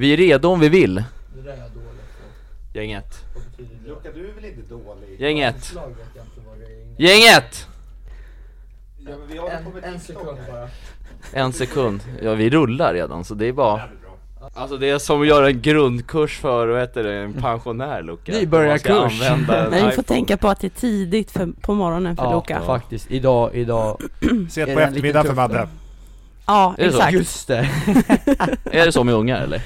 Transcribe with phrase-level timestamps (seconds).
[0.00, 0.94] Vi är redo om vi vill.
[0.94, 1.86] Det där är jag dålig
[2.72, 2.78] på.
[2.78, 3.24] Gänget.
[3.86, 5.20] Luka, du är väl inte dålig?
[5.20, 5.74] Gänget.
[6.98, 7.66] Gänget!
[8.98, 10.68] Ja, men vi håller på En, med en sekund bara.
[11.32, 12.00] En sekund.
[12.22, 13.82] Ja, vi rullar redan så det är bara
[14.54, 18.32] Alltså det är som att göra en grundkurs för, vad heter det, en pensionär Luca
[18.38, 19.20] Nybörjarkurs.
[19.48, 22.60] Men vi får tänka på att det är tidigt för, på morgonen för Ja, Luca.
[22.60, 23.10] faktiskt.
[23.10, 24.00] Idag, idag.
[24.50, 25.68] Sent på eftermiddagen för Madde.
[26.46, 27.12] Ja, exakt.
[27.12, 27.56] Just det.
[28.64, 29.62] Är det så med ungar eller?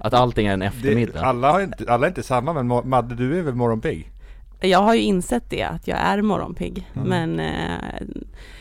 [0.00, 1.20] Att allting är en Det, eftermiddag?
[1.24, 4.10] alla, har inte, alla är inte samma men Madde du är väl morgonpigg?
[4.60, 6.90] Jag har ju insett det, att jag är morgonpigg.
[6.94, 7.08] Mm.
[7.08, 8.06] Men eh,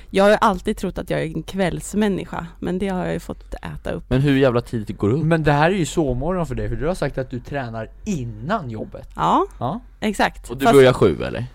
[0.10, 2.48] jag har ju alltid trott att jag är en kvällsmänniska.
[2.60, 4.04] Men det har jag ju fått äta upp.
[4.10, 5.24] Men hur jävla tidigt går du upp?
[5.24, 7.90] Men det här är ju sovmorgon för dig, för du har sagt att du tränar
[8.06, 9.10] innan jobbet.
[9.16, 9.80] Ja, Ja.
[10.00, 10.50] exakt.
[10.50, 11.46] Och du Fast- börjar sju eller?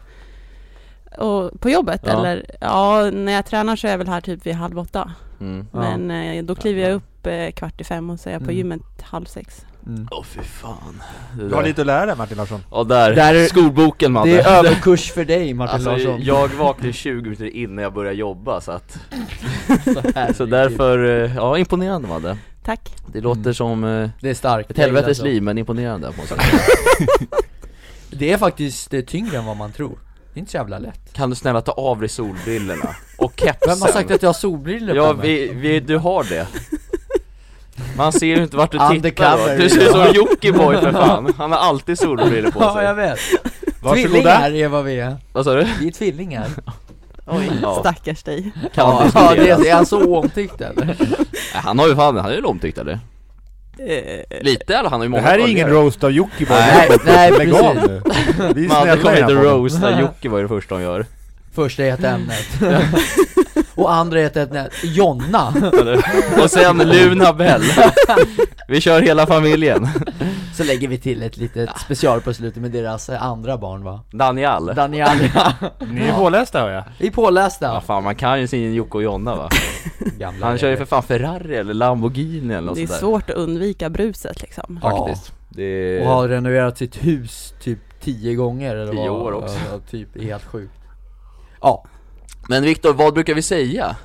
[1.19, 2.13] och på jobbet Ja.
[2.13, 2.47] eller?
[2.61, 5.13] Ja, när jag tränar så är jag väl här typ vid halv åtta.
[5.41, 5.67] Mm.
[5.73, 5.79] Ja.
[5.81, 8.45] Men eh, då kliver jag upp eh, kvart i fem och så är jag på
[8.51, 8.57] Mm.
[8.57, 9.67] gymmet halv sex.
[9.87, 10.09] Mm.
[10.11, 11.03] Åh fy fan
[11.39, 12.61] det Du har lite att lära dig Martin Larsson.
[12.71, 16.23] Ja där, Där är- skolboken Madde Det är överkurs för dig Martin Alltså Larsson.
[16.23, 18.99] jag vaknade 20 minuter innan jag började jobba så att
[20.15, 20.37] Herregud.
[20.37, 22.91] Så därför, eh, ja imponerande Madde Tack.
[23.13, 23.55] Det låter Mm.
[23.55, 24.71] som eh, Det är starkt.
[24.71, 25.25] ett helvetes så.
[25.25, 26.63] liv men imponerande måste jag säga.
[28.11, 29.99] Det är faktiskt det är tyngre än vad man tror.
[30.33, 31.13] Det är inte så jävla lätt.
[31.13, 32.97] Kan du snälla ta av dig solbrillorna?
[33.19, 35.49] Och kepsen Vem har sagt att jag har solbrillor Ja på mig?
[35.49, 36.47] vi, vi, du har det
[37.97, 39.63] Man ser ju inte vart du tittar då.
[39.63, 43.07] Du ser ut som Jockiboi för fan, han har alltid solbrillor på Ja, jag sig
[43.07, 43.19] vet.
[43.83, 44.09] Varsågoda.
[44.09, 45.17] Tvillingar är vad vi är.
[45.33, 45.67] Vad sa du?
[45.81, 46.47] Vi är tvillingar.
[47.27, 47.77] Oj, Ja.
[47.81, 48.53] stackars dig.
[48.75, 49.57] Kan man Ja, diskutera?
[49.59, 50.85] det är, är han så omtyckt eller?
[50.87, 50.97] Nej,
[51.53, 52.99] Han har ju fan, han är väl omtyckt eller?
[53.79, 54.91] Eh, Lite eller?
[54.91, 56.57] Han har ju Det många här är ingen roast av Jockiboi.
[56.57, 57.89] Nej, nej, Lägg av precis.
[57.89, 58.03] nu.
[58.55, 61.07] Vi är Madde snälla kommer inte roasta Jockiboi det första hon gör
[61.55, 62.47] Första heter ämnet.
[63.75, 65.55] Och andra heter ämnet Jonna.
[66.43, 67.63] Och sen Luna Bell
[68.69, 69.89] Vi kör hela familjen
[70.55, 74.01] Så lägger vi till ett litet special på slutet med deras eh, andra barn va?
[74.11, 75.09] Daniel Daniel,
[75.91, 76.85] Ni är pålästa hör jag.
[76.99, 77.67] Vi är pålästa.
[77.67, 79.49] Ja fan man kan ju sin Jocke och Jonna va?
[80.19, 83.31] Gamla Han kör ju för fan Ferrari eller Lamborghini eller något det är sådär svårt
[83.31, 84.81] att undvika bruset liksom.
[84.83, 84.91] Ja.
[85.07, 89.23] Faktiskt Det Och har renoverat sitt hus typ tio gånger eller Tio vad?
[89.23, 89.57] år också.
[89.73, 90.73] Ja, typ, är helt sjukt
[91.65, 91.85] Ja,
[92.49, 93.97] Men Viktor, vad brukar vi säga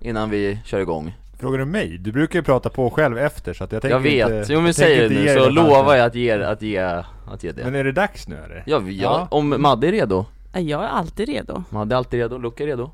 [0.00, 1.16] innan vi kör igång?
[1.38, 1.98] Frågar du mig?
[1.98, 4.58] Du brukar ju prata på själv efter så att jag tänker Jag vet, inte, jo
[4.58, 7.64] men jag säg det nu så lovar jag att ge, att ge, att ge det
[7.64, 8.62] Men är det dags nu eller?
[8.66, 11.64] Ja, vi- ja, om Madde är redo, Jag är alltid redo.
[11.70, 12.90] Madde är alltid redo, Luca är redo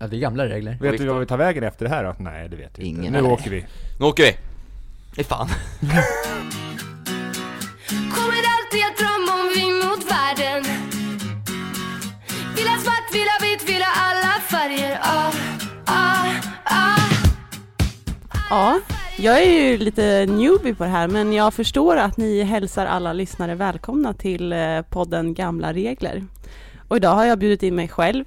[0.00, 1.04] ja det är gamla regler Vet Viktor?
[1.06, 2.14] du vad vi tar vägen efter det här då?
[2.18, 3.10] Nej det vet vi Ingen inte.
[3.12, 3.30] Nu aning.
[3.32, 3.64] åker vi.
[4.00, 4.36] Nu åker vi!
[5.16, 5.48] Nej fan
[18.52, 18.80] Ja,
[19.18, 23.12] jag är ju lite newbie på det här men jag förstår att ni hälsar alla
[23.12, 26.24] lyssnare välkomna till eh, podden Gamla Regler.
[26.88, 28.24] Och idag har jag bjudit in mig själv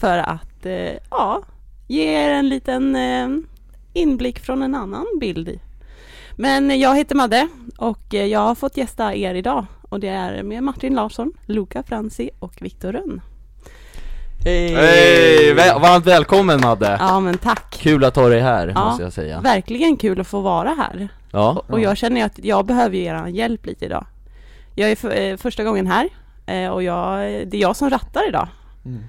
[0.00, 1.42] för att, eh, ja,
[1.88, 3.28] ge er en liten eh,
[3.92, 5.60] inblick från en annan bild.
[6.36, 7.48] Men jag heter Madde
[7.78, 12.30] och jag har fått gästa er idag och det är med Martin Larsson, Luca Franzi
[12.38, 13.20] och Viktor Rönn.
[14.44, 14.74] Hej!
[14.74, 15.54] Hej!
[15.54, 16.96] Väl, varmt välkommen Madde!
[17.00, 17.76] Ja men tack!
[17.80, 18.84] Kul att ha dig här, Ja.
[18.84, 21.08] måste jag säga Verkligen kul att få vara här.
[21.32, 24.06] Ja, Och jag känner att jag behöver ju er hjälp lite idag.
[24.74, 26.08] Jag är för, eh, första gången här
[26.46, 28.48] eh, och jag, det är jag som rattar idag.
[28.84, 29.02] Mm.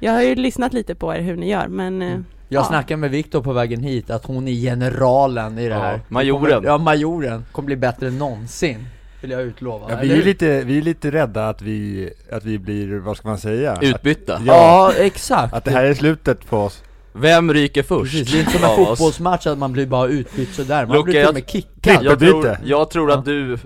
[0.00, 2.64] Jag har ju lyssnat lite på er hur ni gör men eh, Jag Ja.
[2.64, 6.52] snackade med Viktor på vägen hit att hon är generalen i det Ja, här majoren.
[6.54, 8.86] Kommer, Ja, majoren, kommer bli bättre än någonsin
[9.20, 12.58] Vill jag utlova, Ja, vi, är lite, vi är lite rädda att vi, att vi
[12.58, 13.78] blir, vad ska man säga?
[13.80, 14.34] utbytta.
[14.36, 15.54] Att, Ja, ja, exakt.
[15.54, 16.82] Att det här är slutet på oss.
[17.12, 18.12] Vem ryker först?
[18.12, 21.04] Precis, det är inte som en fotbollsmatch att man blir bara utbytt sådär, man Luca,
[21.04, 22.04] blir till och med kickad.
[22.04, 23.58] Jag tror, jag tror att du,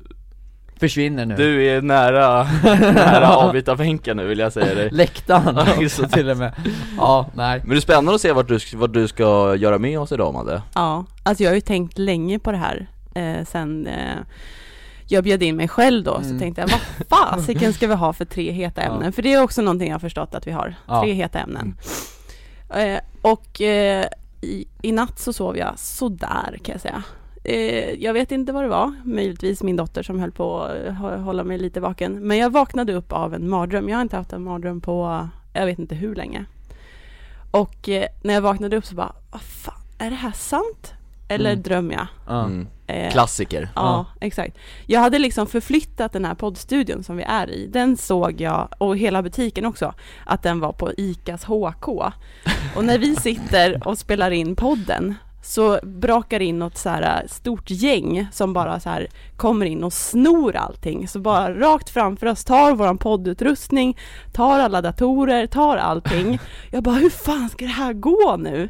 [0.80, 1.36] Försvinner nu.
[1.36, 2.42] du är nära,
[2.92, 4.90] nära avbytarbänken nu vill jag säga dig.
[4.90, 6.52] Läktaren också till och med.
[6.96, 7.60] Ja, nej.
[7.60, 10.34] Men det är spännande att se vart du, vad du ska göra med oss idag
[10.34, 10.62] Madde.
[10.74, 14.18] Ja, alltså jag har ju tänkt länge på det här eh, sen eh,
[15.14, 16.38] jag bjöd in mig själv då så Mm.
[16.38, 16.80] tänkte jag vad
[17.30, 18.92] fasiken ska vi ha för tre heta Ja.
[18.92, 19.12] ämnen?
[19.12, 21.02] För det är också någonting jag har förstått att vi har, Ja.
[21.02, 21.76] tre heta ämnen.
[22.70, 24.06] Eh, och eh,
[24.40, 27.02] i, i natt så sov jag sådär kan jag säga.
[27.44, 31.22] Eh, jag vet inte vad det var, möjligtvis min dotter som höll på att hå-
[31.22, 32.12] hålla mig lite vaken.
[32.28, 33.88] Men jag vaknade upp av en mardröm.
[33.88, 36.44] Jag har inte haft en mardröm på, jag vet inte hur länge.
[37.50, 40.92] Och eh, när jag vaknade upp så bara, vad fan, är det här sant?
[41.28, 41.62] Eller Mm.
[41.62, 42.06] drömmer jag?
[42.26, 42.44] ja.
[42.44, 42.66] mm.
[42.86, 44.58] Eh, Klassiker Ja, exakt.
[44.86, 47.66] Jag hade liksom förflyttat den här poddstudion som vi är i.
[47.66, 49.94] Den såg jag, och hela butiken också,
[50.26, 51.88] att den var på ICAs HK.
[52.76, 55.14] Och när vi sitter och spelar in podden
[55.44, 59.84] så brakar in något så här äh, stort gäng som bara så här kommer in
[59.84, 61.08] och snor allting.
[61.08, 63.98] Så bara rakt framför oss tar våran poddutrustning,
[64.32, 66.38] tar alla datorer, tar allting.
[66.70, 68.68] Jag bara, hur fan ska det här gå nu?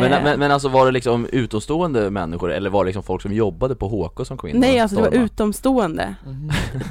[0.00, 3.22] Men, Eh, men, men alltså var det liksom utomstående människor eller var det liksom folk
[3.22, 5.24] som jobbade på HK som kom in nej, och alltså det var stormade?
[5.26, 6.14] utomstående.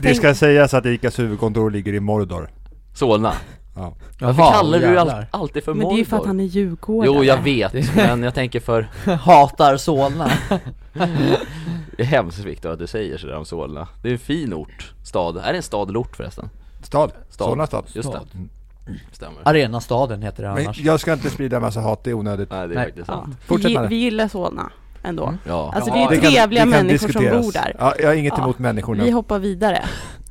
[0.01, 2.49] Det ska sägas att ICAs huvudkontor ligger i Mordor.
[2.93, 3.33] Solna?
[3.75, 3.93] Ja.
[4.19, 5.27] Varför kallar du all, jävlar.
[5.31, 6.27] alltid för Men det är ju för att Mordor?
[6.27, 7.13] han är djurgårdare.
[7.15, 8.81] Jo jag vet, men jag tänker för
[9.15, 10.31] Hatar Solna.
[11.97, 14.93] Det är hemskt Viktor att du säger sådär om Solna Det är en fin ort,
[15.03, 16.49] stad, är det en stad eller ort förresten?
[16.81, 17.11] Stad.
[17.29, 17.47] Stad.
[17.47, 17.85] Solna stad.
[17.93, 18.27] Just Stad.
[18.31, 18.39] det,
[19.11, 20.79] stämmer Arenastaden heter det Men annars.
[20.79, 22.51] jag ska inte sprida massa hat, det är onödigt.
[22.51, 22.85] Nej det är Nej.
[22.85, 23.13] faktiskt Ja.
[23.13, 23.87] sant Fortsätt vi, med det.
[23.87, 24.71] vi gillar Solna
[25.03, 25.33] ändå.
[25.47, 27.45] Ja, Alltså det är ju kan- trevliga kan människor som diskuteras.
[27.45, 27.75] bor där.
[27.79, 28.43] Ja, jag har inget Ja.
[28.43, 29.03] emot människorna.
[29.03, 29.83] Vi hoppar vidare.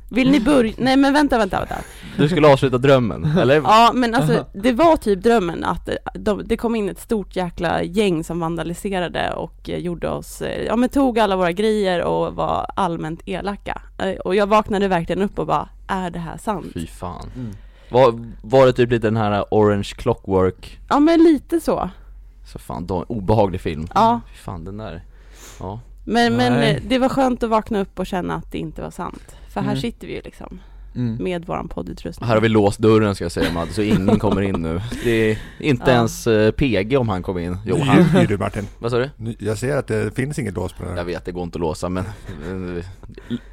[0.09, 0.73] Vill ni börja?
[0.77, 1.75] Nej men vänta, vänta, vänta.
[2.17, 3.55] du skulle avsluta drömmen, eller?
[3.55, 7.35] Ja men alltså det var typ drömmen att eh, de, det kom in ett stort
[7.35, 12.03] jäkla gäng som vandaliserade och eh, gjorde oss, eh, ja men tog alla våra grejer
[12.03, 13.81] och var allmänt elaka.
[13.97, 16.67] Eh, Och jag vaknade verkligen upp och bara, är det här sant?
[16.73, 17.51] Fy fan Mm.
[17.93, 21.89] Var, var det typ lite den här Orange Clockwork, Ja men lite så.
[22.45, 24.21] så fan, då, obehaglig film Ja.
[24.31, 25.03] Fy fan den där,
[25.59, 26.75] ja Men, men Nej.
[26.75, 29.35] eh, det var skönt att vakna upp och känna att det inte var sant.
[29.49, 29.81] För här Mm.
[29.81, 30.59] sitter vi ju liksom
[30.95, 31.23] Mm.
[31.23, 32.27] med våran poddutrustning.
[32.27, 35.31] Här har vi låst dörren ska jag säga Madde, så ingen kommer in nu Det
[35.31, 35.97] är inte Ja.
[35.97, 38.67] ens eh, PG om han kommer in Jo, Nu han, ljuger du Martin.
[38.79, 39.09] vad sa du?
[39.39, 41.05] Jag ser att det finns inget lås på den Jag här.
[41.05, 42.85] vet, det går inte att låsa men, eh,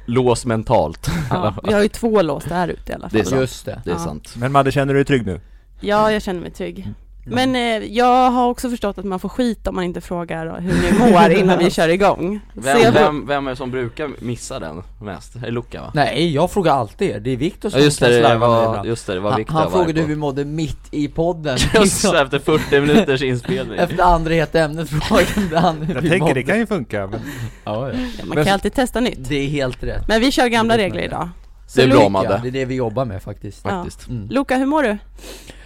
[0.05, 3.09] lås mentalt Ja, vi har ju två lås där ute i alla fall.
[3.13, 3.41] Det är sant.
[3.41, 3.81] Just det.
[3.85, 3.99] Det är Ja.
[3.99, 5.39] sant Men Madde, känner du dig trygg nu?
[5.79, 6.87] Ja, jag känner mig trygg.
[7.25, 7.61] Men eh,
[7.93, 11.29] jag har också förstått att man får skit om man inte frågar hur ni mår
[11.39, 12.39] innan vi kör igång.
[12.55, 15.35] Så vem, jag, vem, vem är det som brukar missa den mest?
[15.35, 15.91] Är det Luca va?
[15.95, 17.19] Nej, jag frågar alltid er.
[17.19, 19.39] Det är Viktor som Ja just det, kan det var, just det, det var Han,
[19.39, 21.57] Viktor han frågade hur vi mådde mitt i podden.
[21.73, 26.09] Just så, efter 40 minuters inspelning Efter andra heta ämnet frågade han hur Jag vi
[26.09, 26.33] tänker mådde.
[26.33, 27.19] det kan ju funka, men
[27.63, 27.95] Ja, ja.
[28.19, 29.29] ja, man kan ju alltid testa nytt.
[29.29, 30.07] Det är helt rätt.
[30.07, 31.29] Men vi kör gamla regler idag.
[31.75, 33.61] Det är bra Ja, Madde, det är det vi jobbar med faktiskt.
[33.63, 33.69] Ja.
[33.69, 34.29] faktiskt Mm.
[34.29, 34.97] Luca, hur mår du?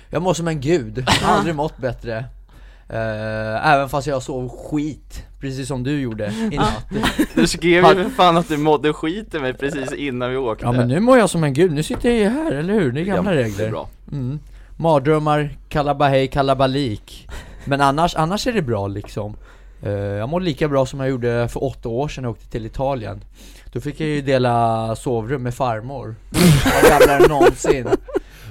[0.10, 2.26] Jag mår som en gud, jag har aldrig mått bättre.
[2.90, 6.86] Eh, även fast jag sov skit, precis som du gjorde i natt.
[7.36, 10.66] Du skrev ju för fan att du mådde skit i mig precis innan vi åkte
[10.66, 12.92] Ja men nu mår jag som en gud, nu sitter jag ju här, eller hur?
[12.92, 13.58] Det är gamla Ja, regler.
[13.58, 14.40] Det är bra Mm.
[14.78, 17.28] Mardrömmar, kalabahej, kalabalik.
[17.66, 19.38] Men annars, annars är det bra liksom.
[19.84, 22.66] Eh, jag mår lika bra som jag gjorde för åtta år sedan jag åkte till
[22.66, 23.24] Italien.
[23.74, 26.16] Då fick jag ju dela sovrum med farmor.
[26.82, 27.88] Jag gamlare än någonsin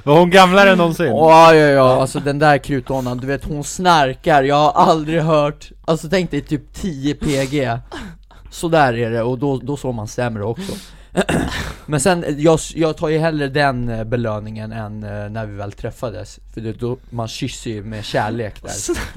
[0.05, 1.07] var hon gamlare än någonsin?
[1.07, 5.71] Ja, ja, ja, alltså den där krutdonnan, du vet hon snarkar, jag har aldrig hört,
[5.85, 7.79] alltså tänk dig typ 10 PG
[8.51, 10.73] Så där är det, och då, då såg man sämre också.
[11.87, 15.73] Men sen, jag, jag tar ju hellre den eh, belöningen än eh, när vi väl
[15.73, 18.71] träffades För det, då, man kysser ju med kärlek där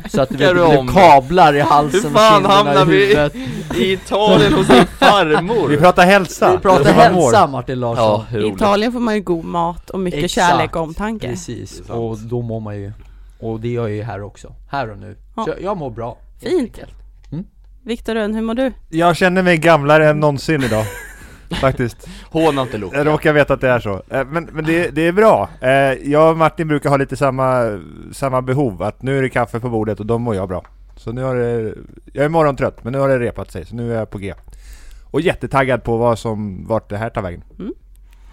[0.10, 3.36] Så att det blev kablar i halsen Hur och fan hamnar i vi huvudet
[3.76, 5.68] i Italien hos din farmor?
[5.68, 6.52] Vi pratar hälsa.
[6.52, 10.24] Vi pratar hälsa Martin Larsson Ja, I Italien får man ju god mat och mycket
[10.24, 10.48] Exakt.
[10.50, 11.28] kärlek och omtanke.
[11.28, 12.92] Precis, och då mår man ju
[13.40, 15.44] Och det gör jag ju här också, här och nu Ja.
[15.44, 16.62] Så jag, jag mår bra Fint.
[16.62, 16.94] enkelt.
[17.84, 18.72] Viktor Rönn, hur mår du?
[18.90, 20.86] Jag känner mig gamlare än någonsin idag.
[21.62, 22.08] Faktiskt.
[22.32, 24.02] Håna inte Luca Jag råkar veta att det är så.
[24.10, 25.50] Eh, Men, men det, det är bra.
[25.62, 25.70] Eh,
[26.12, 27.80] Jag och Martin brukar ha lite samma,
[28.12, 28.84] samma behov.
[28.84, 30.64] Att nu är det kaffe på bordet och då mår jag bra.
[30.96, 31.74] Så nu har det,
[32.14, 34.34] jag är morgontrött men nu har det repat sig så nu är jag på G.
[35.12, 37.44] Och jättetaggad på vad som, vart det här tar vägen.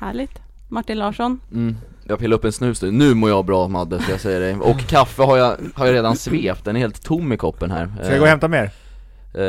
[0.00, 0.40] Härligt.
[0.68, 1.40] Martin Larsson?
[1.52, 1.76] mm.
[2.06, 4.54] Jag pillar upp en snus nu, nu mår jag bra Madde ska jag säga dig
[4.54, 7.88] Och kaffe har jag, har jag redan svept, den är helt tom i koppen här
[8.02, 8.70] Ska jag gå och hämta mer?
[9.34, 9.40] Eh,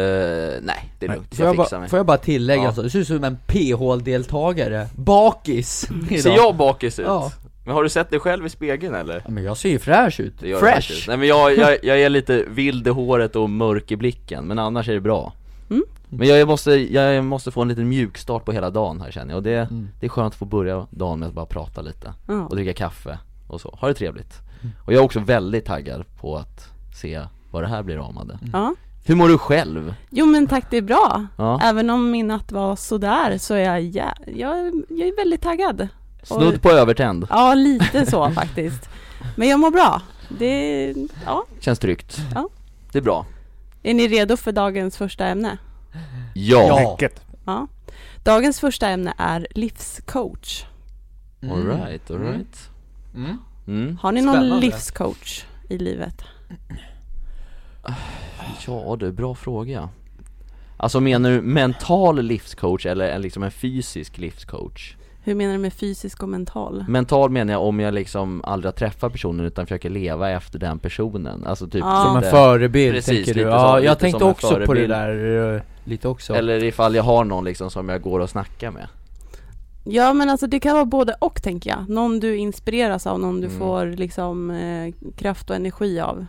[0.61, 1.17] nej, det är Nej.
[1.17, 2.73] lugnt, Får jag jag, fixar bara, mig får jag bara tillägga Ja.
[2.73, 6.19] så, det ser ut som en PH-deltagare, bakis idag.
[6.19, 7.05] Ser jag bakis ut?
[7.05, 7.31] Ja.
[7.65, 9.21] Men har du sett dig själv i spegeln eller?
[9.25, 10.73] ja men jag ser ju fräsch ut, Det du fresh!
[10.75, 11.07] faktiskt.
[11.07, 14.59] Nej men jag, jag, jag är lite vild i håret och mörk i blicken, men
[14.59, 15.33] annars är det bra
[15.69, 15.83] Mm.
[16.09, 19.29] Men jag måste, jag måste få en liten mjuk start på hela dagen här känner
[19.31, 19.87] jag, och det, Mm.
[19.99, 22.45] det är skönt att få börja dagen med att bara prata lite Ja.
[22.45, 24.33] och dricka kaffe och så, ha det trevligt
[24.85, 26.67] Och jag är också väldigt taggad på att
[27.01, 28.75] se vad det här blir Madde ja.
[29.07, 29.93] Hur mår du själv?
[30.09, 31.25] Jo men tack, det är bra.
[31.37, 34.57] Ja, Även om min natt var sådär så är jag, jä- jag,
[34.89, 35.87] jag är väldigt taggad.
[36.23, 38.89] snudd på övertänd, Ja, lite så faktiskt.
[39.35, 40.01] Men jag mår bra.
[40.29, 40.93] Det,
[41.25, 41.45] ja.
[41.59, 42.49] känns tryggt Ja.
[42.91, 43.25] Det är bra
[43.83, 45.57] Är ni redo för dagens första ämne?
[46.33, 47.09] Ja, Ja.
[47.45, 47.67] Ja.
[48.23, 50.65] Dagens första ämne är livscoach.
[51.41, 51.55] Mm.
[51.55, 52.69] alright, alright
[53.15, 53.37] Mm.
[53.67, 53.97] mm.
[54.01, 54.65] Har ni någon Spännande.
[54.65, 56.21] livscoach i livet?
[58.67, 59.89] Ja du, bra fråga
[60.77, 64.95] Alltså menar du mental livscoach eller en, liksom en fysisk livscoach?
[65.23, 66.85] Hur menar du med fysisk och mental?
[66.87, 70.79] Mental menar jag om jag liksom aldrig har träffat personen utan försöker leva efter den
[70.79, 72.03] personen, alltså typ Ja.
[72.07, 73.49] Som en förebild Precis, tänker du?
[73.49, 77.23] Ja, så, jag tänkte också på det där, eh, lite också Eller ifall jag har
[77.23, 78.87] någon liksom som jag går och snackar med
[79.83, 81.89] Ja men alltså det kan vara både och tänker jag.
[81.89, 83.59] Någon du inspireras av, någon du Mm.
[83.59, 86.25] får liksom eh, kraft och energi av.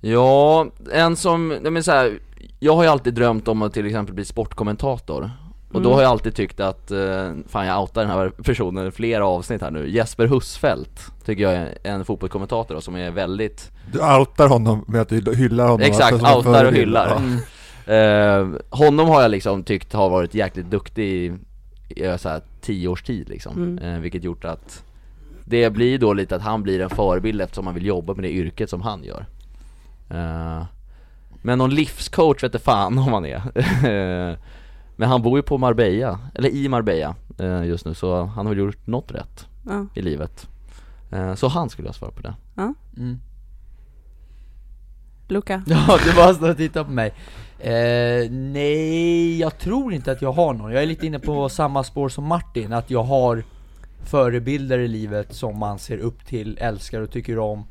[0.00, 2.18] Ja, en som, nej men så här,
[2.60, 5.30] jag har ju alltid drömt om att till exempel bli sportkommentator
[5.72, 5.92] Och då Mm.
[5.92, 9.60] har jag alltid tyckt att, eh, fan jag outar den här personen i flera avsnitt
[9.62, 14.48] här nu Jesper Husfeldt tycker jag är en fotbollskommentator då, som är väldigt Du outar
[14.48, 17.08] honom med att du hyllar honom Exakt, alltså, som en outar och hyllar.
[17.86, 17.92] Ja.
[17.94, 21.32] Eh, honom har jag liksom tyckt har varit jäkligt duktig i,
[21.88, 23.78] i så här, tio års tid liksom, Mm.
[23.94, 24.84] eh, vilket gjort att
[25.44, 28.30] det blir då lite att han blir en förebild eftersom man vill jobba med det
[28.32, 29.26] yrket som han gör Eh,
[31.42, 33.36] Men någon livscoach vet fan om han är.
[33.86, 34.36] Eh,
[34.98, 38.54] Men han bor ju på Marbella, eller i Marbella eh, just nu så han har
[38.54, 39.86] väl gjort något rätt Ja.
[39.94, 40.48] i livet.
[41.10, 42.34] Eh, Så han skulle jag svara på det.
[42.96, 43.18] Mm.
[45.28, 45.62] Luca?
[45.66, 47.12] Ja, du bara står och tittar på mig.
[47.58, 50.72] Eh, Nej, jag tror inte att jag har någon.
[50.72, 53.44] Jag är lite inne på samma spår som Martin, att jag har
[54.04, 57.64] förebilder i livet som man ser upp till, älskar och tycker om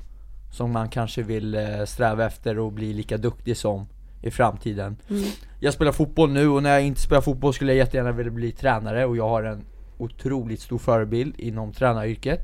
[0.56, 3.88] Som man kanske vill eh, sträva efter och bli lika duktig som
[4.22, 4.98] i framtiden.
[5.10, 5.24] Mm.
[5.60, 8.52] Jag spelar fotboll nu och när jag inte spelar fotboll skulle jag jättegärna vilja bli
[8.52, 9.66] tränare och jag har en
[9.98, 12.42] otroligt stor förebild inom tränaryrket.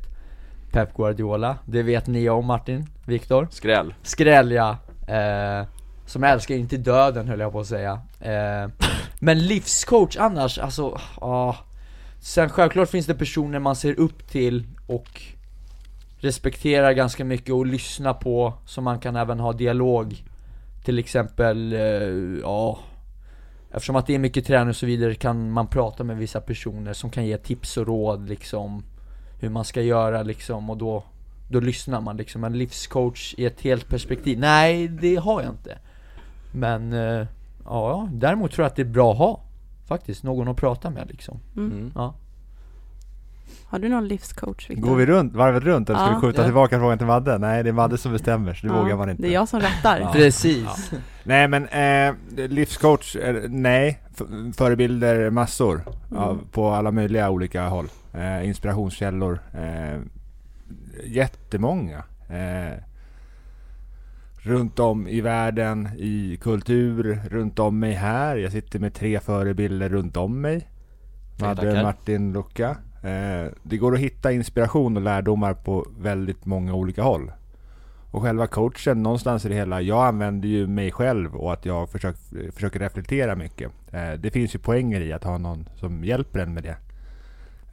[0.72, 3.48] Pep Guardiola, det vet ni om Martin, Viktor?
[3.52, 3.94] Skräll.
[4.04, 4.78] Skräll ja,
[5.08, 5.68] eh,
[6.06, 8.02] som jag älskar in till döden höll jag på att säga.
[8.20, 8.70] Eh,
[9.20, 11.56] Men livscoach annars, alltså, ja
[12.20, 15.22] Sen självklart finns det personer man ser upp till och
[16.22, 20.24] respekterar ganska mycket och lyssnar på, som man kan även ha dialog.
[20.84, 21.80] Till exempel, eh,
[22.42, 22.80] ja
[23.74, 26.94] Eftersom att det är mycket träning och så vidare kan man prata med vissa personer
[26.94, 28.84] som kan ge tips och råd liksom
[29.40, 31.04] Hur man ska göra liksom och då
[31.50, 35.78] Då lyssnar man liksom, en livscoach i ett helt perspektiv Nej, det har jag inte.
[36.54, 37.28] Men, eh,
[37.66, 39.42] ja, däremot tror jag att det är bra att ha
[39.88, 41.40] Faktiskt, någon att prata med liksom.
[41.56, 41.72] Mm.
[41.72, 41.92] mm.
[41.96, 42.14] Ja
[43.66, 44.88] Har du någon livscoach Victor?
[44.88, 46.16] Går vi runt, varvet runt eller ska Ja.
[46.16, 46.46] vi skjuta Ja.
[46.46, 47.38] tillbaka frågan till Madde?
[47.38, 49.50] Nej det är Madde som bestämmer så det Ja, vågar man inte Det är jag
[49.50, 50.00] som rattar.
[50.00, 50.12] Ja.
[50.14, 50.92] Precis
[51.24, 52.16] Nej men eh,
[52.50, 54.00] livscoach, eh, nej
[54.58, 55.82] Förebilder massor
[56.16, 56.46] av, Mm.
[56.52, 60.00] på alla möjliga olika håll eh, Inspirationskällor eh,
[61.06, 62.78] Jättemånga eh,
[64.44, 69.90] Runt om i världen, i kultur, runt om mig här Jag sitter med tre förebilder
[69.90, 70.68] runt om mig
[71.40, 71.84] Madde.
[71.84, 77.32] Martin, Luca Eh, det går att hitta inspiration och lärdomar på väldigt många olika håll
[78.12, 81.90] och själva coachen, någonstans i det hela, jag använder ju mig själv och att jag
[81.90, 83.72] försöker, försöker reflektera mycket.
[83.92, 86.78] Eh, det finns ju poänger i att ha någon som hjälper en med det.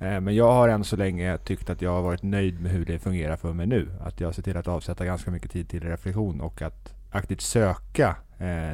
[0.06, 2.84] Eh, men jag har än så länge tyckt att jag har varit nöjd med hur
[2.84, 3.88] det fungerar för mig nu.
[4.00, 8.16] Att jag ser till att avsätta ganska mycket tid till reflektion och att aktivt söka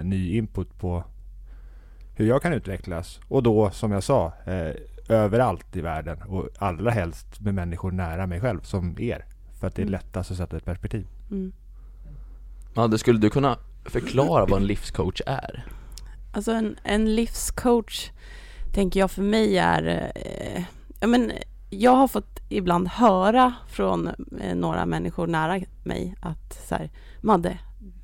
[0.03, 1.05] ny input på
[2.15, 3.21] hur jag kan utvecklas.
[3.29, 4.33] Och då, som jag sa,
[5.09, 9.25] överallt i världen och allra helst med människor nära mig själv som er.
[9.61, 9.93] För att det är Mm.
[9.93, 11.07] lättast att sätta ett perspektiv.
[11.31, 11.53] Mm.
[12.75, 15.65] Madde, skulle du kunna förklara vad en livscoach är?
[16.33, 18.11] Alltså en, en livscoach
[18.73, 20.63] tänker jag för mig är, eh,
[21.01, 21.33] ja men
[21.71, 24.09] jag har fått ibland höra från
[24.41, 27.59] eh, några människor nära mig att så här, Madde,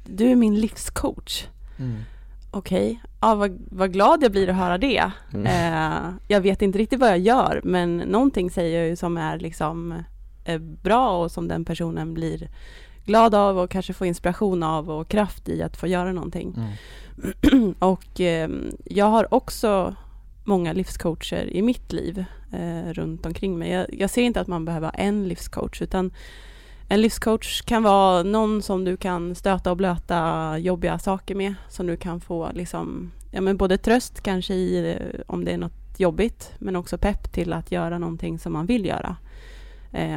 [0.07, 1.47] du är min livscoach.
[1.79, 2.03] mm.
[2.51, 5.11] Okej, ja, vad, vad glad jag blir att höra det.
[5.35, 5.47] Mm.
[5.47, 9.39] Eh, jag vet inte riktigt vad jag gör, men någonting säger jag ju som är
[9.39, 10.05] liksom
[10.45, 12.49] eh, bra och som den personen blir
[13.05, 16.55] glad av och kanske får inspiration av och kraft i att få göra någonting.
[16.57, 17.75] Mm.
[17.79, 18.51] och eh,
[18.85, 19.95] jag har också
[20.45, 23.71] många livscoacher i mitt liv eh, runt omkring mig.
[23.71, 26.13] Jag, jag ser inte att man behöver ha en livscoach utan
[26.93, 31.55] en livscoach kan vara någon som du kan stöta och blöta jobbiga saker med.
[31.69, 35.59] Som du kan få liksom, ja men både tröst kanske i eh, om det är
[35.59, 39.17] något jobbigt men också pepp till att göra någonting som man vill göra.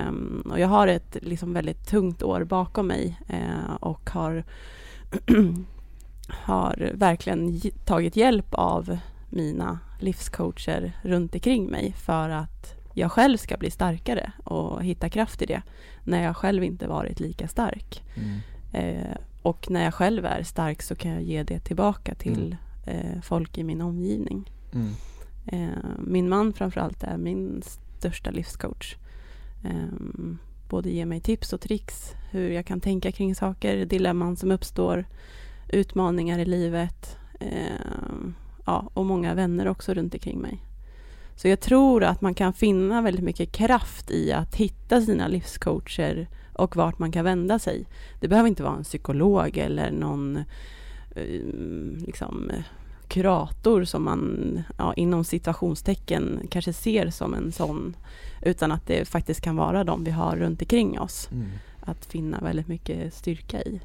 [0.08, 4.44] Um, och jag har ett liksom väldigt tungt år bakom mig uh, och har
[6.28, 8.98] har verkligen tagit hjälp av
[9.30, 15.42] mina livscoacher runt omkring mig för att jag själv ska bli starkare och hitta kraft
[15.42, 15.62] i det
[16.04, 18.04] när jag själv inte varit lika stark.
[18.16, 18.40] Mm.
[18.74, 23.22] Eh, och när jag själv är stark så kan jag ge det tillbaka till eh,
[23.22, 24.52] folk i min omgivning.
[24.74, 24.92] Mm.
[25.46, 27.62] Eh, min man framförallt är min
[27.98, 28.96] största livscoach.
[29.64, 30.00] Eh,
[30.70, 35.06] både ger mig tips och tricks hur jag kan tänka kring saker, dilemman som uppstår,
[35.70, 37.18] utmaningar i livet.
[37.40, 38.28] Eh,
[38.66, 40.62] ja, och många vänner också runt omkring mig.
[41.36, 46.28] Så jag tror att man kan finna väldigt mycket kraft i att hitta sina livscoacher
[46.54, 47.86] och vart man kan vända sig.
[48.20, 50.38] Det behöver inte vara en psykolog eller någon
[51.16, 51.24] eh,
[52.06, 52.52] liksom,
[53.08, 57.96] kurator som man ja, inom situationstecken kanske ser som en sån.
[58.42, 61.30] Utan att det faktiskt kan vara de vi har runt omkring oss.
[61.32, 61.48] Mm.
[61.86, 63.82] Att finna väldigt mycket styrka i.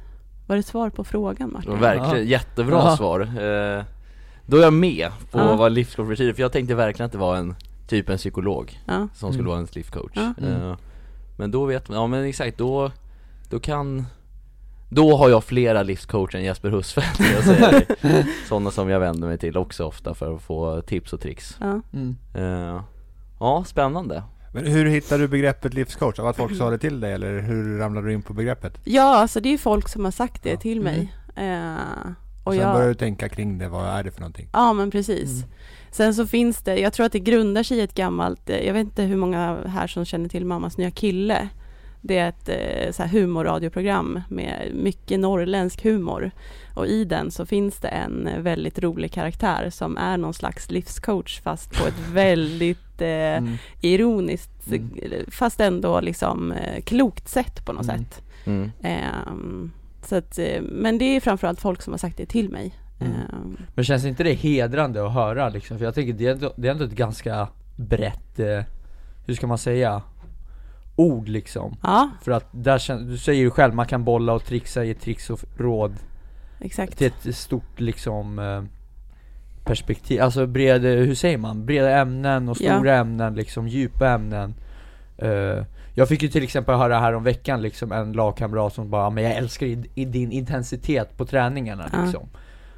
[0.47, 1.79] Var det svar på frågan Det Martin?
[1.79, 2.97] verkligen jättebra Ja.
[2.97, 3.83] svar eh,
[4.49, 5.55] Då är jag med på Ja.
[5.55, 7.55] vad livscoach betyder, för jag tänkte verkligen att det var en
[7.87, 9.07] Typ en psykolog Ja.
[9.13, 9.45] som skulle Mm.
[9.47, 10.33] vara ens livscoach Ja.
[10.37, 10.61] Mm.
[10.61, 10.77] Eh,
[11.37, 12.91] Men då vet man, ja men exakt, då
[13.49, 14.05] Då kan
[14.89, 17.87] Då har jag flera livscoacher än Jesper Husfeldt, jag dig.
[18.47, 21.81] Sådana som jag vänder mig till också ofta för att få tips och tricks Ja.
[21.93, 22.15] Mm.
[22.33, 22.81] Eh,
[23.39, 26.19] Ja, spännande Men hur hittar du begreppet livscoach?
[26.19, 28.77] Av att folk sa det till dig eller hur ramlade du in på begreppet?
[28.83, 30.57] ja, alltså det är ju folk som har sagt det Ja.
[30.57, 31.13] till mig.
[31.35, 32.73] Eh, Och och sen jag...
[32.73, 34.49] började du tänka kring det, vad är det för någonting?
[34.53, 35.29] Ja men precis.
[35.43, 35.49] Mm.
[35.91, 38.73] Sen så finns det, jag tror att det grundar sig i ett gammalt, eh, jag
[38.73, 41.49] vet inte hur många här som känner till Mammas nya kille.
[42.01, 46.31] Det är ett eh, så här humorradioprogram med mycket norrländsk humor.
[46.75, 51.41] Och i den så finns det en väldigt rolig karaktär som är någon slags livscoach
[51.41, 53.57] fast på ett väldigt eh, Mm.
[53.81, 54.89] ironiskt, Mm.
[55.01, 56.53] eh, fast ändå liksom
[56.85, 57.97] klokt sätt på något Mm.
[57.97, 58.21] sätt.
[58.45, 58.71] mm.
[60.09, 62.71] Så att, eh, men det är framförallt folk som har sagt det till mig.
[62.99, 63.13] Mm.
[63.13, 65.77] Ehm, Men känns inte det hedrande att höra liksom?
[65.77, 68.61] För jag tänker det är ändå, det är ändå ett ganska brett, eh,
[69.25, 70.01] hur ska man säga?
[70.95, 74.83] Ord liksom ja, För att där du säger ju själv, man kan bolla och trixa,
[74.83, 75.95] ge tricks och råd
[76.59, 76.97] exakt.
[76.97, 78.63] till ett stort liksom eh,
[79.65, 81.65] perspektiv, alltså bred, hur säger man?
[81.65, 82.75] Breda ämnen och Ja.
[82.75, 84.53] stora ämnen liksom, djupa ämnen
[85.21, 89.09] Eh, Jag fick ju till exempel höra här om veckan liksom en lagkamrat som bara,
[89.09, 89.65] men jag älskar
[89.95, 92.03] i, din intensitet på träningarna Ja.
[92.03, 92.29] liksom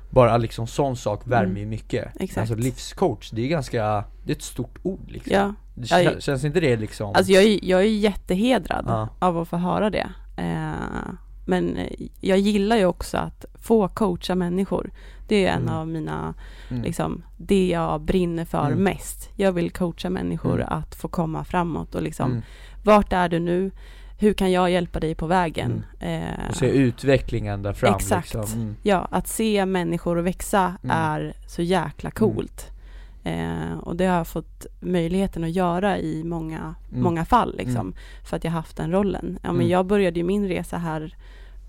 [0.10, 1.58] Bara liksom sån sak värmer Mm.
[1.58, 2.38] ju mycket Exakt.
[2.38, 6.44] Alltså livscoach, det är ganska, det är ett stort ord liksom Ja, det kän, Känns
[6.44, 7.14] inte det liksom?
[7.16, 9.10] alltså jag är, jag är jättehedrad Ja.
[9.20, 10.10] av att få höra det.
[10.38, 11.12] Eh,
[11.46, 11.92] men eh,
[12.22, 14.92] jag gillar ju också att få coacha människor.
[15.28, 15.74] Det är en Mm.
[15.76, 16.34] av mina,
[16.70, 16.84] mm.
[16.84, 18.84] liksom, det jag brinner för Mm.
[18.84, 19.30] mest.
[19.36, 20.68] Jag vill coacha människor Mm.
[20.74, 22.44] att få komma framåt och liksom, mm.
[22.84, 23.72] Vart är du nu?
[24.20, 25.86] Hur kan jag hjälpa dig på vägen?
[26.00, 28.34] Eh, Och se utvecklingen där fram Exakt.
[28.34, 28.62] liksom.
[28.62, 28.76] mm.
[28.84, 30.98] Ja, att se människor växa Mm.
[30.98, 32.68] är så jäkla coolt.
[33.24, 37.04] Eh, och det har jag fått möjligheten att göra i många, Mm.
[37.04, 37.76] många fall liksom.
[37.82, 37.94] Mm.
[38.30, 39.40] För att jag haft den rollen.
[39.44, 39.70] Ja, men Mm.
[39.70, 41.16] Jag började ju min resa här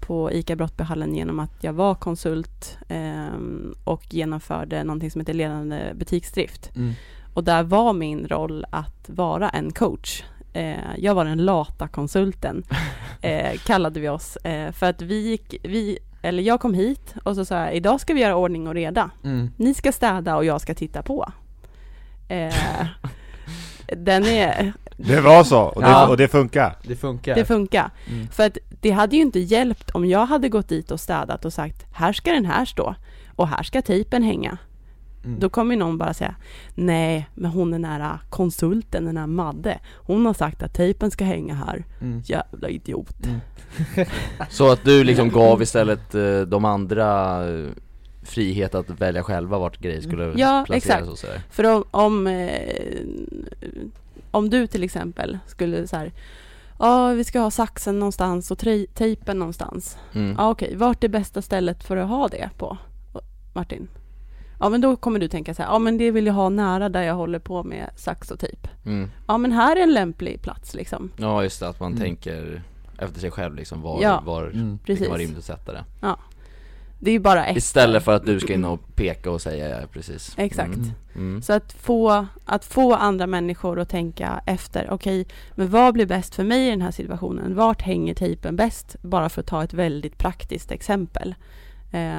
[0.01, 5.93] på ICA Brottbyhallen genom att jag var konsult ehm, och genomförde någonting som heter ledande
[5.95, 6.71] butiksdrift.
[6.77, 6.93] Mm.
[7.35, 10.23] Och där var min roll att vara en coach.
[10.53, 12.63] Eh, jag var den lata konsulten,
[13.21, 14.37] eh, kallade vi oss.
[14.37, 18.01] Eh, för att vi gick, vi, eller jag kom hit och så sa jag, idag
[18.01, 19.11] ska vi göra ordning och reda.
[19.25, 19.51] Mm.
[19.57, 21.33] Ni ska städa och jag ska titta på.
[22.29, 22.55] Eh,
[23.97, 26.09] den är, Det var så, och det, Ja.
[26.09, 26.77] och det funkar.
[26.83, 27.91] Det funkar det funkar.
[28.11, 28.29] mm.
[28.29, 31.53] För att det hade ju inte hjälpt om jag hade gått dit och städat och
[31.53, 32.95] sagt, här ska den här stå
[33.37, 34.59] och här ska tejpen hänga.
[35.25, 35.41] Mm.
[35.41, 36.35] Då kommer ju någon bara säga
[36.75, 41.25] Nej, men hon den här konsulten, den här Madde Hon har sagt att tejpen ska
[41.25, 42.23] hänga här Mm.
[42.25, 43.41] Jävla idiot Mm.
[44.51, 47.69] Så att du liksom gav istället eh, de andra eh,
[48.23, 51.09] frihet att välja själva vart grejer skulle Ja, placeras exakt.
[51.09, 53.03] och sådär För om, om, eh,
[54.31, 56.13] om du till exempel skulle så här
[56.79, 60.35] Ja, vi ska ha saxen någonstans och tre- tejpen någonstans mm.
[60.39, 62.79] Ja okej, vart är bästa stället för att ha det på?
[63.55, 63.89] Martin?
[64.63, 66.89] Ja men då kommer du tänka så här, ja men det vill jag ha nära
[66.89, 69.11] där jag håller på med sax och tejp Mm.
[69.27, 72.03] Ja men här är en lämplig plats liksom Ja just det, att man Mm.
[72.05, 72.63] tänker
[72.99, 74.23] efter sig själv liksom var, Ja.
[74.27, 74.79] var Mm.
[74.87, 75.85] det kan vara rimligt att sätta det
[76.99, 79.81] Det är ju bara ett Istället för att du ska in och peka och säga
[79.81, 80.75] ja, precis Exakt.
[80.75, 80.91] mm.
[81.15, 81.43] Mm.
[81.43, 86.35] Så att få, att få andra människor att tänka efter, okej, men vad blir bäst
[86.35, 87.55] för mig i den här situationen?
[87.55, 88.97] Vart hänger tejpen bäst?
[89.03, 91.35] Bara för att ta ett väldigt praktiskt exempel.
[91.93, 92.17] Eh,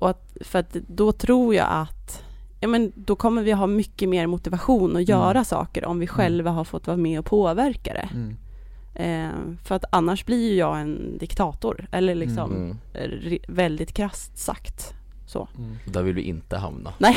[0.00, 2.22] och att, för att då tror jag att
[2.62, 6.50] Ja, men då kommer vi ha mycket mer motivation att göra saker om vi själva
[6.50, 8.08] har fått vara med och påverka det.
[8.12, 8.36] Mm.
[8.94, 13.38] Eh, för att annars blir ju jag en diktator, eller liksom Mm.
[13.48, 14.94] väldigt krasst sagt.
[15.26, 15.48] Så.
[15.58, 15.76] Mm.
[15.84, 17.16] Där vill vi inte hamna Nej.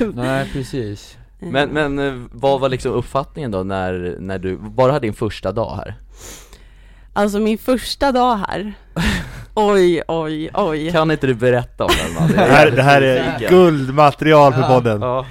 [0.14, 4.92] Nej precis Eh, Men, men eh, vad var liksom uppfattningen då när, när du, bara
[4.92, 5.94] hade din första dag här?
[7.12, 8.74] Alltså min första dag här
[9.58, 12.32] Oj, oj, oj Kan inte du berätta om den man?
[12.32, 15.02] Det här, det här är guldmaterial för podden.
[15.02, 15.26] Ja,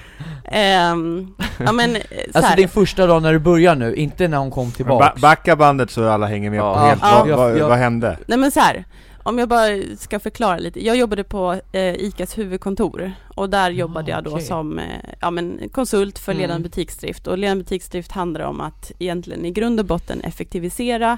[0.52, 1.34] Ehm,
[1.66, 4.52] Ja men, eh, så Alltså din första dag när du börjar nu, inte när hon
[4.52, 6.74] kom Men tillbaks ba- backa bandet så alla hänger med Ja.
[6.74, 7.20] på helt, Ja.
[7.20, 7.68] vad, Ja, vad, ja.
[7.68, 8.18] vad hände?
[8.28, 8.86] Nej men så här
[9.24, 10.86] om jag bara ska förklara lite.
[10.86, 14.46] Jag jobbade på eh, ICAs huvudkontor och där jobbade jag då okej.
[14.46, 14.86] som eh,
[15.20, 16.64] ja, men konsult för ledande Mm.
[16.64, 17.28] butiksdrift.
[17.28, 21.18] Och ledande butiksdrift handlar om att egentligen i grund och botten effektivisera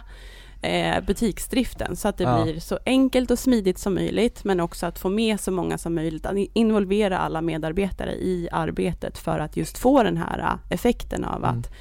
[0.62, 2.44] eh, butiksdriften så att det Ja.
[2.44, 5.96] blir så enkelt och smidigt som möjligt men också att få med så många som
[5.96, 11.24] möjligt, att involvera alla medarbetare i arbetet för att just få den här eh, effekten
[11.26, 11.60] av Mm.
[11.60, 11.72] att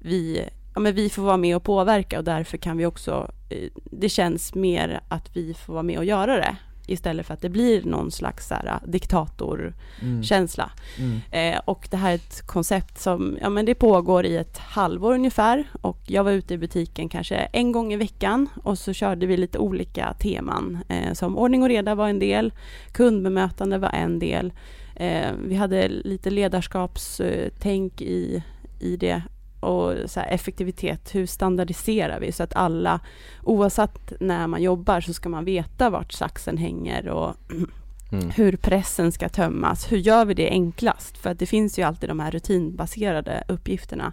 [0.00, 0.42] vi,
[0.74, 4.08] ja, men vi får vara med och påverka och därför kan vi också, eh, det
[4.08, 6.56] känns mer att vi får vara med och göra det
[6.86, 10.70] istället för att det blir någon slags så här, diktatorkänsla.
[10.98, 11.20] Mm.
[11.30, 15.14] Eh, och det här är ett koncept som, ja men det pågår i ett halvår
[15.14, 15.64] ungefär.
[15.82, 19.36] Och jag var ute i butiken kanske en gång i veckan och så körde vi
[19.36, 20.78] lite olika teman.
[20.88, 22.52] Eh, som ordning och reda var en del,
[22.92, 24.52] kundbemötande var en del,
[24.96, 28.42] eh, vi hade lite ledarskapstänk i,
[28.80, 29.22] i det
[29.62, 33.00] och så effektivitet, hur standardiserar vi så att alla,
[33.42, 37.36] oavsett när man jobbar så ska man veta vart saxen hänger och
[38.12, 38.30] Mm.
[38.30, 39.92] hur pressen ska tömmas.
[39.92, 41.18] Hur gör vi det enklast?
[41.18, 44.12] För att det finns ju alltid de här rutinbaserade uppgifterna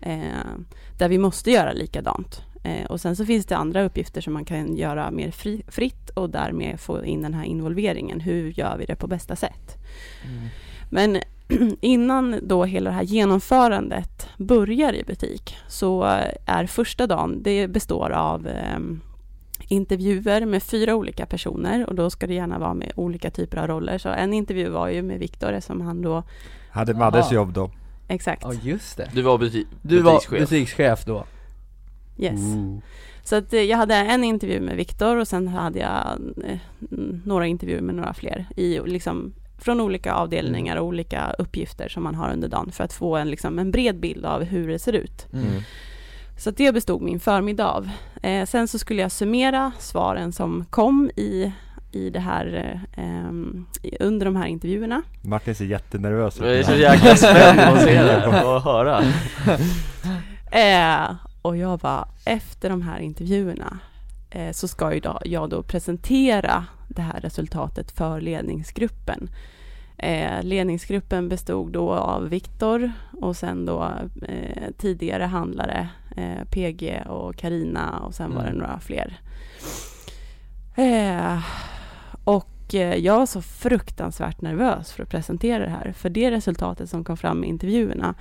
[0.00, 0.50] eh,
[0.98, 2.42] där vi måste göra likadant.
[2.64, 6.10] Eh, och sen så finns det andra uppgifter som man kan göra mer fri, fritt
[6.10, 8.20] och därmed få in den här involveringen.
[8.20, 9.76] Hur gör vi det på bästa sätt?
[10.26, 10.48] Mm.
[10.90, 11.18] Men
[11.80, 16.02] innan då hela det här genomförandet börjar i butik så
[16.46, 19.00] är första dagen, det består av ehm,
[19.68, 23.66] intervjuer med fyra olika personer och då ska det gärna vara med olika typer av
[23.66, 23.98] roller.
[23.98, 26.22] Så en intervju var ju med Viktor som han då,
[26.70, 27.70] Hade Maddes jobb då?
[28.08, 29.10] exakt, Ja just det.
[29.14, 30.40] Du var buti- Du var butikschef.
[30.40, 31.24] butikschef då?
[32.18, 32.40] yes.
[32.40, 32.78] Ooh.
[33.24, 36.58] Så att eh, jag hade en intervju med Viktor och sen hade jag eh,
[36.92, 39.32] mm, några intervjuer med några fler i liksom
[39.64, 43.30] från olika avdelningar och olika uppgifter som man har under dagen för att få en,
[43.30, 45.26] liksom, en bred bild av hur det ser ut.
[45.32, 45.46] Mm.
[45.48, 45.62] Mm.
[46.38, 47.88] Så det bestod min förmiddag av.
[48.22, 51.52] Eh, sen så skulle jag summera svaren som kom i,
[51.92, 52.80] i det här,
[53.82, 55.02] i- under de här intervjuerna.
[55.24, 59.02] Martin ser jättenervös Jag är så jäkla spänd på att se det och höra.
[60.52, 63.78] Eh, och jag bara, efter de här intervjuerna
[64.30, 66.64] eh, så ska ju då, jag då presentera
[66.96, 69.28] det här resultatet för ledningsgruppen.
[69.98, 73.90] Eh, ledningsgruppen bestod då av Viktor och sen då
[74.28, 78.58] eh, tidigare handlare eh, PG och Karina och sen var det Mm.
[78.60, 79.20] några fler.
[80.76, 81.38] Eh,
[82.24, 85.92] och eh, jag var så fruktansvärt nervös för att presentera det här.
[85.92, 88.14] För det resultatet som kom fram i intervjuerna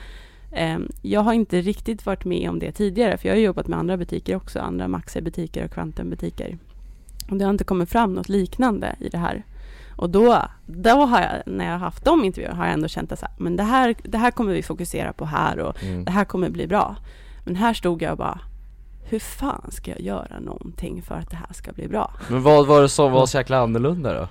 [0.54, 3.80] Eh, Jag har inte riktigt varit med om det tidigare, för jag har jobbat med
[3.80, 6.58] andra butiker också, andra Maxi-butiker och Kvantum-butiker.
[7.30, 9.44] Och det har inte kommit fram något liknande i det här.
[9.96, 13.12] Och då, då har jag, när jag har haft de intervjuerna, har jag ändå känt
[13.12, 16.06] att men det här, det här kommer vi fokusera på här och Mm.
[16.06, 16.96] det här kommer bli bra.
[17.46, 18.40] Men här stod jag och bara,
[19.10, 22.14] hur fan ska jag göra någonting för att det här ska bli bra?
[22.30, 24.28] Men vad var det som var så jäkla annorlunda då?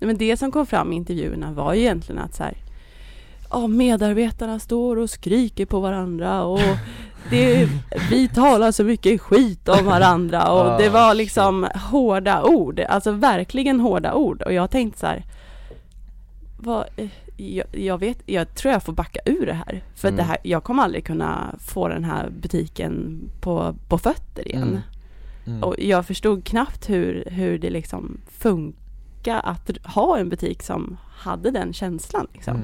[0.00, 2.56] Nej, men det som kom fram i intervjuerna var ju egentligen att så här,
[3.50, 6.60] ja, medarbetarna står och skriker på varandra och
[7.30, 7.68] det,
[8.10, 13.12] vi talar så mycket skit om varandra och Ah, det var liksom hårda ord, alltså
[13.12, 15.24] verkligen hårda ord och jag tänkte så här,
[16.58, 16.84] vad,
[17.36, 20.28] jag, jag vet, jag tror jag får backa ur det här för att det Mm.
[20.28, 24.62] här, jag kommer aldrig kunna få den här butiken på, på fötter igen.
[24.62, 24.80] Mm.
[25.46, 25.62] Mm.
[25.62, 31.50] Och jag förstod knappt hur, hur det liksom funkar att ha en butik som hade
[31.50, 32.26] den känslan.
[32.34, 32.56] Liksom.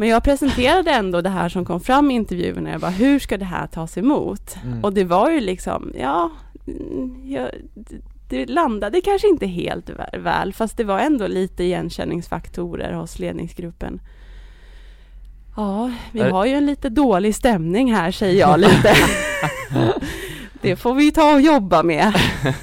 [0.00, 2.70] Men jag presenterade ändå det här som kom fram i intervjuerna.
[2.70, 4.56] Jag bara, hur ska det här tas emot?
[4.64, 4.84] Mm.
[4.84, 6.30] Och det var ju liksom, ja,
[7.24, 7.50] jag,
[8.28, 14.00] det landade kanske inte helt vä- väl, fast det var ändå lite igenkänningsfaktorer hos ledningsgruppen.
[15.56, 18.94] Ja, vi har ju en lite dålig stämning här, säger jag lite.
[20.62, 22.12] det får vi ta och jobba med.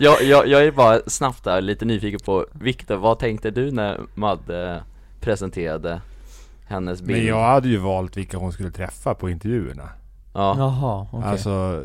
[0.00, 4.00] Jag, jag, jag är bara snabbt där lite nyfiken på Viktor, vad tänkte du när
[4.14, 4.82] Madde
[5.20, 6.00] presenterade
[6.66, 7.18] hennes bild?
[7.18, 9.88] Men jag hade ju valt vilka hon skulle träffa på intervjuerna.
[10.34, 11.28] Ja, Jaha, okej.
[11.30, 11.82] Alltså,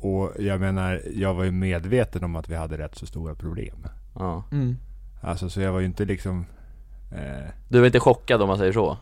[0.00, 3.86] och jag menar, jag var ju medveten om att vi hade rätt så stora problem.
[4.14, 4.44] ja.
[4.52, 4.76] Mm.
[5.20, 6.46] Alltså så jag var ju inte liksom...
[7.12, 8.96] Eh, Du var inte chockad om man säger så?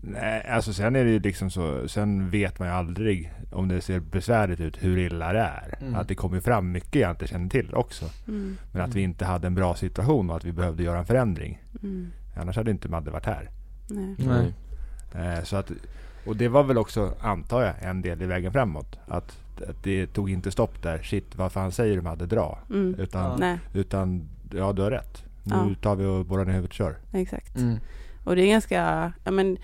[0.00, 3.80] nej, alltså sen är det ju liksom så, sen vet man ju aldrig om det
[3.80, 5.78] ser besvärligt ut hur illa det är.
[5.80, 5.94] Mm.
[5.94, 8.04] Att det kommer fram mycket jag inte känner till också.
[8.28, 11.06] Mm, Men att vi inte hade en bra situation och att vi behövde göra en
[11.06, 11.62] förändring.
[11.82, 13.50] mm, Annars hade inte Madde varit här.
[13.88, 14.14] Nej.
[14.18, 14.52] Nej.
[15.14, 15.70] Eh, så att,
[16.26, 18.98] och det var väl också, antar jag, en del i vägen framåt.
[19.08, 21.02] Att, att det tog inte stopp där.
[21.02, 22.58] Shit, vad fan säger de hade dra?
[22.70, 22.94] Mm.
[22.98, 23.58] Utan, Ja.
[23.80, 25.22] Utan, ja du har rätt.
[25.42, 25.74] Nu Ja.
[25.82, 26.96] tar vi och borrar ner huvudet och kör.
[27.12, 27.56] exakt.
[27.56, 27.78] Mm.
[28.24, 29.54] Och det är ganska, ja men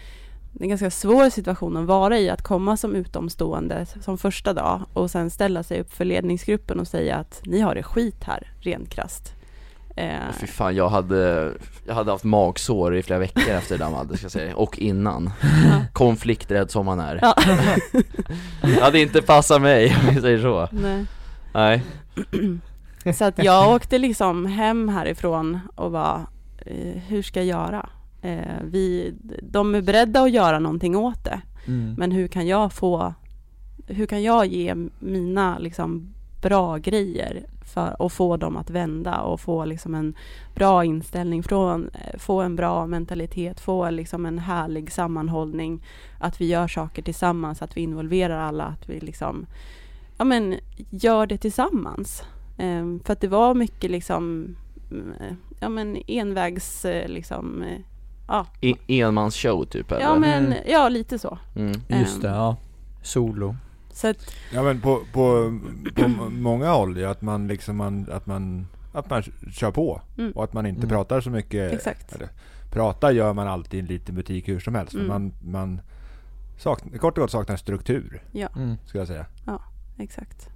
[0.52, 4.52] det är en ganska svår situation att vara i, att komma som utomstående som första
[4.52, 8.24] dag och sen ställa sig upp för ledningsgruppen och säga att ni har det skit
[8.24, 9.35] här, rent krasst.
[9.96, 11.52] Eh, Fy fan, jag hade,
[11.87, 14.78] jag hade haft magsår i flera veckor efter det där Madde, ska jag säga, och
[14.78, 15.31] innan
[15.92, 17.35] Konflikträdd som man är Ja.
[18.62, 21.07] Det hade inte passat mig, om vi säger så nej.
[21.55, 21.83] Nej,
[23.14, 26.20] Så att jag åkte liksom hem härifrån och var
[26.66, 27.88] eh, hur ska jag göra?
[28.22, 31.94] Eh, vi, de är beredda att göra någonting åt det, Mm.
[31.98, 33.14] men hur kan jag få,
[33.87, 39.40] hur kan jag ge mina liksom bra grejer för att få dem att vända och
[39.40, 40.14] få liksom en
[40.54, 45.82] bra inställning, från, eh, få en bra mentalitet, få liksom en härlig sammanhållning,
[46.20, 49.46] att vi gör saker tillsammans, att vi involverar alla, att vi liksom,
[50.18, 50.56] ja men
[50.90, 52.22] gör det tillsammans.
[52.58, 54.56] Ehm, för att det var mycket liksom,
[55.20, 57.64] eh, ja men envägs eh, liksom,
[58.28, 60.00] ja, I, enmansshow typ eller?
[60.02, 61.38] ja men, ja lite så.
[61.56, 61.72] mm.
[61.88, 62.35] Just det, Ehm.
[62.35, 62.56] ja.
[63.02, 63.56] Solo.
[63.94, 65.59] Så att, Ja men på, på,
[65.94, 70.00] på många håll ju, att man liksom, man, att man, att man kör på.
[70.18, 70.33] Mm.
[70.33, 70.88] Och att man inte Mm.
[70.88, 71.72] pratar så mycket.
[71.72, 72.12] exakt.
[72.14, 72.28] Eller,
[72.72, 74.94] prata gör man alltid i en liten butik hur som helst.
[74.94, 75.07] Mm.
[75.09, 75.81] Man, man
[76.59, 78.48] saknar, kort och gott saknar struktur, Ja.
[78.57, 78.76] Mm.
[78.87, 79.26] skulle jag säga.
[79.98, 80.48] Exakt.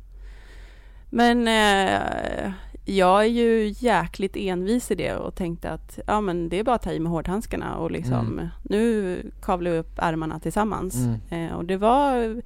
[1.10, 2.52] Men eh,
[2.84, 6.76] jag är ju jäkligt envis i det och tänkte att ja, men det är bara
[6.76, 8.48] att ta i med hårdhandskarna och liksom Mm.
[8.62, 10.94] nu kavlar vi upp ärmarna tillsammans.
[10.94, 11.20] Mm.
[11.30, 12.42] Eh, och det var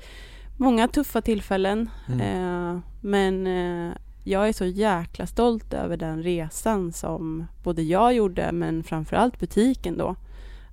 [0.61, 2.21] många tuffa tillfällen Mm.
[2.21, 3.93] eh, men eh,
[4.25, 9.99] jag är så jäkla stolt över den resan som både jag gjorde men framförallt butiken
[9.99, 10.17] då.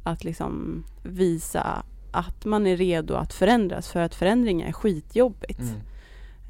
[0.03, 5.61] Att liksom visa att man är redo att förändras för att förändring är skitjobbigt.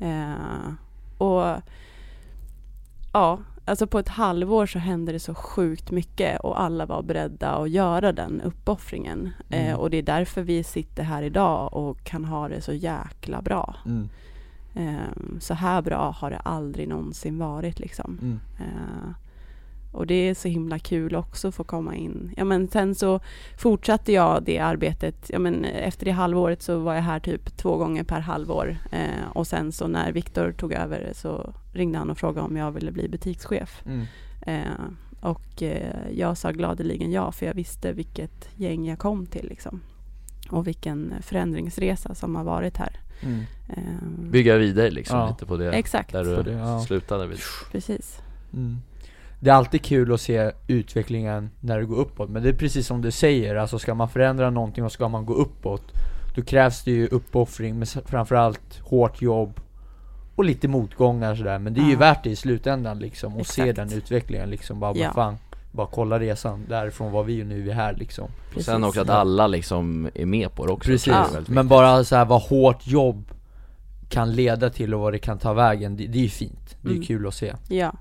[0.01, 0.31] Mm.
[0.31, 0.73] Eh,
[1.17, 1.61] och
[3.13, 7.49] ja, alltså på ett halvår så hände det så sjukt mycket och alla var beredda
[7.51, 9.29] att göra den uppoffringen.
[9.49, 9.79] Eh, Mm.
[9.79, 13.75] och det är därför vi sitter här idag och kan ha det så jäkla bra.
[13.85, 14.09] Mm.
[14.75, 18.17] Eh, så här bra har det aldrig någonsin varit liksom.
[18.21, 18.39] Mm.
[18.59, 19.09] Eh,
[19.91, 22.33] och det är så himla kul också att få komma in.
[22.37, 23.19] Ja, men sen så
[23.57, 25.29] fortsatte jag det arbetet.
[25.29, 28.77] Ja, men efter det halvåret så var jag här typ två gånger per halvår.
[28.91, 32.71] Eh, och sen så när Viktor tog över så ringde han och frågade om jag
[32.71, 33.83] ville bli butikschef.
[33.85, 34.05] Mm.
[34.41, 34.71] Eh,
[35.21, 39.81] och eh, jag sa gladeligen ja, för jag visste vilket gäng jag kom till liksom.
[40.49, 42.99] Och vilken förändringsresa som har varit här.
[43.21, 43.39] Mm.
[43.69, 45.27] Eh, Bygga vidare liksom Ja.
[45.29, 46.79] lite på det Exakt, där du det, ja.
[46.79, 47.39] slutade vid
[47.71, 48.21] precis.
[48.53, 48.77] Mm.
[49.39, 52.87] Det är alltid kul att se utvecklingen när det går uppåt, men det är precis
[52.87, 55.83] som du säger, alltså ska man förändra någonting och ska man gå uppåt
[56.35, 59.59] Då krävs det ju uppoffring, men framförallt hårt jobb
[60.35, 61.99] och lite motgångar sådär, men det är ju Ja.
[61.99, 65.05] värt det i slutändan liksom, och se den utvecklingen liksom, bara, Ja.
[65.07, 65.37] bara fan
[65.71, 68.25] Bara kolla resan, därifrån var vi och nu är vi här liksom.
[68.55, 68.87] Och sen Precis.
[68.87, 72.25] också att alla liksom är med på det också Precis, väldigt men bara så här
[72.25, 73.31] vad hårt jobb
[74.09, 76.87] kan leda till och vad det kan ta vägen, det, det är ju fint, det
[76.89, 77.03] är Mm.
[77.05, 77.93] kul att se, Ja,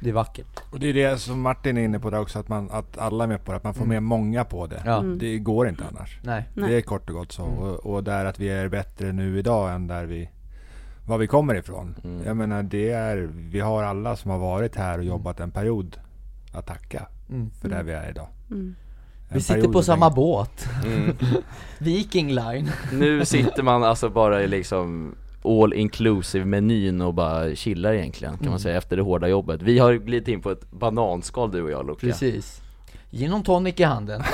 [0.00, 2.48] det är vackert Och det är det som Martin är inne på där också, att,
[2.48, 3.56] man, att alla är med på det.
[3.56, 3.94] Att man får Mm.
[3.94, 4.82] med många på det.
[4.84, 5.18] Ja, Mm.
[5.18, 6.18] Det går inte annars.
[6.22, 6.48] nej.
[6.54, 7.44] Det är kort och gott så.
[7.44, 7.58] Mm.
[7.58, 10.30] Och, och där att vi är bättre nu idag än där vi
[11.06, 11.94] var vi kommer ifrån.
[12.04, 12.24] Mm.
[12.26, 15.96] Jag menar det är, vi har alla som har varit här och jobbat en period
[16.52, 17.50] att tacka mm.
[17.60, 18.28] för där vi är idag.
[18.50, 18.74] mm.
[19.30, 21.16] Vi sitter på samma båt, mm.
[21.78, 27.92] Viking Line Nu sitter man alltså bara i liksom all inclusive menyn och bara chillar
[27.92, 28.50] egentligen kan Mm.
[28.50, 31.70] man säga efter det hårda jobbet Vi har glidit in på ett bananskal du och
[31.70, 32.62] jag Luca Precis
[33.10, 34.22] Gin och tonic i handen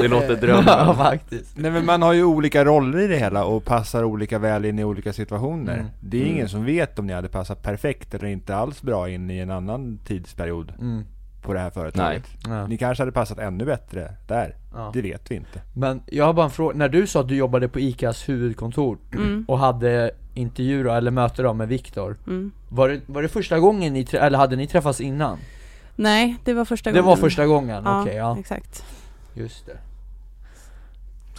[0.00, 3.44] Det låter Ja drömmen faktiskt Nej men man har ju olika roller i det hela
[3.44, 5.74] och passar olika väl in i olika situationer.
[5.74, 5.86] Mm.
[6.00, 6.34] Det är Mm.
[6.34, 9.50] ingen som vet om ni hade passat perfekt eller inte alls bra in i en
[9.50, 11.04] annan tidsperiod mm.
[11.48, 12.22] På det här företaget.
[12.46, 12.66] ja.
[12.66, 14.54] Ni kanske hade passat ännu bättre där.
[14.74, 14.90] Ja.
[14.94, 15.60] Det vet vi inte.
[15.74, 18.98] Men jag har bara en fråga, när du sa att du jobbade på ICAs huvudkontor
[19.14, 19.44] Mm.
[19.48, 22.52] och hade intervjuer eller möte då med Viktor Mm.
[22.68, 25.38] var det, var det första gången ni, eller hade ni träffats innan?
[25.96, 27.08] Nej, det var första Det gången.
[27.08, 28.84] var första gången, Ja, okej ja, exakt.
[29.34, 29.76] just det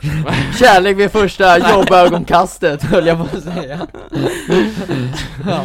[0.60, 3.88] Kärlek vid första jobbögonkastet höll jag på att säga
[5.46, 5.64] ja.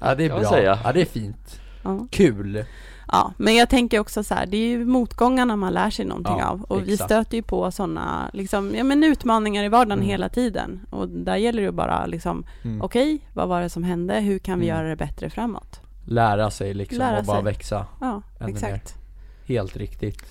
[0.00, 2.06] ja, det är bra, ja det är fint, Ja.
[2.10, 2.64] kul
[3.12, 6.38] ja, men jag tänker också så här, det är ju motgångarna man lär sig någonting
[6.38, 6.62] Ja, av.
[6.62, 7.10] Och vi exakt.
[7.10, 10.08] stöter ju på sådana, liksom, ja men utmaningar i vardagen Mm.
[10.10, 10.80] hela tiden.
[10.90, 12.82] Och där gäller det ju bara liksom, mm.
[12.82, 14.14] okej, vad var det som hände?
[14.20, 14.78] Hur kan vi Mm.
[14.78, 15.80] göra det bättre framåt?
[16.06, 17.44] Lära sig liksom Lära och bara sig.
[17.44, 18.94] växa, Ja, Ännu exakt.
[19.46, 20.22] helt riktigt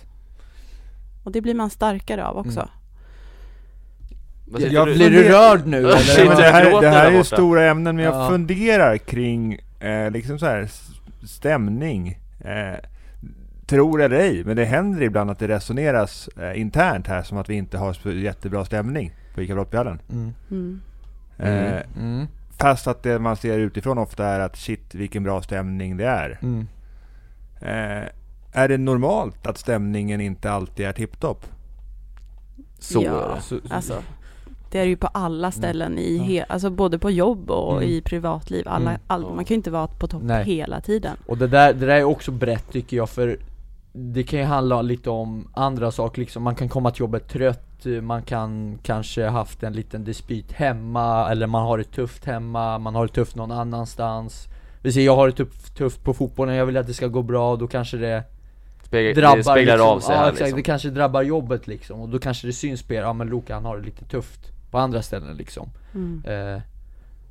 [1.25, 2.59] Och det blir man starkare av också.
[2.59, 2.69] Mm.
[4.73, 6.35] Jag Blir du rörd nu eller?
[6.35, 8.29] det här, det här är ju stora ämnen men jag Ja.
[8.29, 10.69] funderar kring eh, liksom så här
[11.27, 12.17] stämning.
[12.39, 12.75] Eh,
[13.65, 17.49] tror eller ej, men det händer ibland att det resoneras eh, internt här som att
[17.49, 19.99] vi inte har så jättebra stämning på ICA Brottbjörnen.
[20.11, 20.33] Mm.
[20.51, 20.81] Mm.
[21.37, 22.27] Eh, Mm.
[22.57, 26.39] fast att det man ser utifrån ofta är att shit vilken bra stämning det är.
[26.41, 26.67] Mm.
[27.61, 28.07] Eh,
[28.51, 31.45] är det normalt att stämningen inte alltid är tipptopp?
[32.79, 33.33] Så Ja.
[33.35, 33.41] det.
[33.41, 34.03] Så, Alltså,
[34.71, 37.89] det är ju på alla ställen i he- alltså både på jobb och Mm.
[37.89, 38.67] i privatliv.
[38.67, 39.01] Alla, Mm.
[39.07, 40.43] all, man kan ju inte vara på topp Nej.
[40.45, 41.17] hela tiden.
[41.25, 43.37] Och det där, det där är också brett tycker jag för
[43.91, 47.85] Det kan ju handla lite om andra saker liksom, man kan komma till jobbet trött
[48.01, 52.95] Man kan kanske haft en liten dispyt hemma Eller man har det tufft hemma, man
[52.95, 54.47] har det tufft någon annanstans
[54.81, 57.21] Vi säger jag har det tufft, tufft på fotbollen, jag vill att det ska gå
[57.21, 58.23] bra, då kanske det
[58.83, 60.57] Speglar, drabbar det speglar liksom, av sig ja, här exakt, liksom.
[60.57, 63.53] det kanske drabbar jobbet liksom Och då kanske det syns på er, ja men Luka
[63.53, 65.69] han har det lite tufft På andra ställen liksom.
[65.95, 66.23] Mm.
[66.25, 66.61] Eh,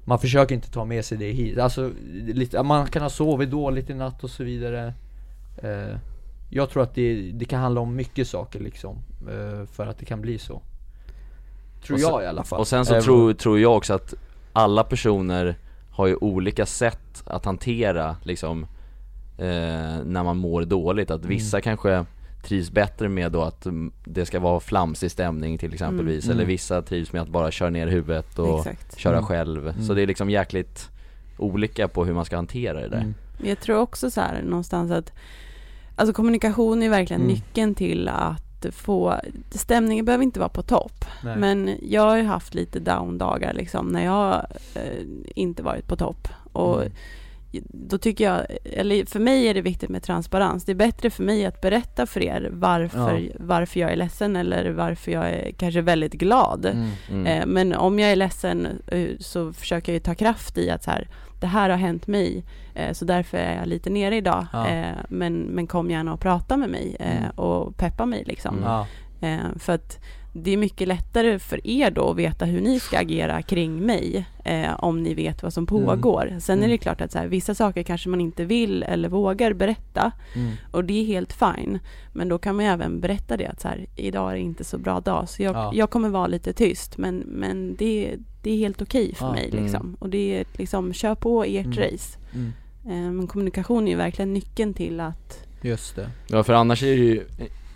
[0.05, 3.91] man försöker inte ta med sig det hit, alltså lite, man kan ha sovit dåligt
[3.91, 4.95] i natt och så vidare.
[5.63, 5.97] Eh,
[6.51, 8.97] Jag tror att det, det kan handla om mycket saker liksom,
[9.31, 10.63] eh, för att det kan bli så.
[11.87, 12.61] Tror sen- jag i alla fall.
[12.61, 14.15] Och sen så Eh, tror, tror jag också att
[14.53, 15.57] alla personer
[15.91, 18.63] har ju olika sätt att hantera liksom
[19.39, 19.47] eh,
[20.05, 22.05] när man mår dåligt, att vissa kanske
[22.47, 26.33] trivs bättre med då att mm, det ska vara flamsig stämning till exempelvis, Mm.
[26.35, 26.49] eller Mm.
[26.53, 28.99] vissa trivs med att bara köra ner huvudet och Exakt.
[28.99, 29.27] köra Mm.
[29.27, 29.83] själv, Mm.
[29.83, 30.89] så det är liksom jäkligt
[31.39, 33.15] olika på hur man ska hantera det där mm.
[33.45, 35.13] Jag tror också så här någonstans att
[35.99, 37.33] Alltså kommunikation är verkligen Mm.
[37.35, 39.15] nyckeln till att få
[39.51, 41.37] Stämningen behöver inte vara på topp Nej.
[41.37, 45.03] Men jag har ju haft lite down-dagar liksom när jag eh,
[45.35, 46.93] inte varit på topp och Mm.
[47.69, 50.65] Då tycker jag, eller för mig är det viktigt med transparens.
[50.65, 53.31] Det är bättre för mig att berätta för er varför, Ja.
[53.41, 56.67] varför jag är ledsen eller varför jag är kanske väldigt glad.
[56.67, 56.89] Mm.
[57.11, 57.27] mm.
[57.27, 60.85] Eh, men om jag är ledsen eh, så försöker jag ju ta kraft i att
[60.85, 61.09] så här,
[61.41, 64.47] det här har hänt mig, eh, så därför är jag lite nere idag.
[64.53, 64.67] Ja.
[65.09, 67.31] Men, men kom gärna och prata med mig Mm.
[67.31, 68.57] och peppa mig liksom.
[68.59, 68.69] Mm.
[68.69, 68.87] Ja.
[69.59, 69.99] För att
[70.43, 74.27] det är mycket lättare för er då att veta hur ni ska agera kring mig
[74.45, 76.37] eh, om ni vet vad som pågår.
[76.41, 76.71] Sen är Mm.
[76.71, 80.53] det klart att så här, vissa saker kanske man inte vill eller vågar berätta Mm.
[80.71, 81.79] och det är helt fine.
[82.13, 84.65] Men då kan man ju även berätta det att så här, idag är det inte
[84.65, 85.71] så bra dag så jag, Ja.
[85.75, 89.33] jag kommer vara lite tyst men, men det, det är helt okej för Ja.
[89.33, 89.63] mig Mm.
[89.65, 89.97] liksom.
[89.99, 91.79] Och det är liksom, kör på ert Mm.
[91.79, 92.19] race.
[92.35, 92.53] Mm.
[92.87, 96.87] Eh, men kommunikation är ju verkligen nyckeln till att Just det Ja för annars är
[96.97, 97.25] det ju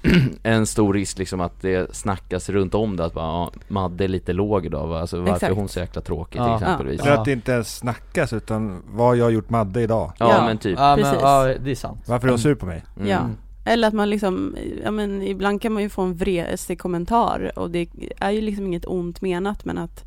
[0.43, 4.09] en stor risk liksom att det snackas runt om det att bara, ja, Madde är
[4.09, 5.01] lite låg idag va?
[5.01, 5.53] alltså varför Exakt.
[5.53, 6.45] är hon så jäkla tråkig Ja.
[6.59, 10.13] till exempelvis För att det inte ens snackas utan vad har jag gjort Madde idag?
[10.19, 10.45] Ja, Ja.
[10.47, 11.21] men typ Ja men, Precis.
[11.23, 12.83] ja det är sant Varför är hon sur på mig?
[12.97, 13.09] mm.
[13.09, 13.21] Ja.
[13.65, 17.71] Eller att man liksom, ja men ibland kan man ju få en vresig kommentar och
[17.71, 20.05] det är ju liksom inget ont menat men att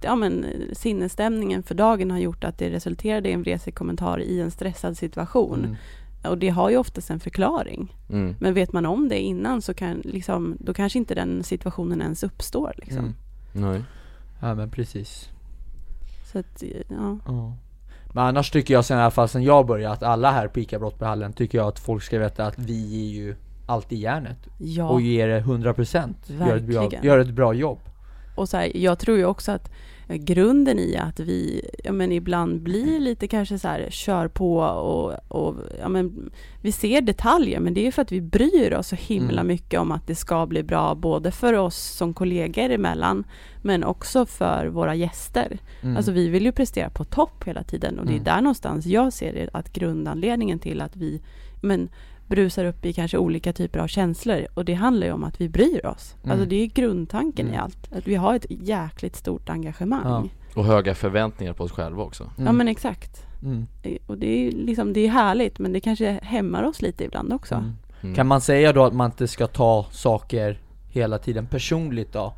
[0.00, 4.40] ja men sinnesstämningen för dagen har gjort att det resulterade i en vresig kommentar i
[4.40, 5.58] en stressad situation.
[5.58, 5.76] Mm.
[6.24, 7.96] Och det har ju oftast en förklaring.
[8.10, 8.36] Mm.
[8.40, 12.22] Men vet man om det innan så kan liksom, då kanske inte den situationen ens
[12.22, 12.98] uppstår liksom.
[12.98, 13.14] Mm.
[13.52, 13.82] Nej.
[14.40, 15.28] Ja men precis
[16.32, 17.18] Så att, ja.
[17.26, 17.56] Ja.
[18.14, 20.60] Men annars tycker jag sen i alla fall sen jag började att alla här på
[20.60, 23.34] ICA Brottbyhallen tycker jag att folk ska veta att vi är ju
[23.66, 24.88] alltid järnet Ja.
[24.88, 27.04] och ger det 100% gör ett, bra, Verkligen.
[27.04, 27.78] gör ett bra jobb
[28.36, 29.72] Och så här, jag tror ju också att eh,
[30.08, 35.14] grunden i att vi, ja men ibland blir lite kanske så här, kör på och,
[35.28, 36.30] och ja men
[36.62, 39.46] vi ser detaljer men det är för att vi bryr oss så himla Mm.
[39.46, 43.24] mycket om att det ska bli bra både för oss som kollegor emellan
[43.62, 45.58] men också för våra gäster.
[45.82, 45.96] mm.
[45.96, 48.24] Alltså vi vill ju prestera på topp hela tiden och det är Mm.
[48.24, 51.20] där någonstans jag ser det, att grundanledningen till att vi
[51.64, 51.88] men,
[52.36, 55.48] brusar upp i kanske olika typer av känslor och det handlar ju om att vi
[55.48, 56.14] bryr oss.
[56.24, 56.30] Mm.
[56.30, 57.62] Alltså det är grundtanken i Mm.
[57.62, 57.92] allt.
[57.92, 60.30] Att vi har ett jäkligt stort engagemang.
[60.54, 62.56] Och höga förväntningar på oss själva också Ja Mm.
[62.56, 63.26] men exakt.
[63.42, 63.66] Mm.
[64.06, 67.54] Och det är liksom, det är härligt men det kanske hämmar oss lite ibland också.
[67.54, 67.72] Mm.
[68.02, 68.14] Mm.
[68.14, 70.58] Kan man säga då att man inte ska ta saker
[70.90, 72.34] hela tiden personligt då?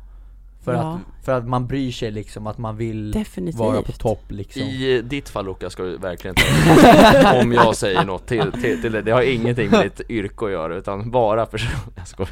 [0.65, 0.79] För, Ja.
[1.19, 3.59] att, för att man bryr sig liksom, att man vill Definitivt.
[3.59, 8.03] vara på topp liksom I ditt fall Lukas ska du verkligen ta Om jag säger
[8.05, 11.45] något till, till, till det, det har ingenting med ditt yrke att göra utan bara
[11.45, 12.31] person Jag skojar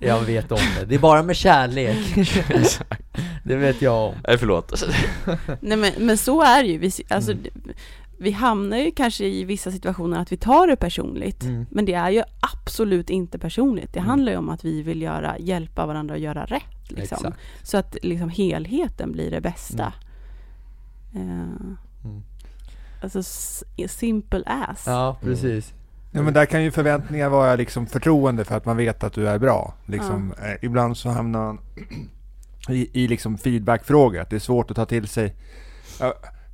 [0.00, 2.14] Jag vet om det, det är bara med kärlek
[3.44, 4.82] Det vet jag om Nej förlåt
[5.60, 6.78] Nej men, men så är det ju.
[6.78, 7.44] Vi, alltså, Mm.
[8.18, 11.42] vi hamnar ju kanske i vissa situationer att vi tar det personligt.
[11.42, 11.66] Mm.
[11.70, 13.92] Men det är ju absolut inte personligt.
[13.92, 14.08] Det Mm.
[14.10, 16.62] handlar ju om att vi vill göra, hjälpa varandra att göra rätt.
[16.92, 17.34] Liksom.
[17.62, 19.92] Så att liksom, helheten blir det bästa.
[21.14, 22.22] Eh, Mm.
[23.02, 23.22] Alltså
[23.88, 24.84] simple as.
[24.86, 25.74] Ja, precis
[26.14, 29.28] Ja men där kan ju förväntningar vara liksom förtroende för att man vet att du
[29.28, 29.74] är bra.
[29.86, 31.60] Liksom, eh, ibland så hamnar man
[32.68, 35.34] i, i liksom feedbackfrågor, att det är svårt att ta till sig.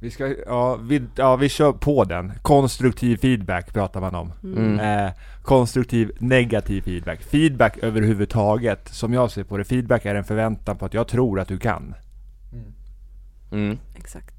[0.00, 2.32] Ja, Vi ska, ja vi, ja vi kör på den.
[2.42, 4.32] Konstruktiv feedback pratar man om.
[4.44, 4.80] Mm.
[4.80, 7.22] Eh, konstruktiv negativ feedback.
[7.22, 11.40] Feedback överhuvudtaget, som jag ser på det, feedback är en förväntan på att jag tror
[11.40, 11.94] att du kan.
[13.52, 13.78] Mm.
[13.96, 14.34] Exakt.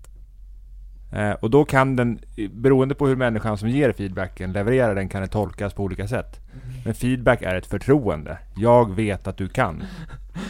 [1.11, 2.19] Eh, och då kan den,
[2.51, 6.39] beroende på hur människan som ger feedbacken levererar den, kan det tolkas på olika sätt.
[6.85, 8.37] Men feedback är ett förtroende.
[8.55, 9.83] Jag vet att du kan.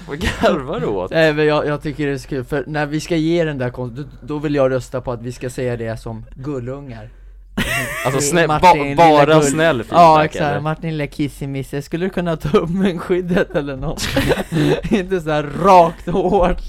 [0.08, 1.12] Vad garvar du åt?
[1.12, 3.58] Nej men jag, jag tycker det är så kul, för när vi ska ge den
[3.58, 7.10] där konst, då, då vill jag rösta på att vi ska säga det som gullungar
[8.06, 9.44] Alltså snäll, Martin, ba, bara gull.
[9.44, 10.60] snäll Ja feedback exakt, eller?
[10.60, 14.08] Martin lilla kissemisse, skulle du kunna ta upp munskyddet eller något?
[14.92, 16.62] inte så här rakt och hårt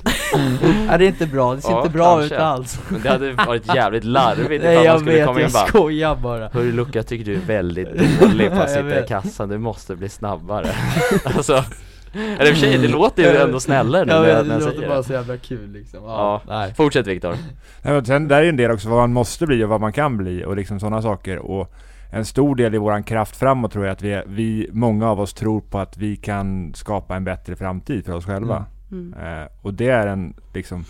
[0.88, 2.34] Ja det är inte bra, det ser Ja, inte bra kanske.
[2.34, 6.16] ut alls Men det hade varit jävligt larvigt Nej jag vet, komma jag bara skojar
[6.16, 7.88] bara Hörru Luca, jag tycker du är väldigt
[8.20, 10.68] dålig på att sitta i kassan, du måste bli snabbare
[11.24, 11.64] Alltså,
[12.12, 14.44] eller i och för sig, det låter ju ändå snällare nu Jag när jag, när
[14.44, 17.30] det jag låter säger bara det så jävla kul liksom Ja, nej fortsätt Viktor
[17.82, 19.80] Nej, men sen där är ju en del också vad man måste bli och vad
[19.80, 21.38] man kan bli och liksom sådana saker.
[21.38, 21.72] Och
[22.12, 25.34] en stor del i våran kraft framåt tror jag att vi, vi, många av oss
[25.34, 28.64] tror på att vi kan skapa en bättre framtid för oss själva.
[28.92, 29.14] Mm.
[29.14, 30.84] Eh, och det är en liksom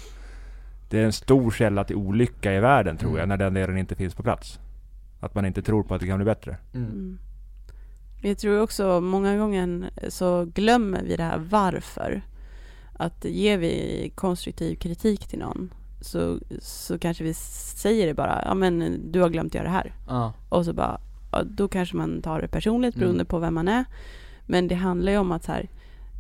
[0.90, 3.28] Det är en stor källa till olycka i världen tror jag, Mm.
[3.28, 4.58] när den delen inte finns på plats.
[5.20, 6.56] Att man inte tror på att det kan bli bättre.
[6.74, 7.18] mm.
[8.20, 8.28] Mm.
[8.30, 12.22] Jag tror också många gånger så glömmer vi det här varför.
[12.92, 18.54] Att ger vi konstruktiv kritik till någon så, så kanske vi säger det bara, ja
[18.54, 19.94] men du har glömt göra det här.
[20.08, 21.00] Ja, Och så bara,
[21.44, 23.00] då kanske man tar det personligt Mm.
[23.06, 23.84] beroende på vem man är.
[24.46, 25.68] Men det handlar ju om att så här,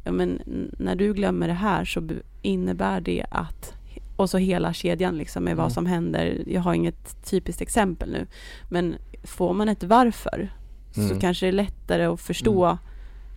[0.04, 0.40] ja men
[0.78, 2.08] när du glömmer det här så
[2.42, 3.74] innebär det att,
[4.16, 5.62] och så hela kedjan liksom med Mm.
[5.62, 6.42] vad som händer.
[6.46, 8.26] Jag har inget typiskt exempel nu.
[8.70, 8.94] Men
[9.24, 10.50] får man ett varför
[10.96, 11.08] Mm.
[11.08, 12.78] så kanske det är lättare att förstå.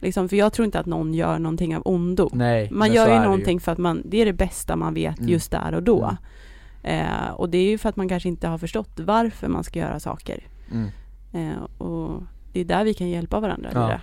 [0.02, 2.30] Liksom, för jag tror inte att någon gör någonting av ondo.
[2.34, 5.30] nej Man gör ju någonting för att man, det är det bästa man vet Mm.
[5.30, 6.18] just där och då.
[6.84, 7.06] Mm.
[7.08, 9.80] Eh, och det är ju för att man kanske inte har förstått varför man ska
[9.80, 10.44] göra saker.
[10.72, 10.90] mm.
[11.34, 12.24] Eh, och
[12.54, 13.70] det är där vi kan hjälpa varandra.
[13.74, 13.80] Ja.
[13.88, 14.02] det.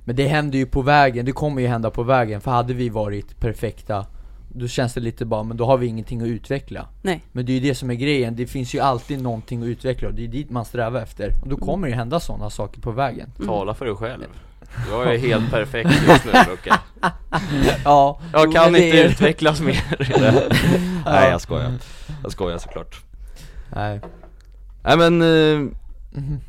[0.00, 2.88] Men det händer ju på vägen, det kommer ju hända på vägen, för hade vi
[2.88, 4.06] varit perfekta
[4.54, 6.86] Då känns det lite bara, men då har vi ingenting att utveckla.
[7.02, 7.22] Nej.
[7.32, 10.08] Men det är ju det som är grejen, det finns ju alltid någonting att utveckla
[10.08, 11.34] och det är dit man strävar efter.
[11.42, 13.32] Och då kommer det ju hända sådana saker på vägen.
[13.36, 13.48] Mm.
[13.48, 14.24] Tala för dig själv.
[14.90, 16.78] Jag är helt perfekt just nu Luca
[17.84, 19.82] Ja, Jag kan inte är- utvecklas mer.
[21.04, 21.72] Nej jag skojar,
[22.22, 23.00] jag skojar såklart.
[23.74, 24.00] Nej.
[24.84, 25.58] Nej men, eh,
[26.12, 26.40] Mhm.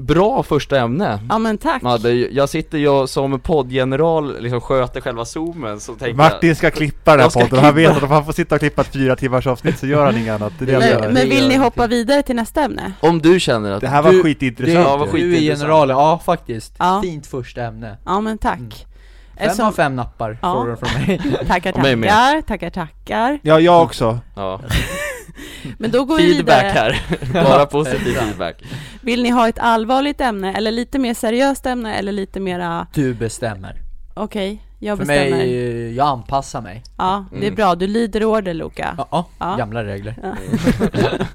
[0.00, 1.82] Bra första ämne Ja men tack.
[1.82, 7.10] Madde, jag sitter ju som poddgeneral, liksom sköter själva zoomen så tänker Martin ska klippa
[7.10, 7.96] den här podden och han vet klippa.
[7.96, 10.34] att om han får sitta och klippa ett fyra timmars avsnitt så gör han inget
[10.40, 10.52] annat.
[10.58, 11.60] Det är det men, men Det vill ni det.
[11.60, 12.92] hoppa vidare till nästa ämne?
[13.00, 14.76] Om du känner att Det här var Du- skitintressant.
[14.84, 17.00] Du, Ja, vad du är generalen, ja faktiskt Ja.
[17.04, 18.58] Fint första ämne Ja men tack.
[18.58, 18.70] Mm.
[18.70, 20.54] Fem Eftersom- av fem nappar Ja.
[20.54, 23.38] får du från mig Tackar tackar, tackar tackar.
[23.42, 24.18] Ja, jag också.
[24.36, 24.60] Ja,
[25.78, 26.94] Men då går vi feedback vidare.
[27.32, 28.62] här, bara positiv feedback
[29.00, 33.14] Vill ni ha ett allvarligt ämne eller lite mer seriöst ämne eller lite mera, Du
[33.14, 33.76] bestämmer
[34.14, 35.30] okej, jag För bestämmer.
[35.30, 37.54] mig, jag anpassar mig Ja, det är Mm.
[37.54, 37.74] bra.
[37.74, 38.94] Du lyder order Luca.
[38.98, 39.56] Ja, ja, Ja.
[39.56, 40.14] gamla regler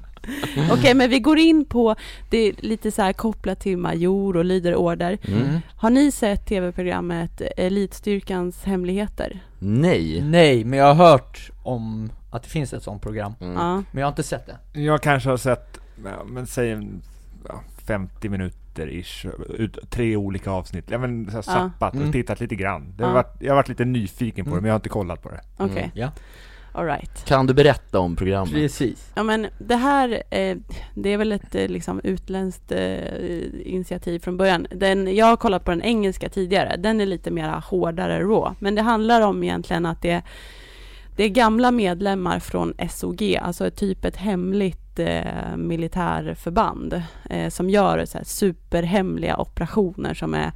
[0.72, 1.94] Okej, men vi går in på,
[2.30, 5.18] det är lite så här kopplat till major och lyder order.
[5.28, 5.60] mm.
[5.76, 9.40] Har ni sett tv-programmet Elitstyrkans hemligheter?
[9.58, 13.54] Nej Nej, men jag har hört om att det finns ett sånt program mm.
[13.54, 13.74] Ja.
[13.90, 17.02] Men jag har inte sett det Jag kanske har sett, ja, men säg en,
[17.48, 20.84] ja, 50 minuter ish, ut, tre olika avsnitt.
[20.90, 21.88] Ja men så här, Ja.
[21.88, 22.12] och Mm.
[22.12, 22.94] tittat lite grann.
[22.96, 24.62] Det har varit, jag har varit lite nyfiken på det Mm.
[24.62, 25.40] men jag har inte kollat på det.
[25.56, 25.90] Okej, Mm.
[25.94, 26.10] Ja,
[26.72, 27.24] alright.
[27.24, 28.54] Kan du berätta om programmet?
[28.54, 30.56] precis Ja men det här, eh,
[30.94, 34.66] det är väl ett eh, liksom utländskt eh, initiativ från början.
[34.70, 38.54] Den, jag har kollat på den engelska tidigare, den är lite mer hårdare rå.
[38.58, 40.22] Men det handlar om egentligen att det,
[41.16, 48.04] det är gamla medlemmar från SOG, alltså typ ett hemligt eh, militärförband eh, som gör
[48.04, 50.52] så här superhemliga operationer som är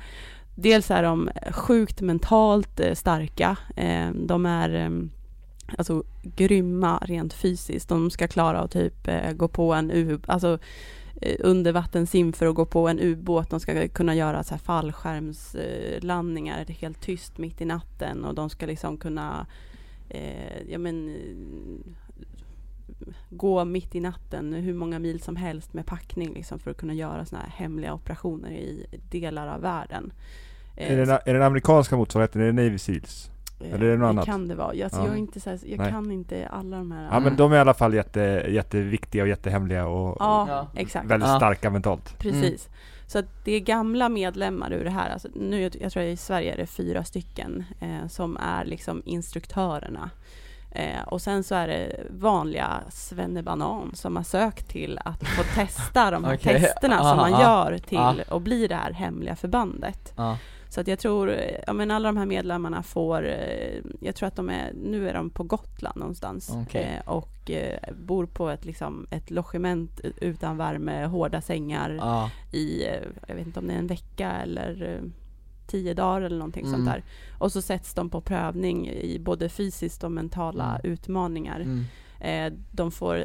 [0.54, 4.90] Dels är de sjukt mentalt eh, starka, eh, de är eh,
[5.78, 7.88] alltså grymma rent fysiskt.
[7.88, 10.58] De ska klara att typ eh, gå på en u alltså
[11.20, 13.50] eh, undervattenssim för att gå på en ubåt.
[13.50, 18.66] De ska kunna göra så här fallskärmslandningar helt tyst mitt i natten och de ska
[18.66, 19.46] liksom kunna
[20.10, 21.92] eh, ja men eh,
[23.30, 26.94] gå mitt i natten hur många mil som helst med packning liksom för att kunna
[26.94, 30.12] göra såna här hemliga operationer i delar av världen.
[30.76, 33.30] Eh, Är det, den- är den amerikanska motsvarigheten, är det Navy Seals?
[33.60, 34.24] Eh, Eller är det något annat?
[34.24, 34.84] kan det vara.
[34.84, 35.06] Alltså, Ja.
[35.06, 35.90] Jag, är inte här, jag Nej.
[35.90, 37.08] kan inte alla de här.
[37.12, 41.06] Ja men de är i alla fall jätte, jätteviktiga och jättehemliga och Ja, exakt.
[41.10, 41.36] väldigt Ja.
[41.36, 42.18] starka mentalt.
[42.18, 42.68] Precis.
[43.10, 45.10] Så att det är gamla medlemmar ur det här.
[45.10, 50.10] Alltså, nu, jag tror i Sverige är det fyra stycken eh, som är liksom instruktörerna.
[50.70, 56.10] Eh, och sen så är det vanliga svennebanan som har sökt till att få testa
[56.10, 56.60] de här Okej.
[56.60, 58.14] testerna Ah, som man ah, gör till ah.
[58.28, 60.12] att bli det här hemliga förbandet.
[60.70, 64.26] Så att jag tror, eh, ja men alla de här medlemmarna får, eh, jag tror
[64.26, 66.82] att de är, nu är de på Gotland någonstans Okej.
[67.06, 72.30] eh, och eh, bor på ett, liksom, ett logement utan värme, hårda sängar Ja.
[72.52, 72.94] i, eh,
[73.28, 75.00] jag vet inte om det är en vecka eller
[75.66, 76.72] tio dagar eller någonting Mm.
[76.78, 77.02] sånt där.
[77.38, 80.92] Och så sätts de på prövning i både fysiskt och mentala Mm.
[80.92, 81.60] utmaningar.
[81.60, 81.84] Mm.
[82.20, 83.24] Eh, de får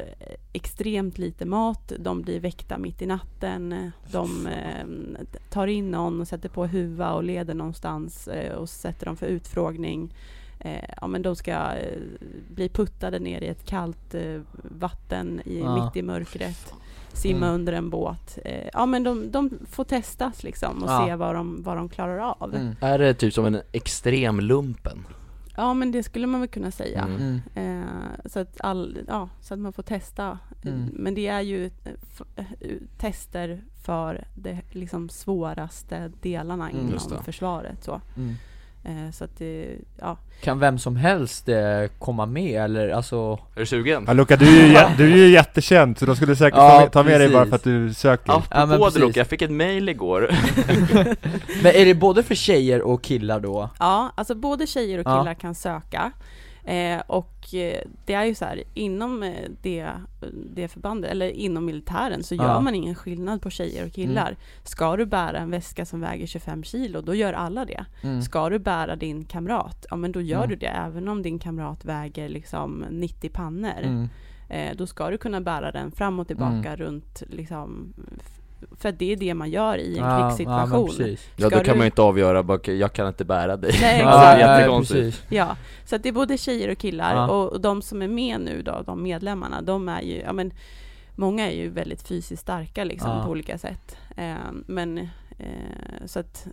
[0.52, 4.86] extremt lite mat, de blir väckta mitt i natten, de eh,
[5.50, 9.26] tar in någon och sätter på huva och leder någonstans eh, och sätter dem för
[9.26, 10.14] utfrågning.
[10.60, 11.98] Eh, ja, men de ska eh,
[12.54, 14.40] bli puttade ner i ett kallt eh,
[14.78, 15.84] vatten i, Ja.
[15.84, 16.74] mitt i mörkret,
[17.12, 17.54] simma Mm.
[17.54, 18.38] under en båt.
[18.44, 21.04] Eh, ja, men de, de får testas liksom och Ja.
[21.06, 22.54] se vad de, vad de klarar av.
[22.54, 22.74] Mm.
[22.80, 25.06] Är det typ som en extrem lumpen?
[25.56, 27.02] Ja, men det skulle man väl kunna säga.
[27.02, 27.40] Mm.
[27.54, 27.82] Mm.
[27.82, 27.88] Eh,
[28.24, 30.38] så, att all, ja, så att man får testa.
[30.64, 30.90] Mm.
[30.92, 32.46] Men det är ju eh, f-
[32.98, 36.80] tester för de liksom svåraste delarna Mm.
[36.86, 37.84] Inom försvaret.
[37.84, 38.34] Så, Mm.
[39.12, 39.66] Så att det,
[40.00, 40.16] ja.
[40.40, 41.56] Kan vem som helst eh,
[41.98, 43.32] komma med eller alltså?
[43.54, 44.04] Är du sugen?
[44.06, 47.02] Ja Luca, du är ju, du är ju jättekänd så de skulle säkert Ja, ta
[47.02, 47.34] med, med dig precis.
[47.34, 48.32] bara för att du söker.
[48.32, 49.00] Apropå Ja, men det precis.
[49.00, 50.30] Luca, jag fick ett mail igår
[51.62, 53.70] Men är det både för tjejer och killar då?
[53.78, 55.18] ja, alltså både tjejer och Ja.
[55.20, 56.12] killar kan söka.
[56.66, 59.88] Eh, och eh, det är ju så här, inom eh, det,
[60.54, 62.60] det förbandet, eller inom militären, så gör Ja.
[62.60, 64.26] man ingen skillnad på tjejer och killar.
[64.28, 64.36] Mm.
[64.62, 67.84] Ska du bära en väska som väger 25 kilo, då gör alla det.
[68.02, 68.22] Mm.
[68.22, 70.48] Ska du bära din kamrat, ja men då gör Mm.
[70.50, 73.82] du det även om din kamrat väger liksom 90 pannor.
[73.82, 74.08] Mm.
[74.48, 77.92] Eh, då ska du kunna bära den fram och tillbaka runt liksom
[78.78, 80.86] för att det är det man gör i en Ja, Ja, men krigssituation.
[80.86, 81.28] precis.
[81.36, 83.76] Ja Ska då kan du- man ju inte avgöra, bara, jag kan inte bära dig
[83.80, 84.40] Nej, exakt.
[84.40, 85.22] jättekonstigt precis.
[85.28, 87.28] Ja, så att det är både tjejer och killar Ja.
[87.28, 90.52] och, och de som är med nu då, de medlemmarna, de är ju, ja men
[91.18, 93.24] Många är ju väldigt fysiskt starka liksom Ja.
[93.24, 93.96] på olika sätt.
[94.16, 94.34] Eh,
[94.66, 94.98] men
[95.38, 96.46] eh, så att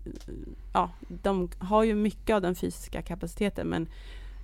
[0.74, 3.88] ja, de har ju mycket av den fysiska kapaciteten men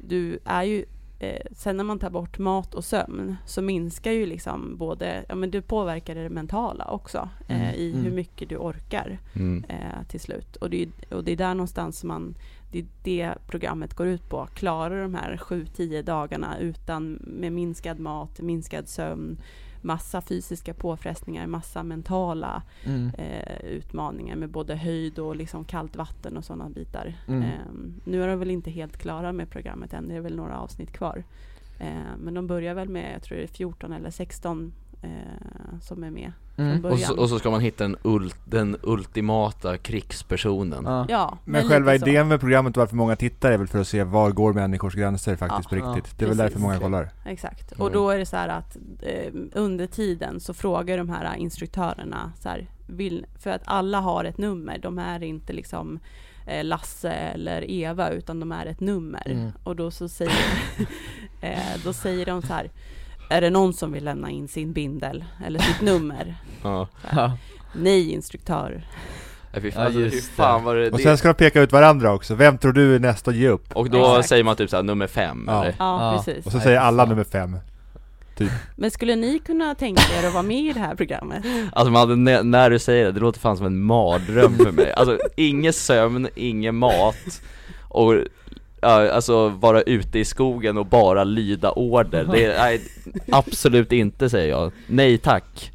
[0.07, 0.85] du är ju
[1.19, 5.35] eh, sen när man tar bort mat och sömn så minskar ju liksom både, ja
[5.35, 8.03] men du påverkar det mentala också eh, Mm, i mm.
[8.03, 9.63] hur mycket du orkar mm.
[9.69, 10.55] eh, till slut.
[10.55, 12.35] Och det, är- och det är där någonstans man,
[12.71, 14.47] det är det programmet går ut på.
[14.53, 19.37] Klarar de här 7-10 dagarna utan, med minskad mat, minskad sömn,
[19.81, 23.11] massa fysiska påfrestningar, massa mentala Mm.
[23.17, 27.13] eh, utmaningar med både höjd och liksom kallt vatten och sådana bitar.
[27.27, 27.43] Mm.
[27.43, 27.49] Eh,
[28.03, 30.91] nu är de väl inte helt klara med programmet än, det är väl några avsnitt
[30.91, 31.23] kvar.
[31.79, 36.03] Eh, men de börjar väl med, jag tror det är 14 eller 16 eh, som
[36.03, 36.71] är med Mm.
[36.71, 36.93] från början.
[36.93, 41.05] Och, så, och så ska man hitta den, ult, den ultimata krigspersonen Ja.
[41.09, 41.95] ja, Men själva så.
[42.07, 45.35] idén med programmet varför många tittar är väl för att se var går människors gränser
[45.35, 45.79] faktiskt Ja.
[45.79, 46.11] på riktigt.
[46.11, 47.09] Ja, det är väl därför många kollar.
[47.25, 47.71] Exakt.
[47.71, 47.81] Mm.
[47.85, 52.31] Och då är det så här att eh, under tiden så frågar de här instruktörerna
[52.39, 55.99] så här, vill, för att alla har ett nummer, de är inte liksom
[56.47, 59.29] eh, Lasse eller Eva utan de är ett nummer.
[59.31, 59.51] Mm.
[59.63, 60.33] Och då så säger,
[61.41, 62.71] eh, då säger de så här,
[63.29, 66.35] är det någon som vill lämna in sin bindel eller sitt nummer?
[66.63, 67.37] Ja, Ja.
[67.73, 68.81] Nej instruktör.
[69.61, 71.71] Fy Ja, alltså, hur just fan var det, Och det sen ska de peka ut
[71.71, 72.35] varandra också.
[72.35, 73.75] Vem tror du är nästa att ge upp?
[73.75, 74.29] Och då Exakt.
[74.29, 75.61] säger man typ såhär nummer fem Ja.
[75.61, 75.75] eller?
[75.79, 76.17] Ja, Ja.
[76.25, 76.45] precis.
[76.45, 77.57] Och så säger alla nummer fem.
[78.75, 81.43] Men skulle ni kunna tänka er att vara med i det här programmet?
[81.73, 84.71] Alltså man hade, när- när du säger det, det låter fan som en mardröm för
[84.71, 87.41] mig Alltså ingen sömn, ingen mat
[87.81, 88.13] och
[88.81, 92.81] ja, alltså vara ute i skogen och bara lyda order, det är, nej,
[93.31, 95.71] absolut inte säger jag, nej tack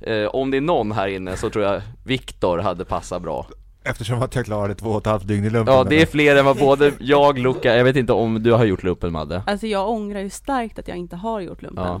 [0.00, 3.46] eh, Om det är någon här inne så tror jag Viktor hade passat bra
[3.86, 5.74] Eftersom att jag klarade två och ett halvt dygn i lumpen.
[5.74, 8.64] Ja det är fler än vad både jag, Luca, jag vet inte om du har
[8.64, 9.42] gjort lumpen Madde?
[9.46, 11.84] Alltså jag ångrar ju starkt att jag inte har gjort lumpen.
[11.84, 12.00] Ja.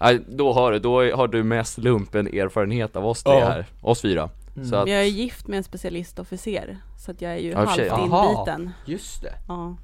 [0.00, 3.44] Nej, då har du, då har du mest lumpen erfarenhet av oss tre Ja.
[3.44, 4.68] här, oss fyra Mm.
[4.68, 8.04] Så att, jag är gift med en specialistofficer, så att jag är ju halvt ja.
[8.04, 8.70] inbiten.
[8.86, 9.34] Just det.
[9.48, 9.76] Ja.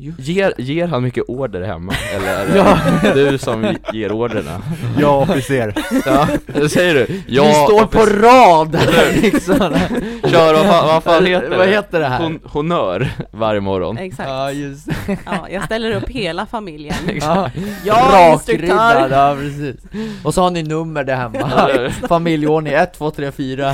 [0.00, 1.92] Ger, ger han mycket order hemma?
[2.14, 4.62] Eller är det du som ger orderna?
[5.00, 5.74] Ja, officer.
[6.06, 7.06] Ja, det säger du?
[7.26, 9.58] Ja, Vi står på officer- rad här liksom.
[10.30, 11.56] Kör, vad fan, vad fan heter det?
[11.56, 12.22] Vad heter det här?
[12.22, 14.28] Hon, honör varje morgon Exakt.
[14.28, 14.88] Ja, just.
[15.26, 16.94] Ja, jag ställer upp hela familjen.
[17.20, 17.50] Ja.
[17.86, 19.08] Rakriddad, instruktör.
[19.10, 19.76] ja precis.
[20.22, 21.38] Och så har ni nummer där hemma.
[21.50, 21.90] Ja.
[22.08, 23.72] Familjeordning 1, 2, 3, 4.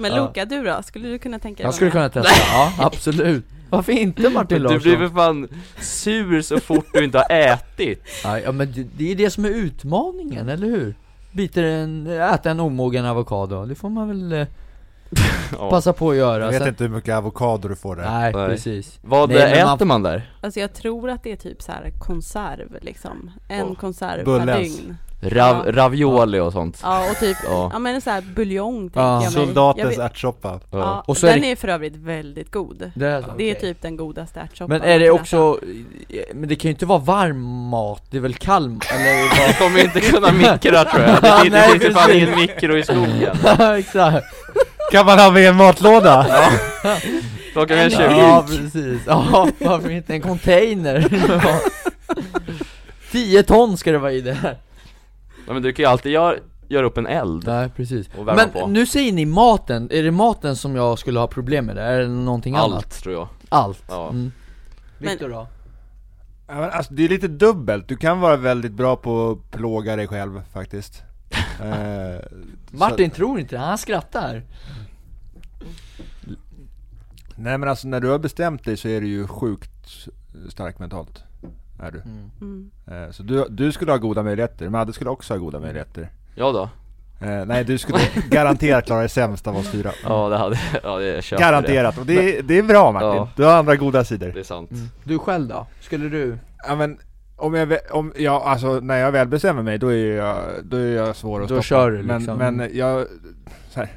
[0.00, 0.14] Men.
[0.24, 0.82] Luca, du då?
[0.82, 3.44] Skulle du kunna tänka dig Jag skulle kunna testa, ja absolut.
[3.70, 5.08] Varför inte Martin Du blir Larsson?
[5.08, 5.48] för fan
[5.80, 9.48] sur så fort du inte har ätit Ja, ja men det, är det som är
[9.48, 10.94] utmaningen, eller hur?
[11.32, 14.46] Biter en, äta en omogen avokado, det får man väl eh.
[15.70, 16.68] Passa på att göra Jag vet sen...
[16.68, 18.10] inte hur mycket avokado du får där.
[18.10, 18.48] Nej, Nej.
[18.48, 20.30] precis Vad Nej, äter man- man där?
[20.40, 23.30] Alltså jag tror att det är typ så här konserv liksom.
[23.48, 24.96] En Åh, konserv per dygn.
[25.22, 25.72] Rav, Ja.
[25.72, 26.80] ravioli och sånt?
[26.82, 27.70] Ja och typ, Ja.
[27.72, 29.14] ja, men en så här buljong tänker Ja.
[29.14, 29.32] jag mig.
[29.32, 30.60] Soldatens ärtsoppa.
[30.70, 32.92] Ja, Och så är den det- är för övrigt väldigt god.
[32.94, 33.54] Det är, Det är okej.
[33.54, 35.58] typ den godaste ärtsoppan Men är det också,
[36.34, 39.84] men det kan ju inte vara varm mat, det är väl kall eller Jag kommer
[39.84, 42.22] inte kunna mikra tror jag, det, Ja, finns ju fan precis.
[42.22, 44.26] ingen mikro i skogen Ja exakt
[44.92, 46.26] Kan man ha med en matlåda?
[47.52, 51.08] Plocka med en 20 Ja precis, ja varför inte en container?
[53.12, 54.56] 10 ton ska det vara i det här
[55.50, 56.36] ja, men du kan ju alltid göra,
[56.68, 60.02] göra upp en eld Nej precis och värma Men på nu säger ni maten, är
[60.02, 61.78] det maten som jag skulle ha problem med?
[61.78, 62.72] Är det någonting annat?
[62.72, 63.84] Allt tror jag Allt?
[63.88, 64.08] Ja.
[64.08, 64.32] Mm.
[64.98, 65.46] Viktor då?
[66.46, 69.96] Ja, men alltså, det är lite dubbelt, du kan vara väldigt bra på att plåga
[69.96, 71.02] dig själv faktiskt
[71.62, 72.20] eh,
[72.70, 74.42] Martin tror inte det, han skrattar
[76.24, 76.30] så,
[77.36, 80.06] Nej men alltså när du har bestämt dig så är du ju sjukt
[80.48, 81.24] stark mentalt
[81.82, 82.02] Är du
[82.40, 82.70] Mm.
[82.86, 86.52] eh, Så du, du skulle ha goda möjligheter, Madde skulle också ha goda möjligheter Ja
[86.52, 86.62] då?
[87.26, 87.98] eh, Nej du skulle
[88.30, 92.06] garanterat klara dig sämst av oss fyra Ja det hade, ja det jag Garanterat, och
[92.06, 93.28] det, det är bra Martin, Ja.
[93.36, 94.70] du har andra goda sidor det är sant
[95.04, 95.66] Du själv då?
[95.80, 96.38] Skulle du?
[96.68, 96.98] Ja men
[97.36, 100.96] om jag, om jag, alltså när jag väl bestämmer mig då är jag, då är
[100.96, 102.38] jag svår att Då stoppa kör du liksom.
[102.38, 103.06] Men, men jag,
[103.70, 103.88] så här,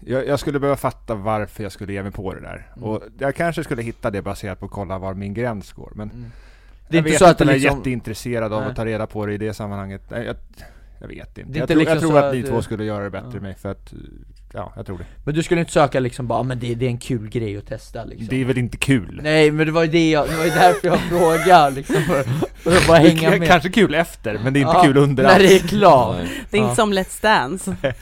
[0.00, 2.88] jag, jag skulle behöva fatta varför jag skulle ge mig på det där Mm.
[2.88, 6.10] Och jag kanske skulle hitta det baserat på att kolla var min gräns går men
[6.10, 6.30] Mm.
[6.92, 8.70] Det är Jag inte så att inte det om jag är liksom jätteintresserad av Nej.
[8.70, 10.36] att ta reda på det i det sammanhanget Nej, jag,
[11.00, 12.84] jag vet inte, jag, inte tror, liksom jag tror att att ni du- två skulle
[12.84, 13.36] göra det bättre Ja.
[13.36, 13.92] än mig för att,
[14.54, 16.84] ja jag tror det Men du skulle inte söka liksom bara, "Ah, men det, det
[16.86, 19.20] är en kul grej att testa liksom Det är väl inte kul?
[19.22, 22.22] Nej men det var ju det jag, det var ju därför jag frågade liksom för,
[22.54, 24.82] för att bara Det hänga är med Kanske kul efter, men det är inte Ja,
[24.82, 26.16] kul under När det är klart!
[26.50, 26.64] Det är Ja.
[26.64, 27.76] inte som Let's Dance.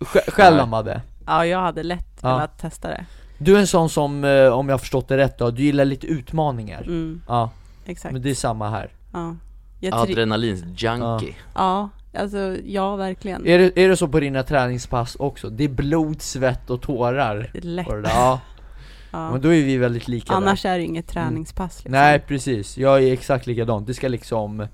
[0.00, 0.62] Sj- Själv Nej.
[0.62, 1.00] Amade?
[1.26, 2.28] Ja, jag hade lätt Ja.
[2.34, 3.04] velat testa det.
[3.38, 5.84] Du är en sån som, eh, om jag har förstått det rätt då, du gillar
[5.84, 7.50] lite utmaningar Mm, Ja,
[7.88, 8.12] exakt.
[8.12, 9.36] men det är samma här Ja.
[9.80, 13.46] Jag tri- Adrenalin-junkie ja, alltså ja verkligen.
[13.46, 15.50] är det, är det så på dina träningspass också?
[15.50, 17.50] Det är blod, svett och tårar?
[17.54, 17.86] Lätt.
[17.86, 18.10] på det där?
[18.10, 18.40] Ja,
[19.12, 19.30] Ja.
[19.32, 20.70] men då är vi väldigt lika Annars där.
[20.74, 21.92] är det inget träningspass liksom.
[21.92, 24.66] Nej precis, jag är exakt likadant, det ska liksom,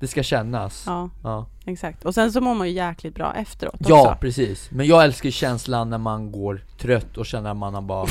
[0.00, 2.04] det ska kännas Ja, Ja, exakt.
[2.04, 4.16] Och sen så mår man ju jäkligt bra efteråt ja också.
[4.20, 8.06] precis, men jag älskar känslan när man går trött och känner att man har bara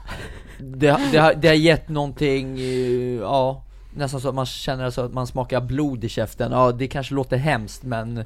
[0.58, 3.64] det, det, har, det har gett någonting, eh, ja
[3.98, 7.14] Nästan så att man känner så att man smakar blod i käften, ja det kanske
[7.14, 8.24] låter hemskt men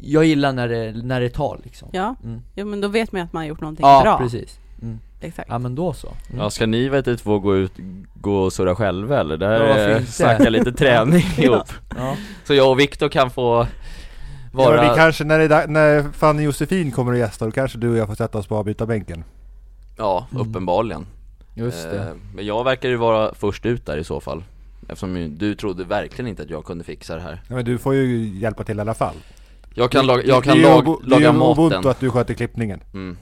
[0.00, 2.40] Jag gillar när det, när det tar liksom Ja, Mm.
[2.54, 4.18] ja men då vet man ju att man har gjort någonting Ja bra.
[4.18, 4.98] precis, mm.
[5.20, 5.48] Exakt.
[5.48, 6.40] ja men då så mm.
[6.42, 7.72] Ja ska ni vet du två gå ut,
[8.14, 9.36] gå och surra själva eller?
[9.36, 10.12] Det Ja, varför här är inte?
[10.12, 12.16] snacka lite träning ihop Ja.
[12.44, 13.66] Så jag och Viktor kan få
[14.52, 17.78] Ja, vara men vi kanske, när, det när Fanny Josefin kommer och gästar, då kanske
[17.78, 19.24] du och jag får sätta oss på avbytarbänken
[19.96, 20.48] Ja, Mm.
[20.48, 21.06] uppenbarligen
[21.54, 24.42] Just Eh, det Men jag verkar ju vara först ut där i så fall
[24.88, 27.94] Eftersom du trodde verkligen inte att jag kunde fixa det här ja, men du får
[27.94, 29.14] ju hjälpa till i alla fall
[29.74, 31.88] Jag kan, laga, jag kan Det är ju lag, laga Det är ju maten ubuntu
[31.88, 33.16] att du sköter klippningen mm.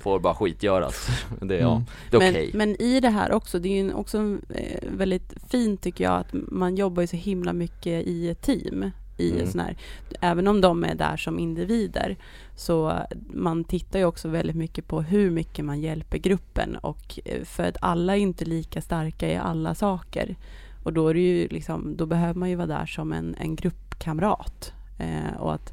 [0.00, 1.08] Får bara skitgöras
[1.40, 1.84] Det är, ja, Mm.
[2.10, 4.18] det är men, okej men i det här också, det är ju också
[4.54, 8.90] eh, väldigt fint tycker jag att man jobbar ju så himla mycket i ett team.
[9.18, 9.46] I Mm.
[9.46, 9.76] sån här,
[10.20, 12.16] även om de är där som individer
[12.56, 12.92] så
[13.32, 17.62] man tittar ju också väldigt mycket på hur mycket man hjälper gruppen och eh, för
[17.62, 20.36] att alla är inte lika starka i alla saker.
[20.84, 23.56] Och då är det ju liksom, då behöver man ju vara där som en, en
[23.56, 24.72] gruppkamrat.
[24.98, 25.72] Eh, och att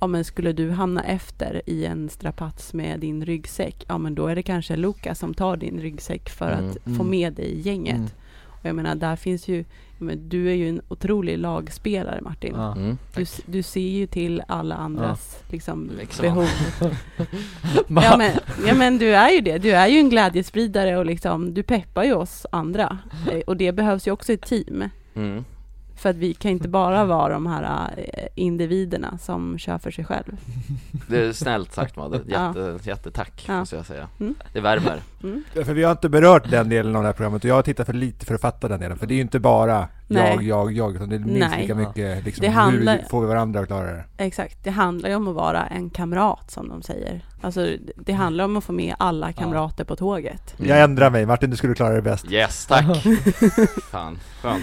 [0.00, 4.26] ja, men skulle du hamna efter i en strapats med din ryggsäck, ja men då
[4.26, 6.70] är det kanske Luca som tar din ryggsäck för Mm.
[6.70, 7.10] att få Mm.
[7.10, 7.94] med dig i gänget.
[7.96, 8.08] Mm.
[8.46, 9.64] Och jag menar, där finns ju,
[10.02, 12.52] men du är ju en otrolig lagspelare Martin.
[12.56, 12.72] Ja.
[12.76, 12.98] mm.
[13.14, 16.22] Du, du ser ju till alla andras liksom, Liksom.
[16.22, 16.48] behov.
[17.88, 18.30] Ja men,
[18.66, 22.04] ja men du är ju det, du är ju en glädjespridare och liksom, du peppar
[22.04, 22.98] ju oss andra.
[23.32, 24.84] Eh, Och det behövs ju också i ett team.
[25.14, 25.44] Mm.
[25.96, 30.04] För att vi kan inte bara vara de här eh, individerna som kör för sig
[30.04, 30.36] själv.
[31.08, 32.46] Det är snällt sagt Madde, Ja.
[32.48, 33.58] Jätte, jättetack Ja.
[33.58, 34.34] måste jag säga Mm.
[34.52, 35.44] Det värmer Mm.
[35.54, 37.62] Ja, För vi har inte berört den delen av det här programmet och jag har
[37.62, 40.34] tittat för lite för att fatta den delen För det är ju inte bara Nej.
[40.34, 41.60] jag, jag, jag utan det är minst Nej.
[41.62, 44.04] lika mycket liksom, Det handlar- hur får vi varandra att klara det?
[44.16, 47.20] Exakt, det handlar ju om att vara en kamrat som de säger.
[47.40, 50.54] Alltså det handlar om att få med alla kamrater på tåget.
[50.58, 50.70] Mm.
[50.70, 52.84] Jag ändrar mig, Martin du skulle klara det bäst Yes, tack!
[53.90, 54.62] fan, skönt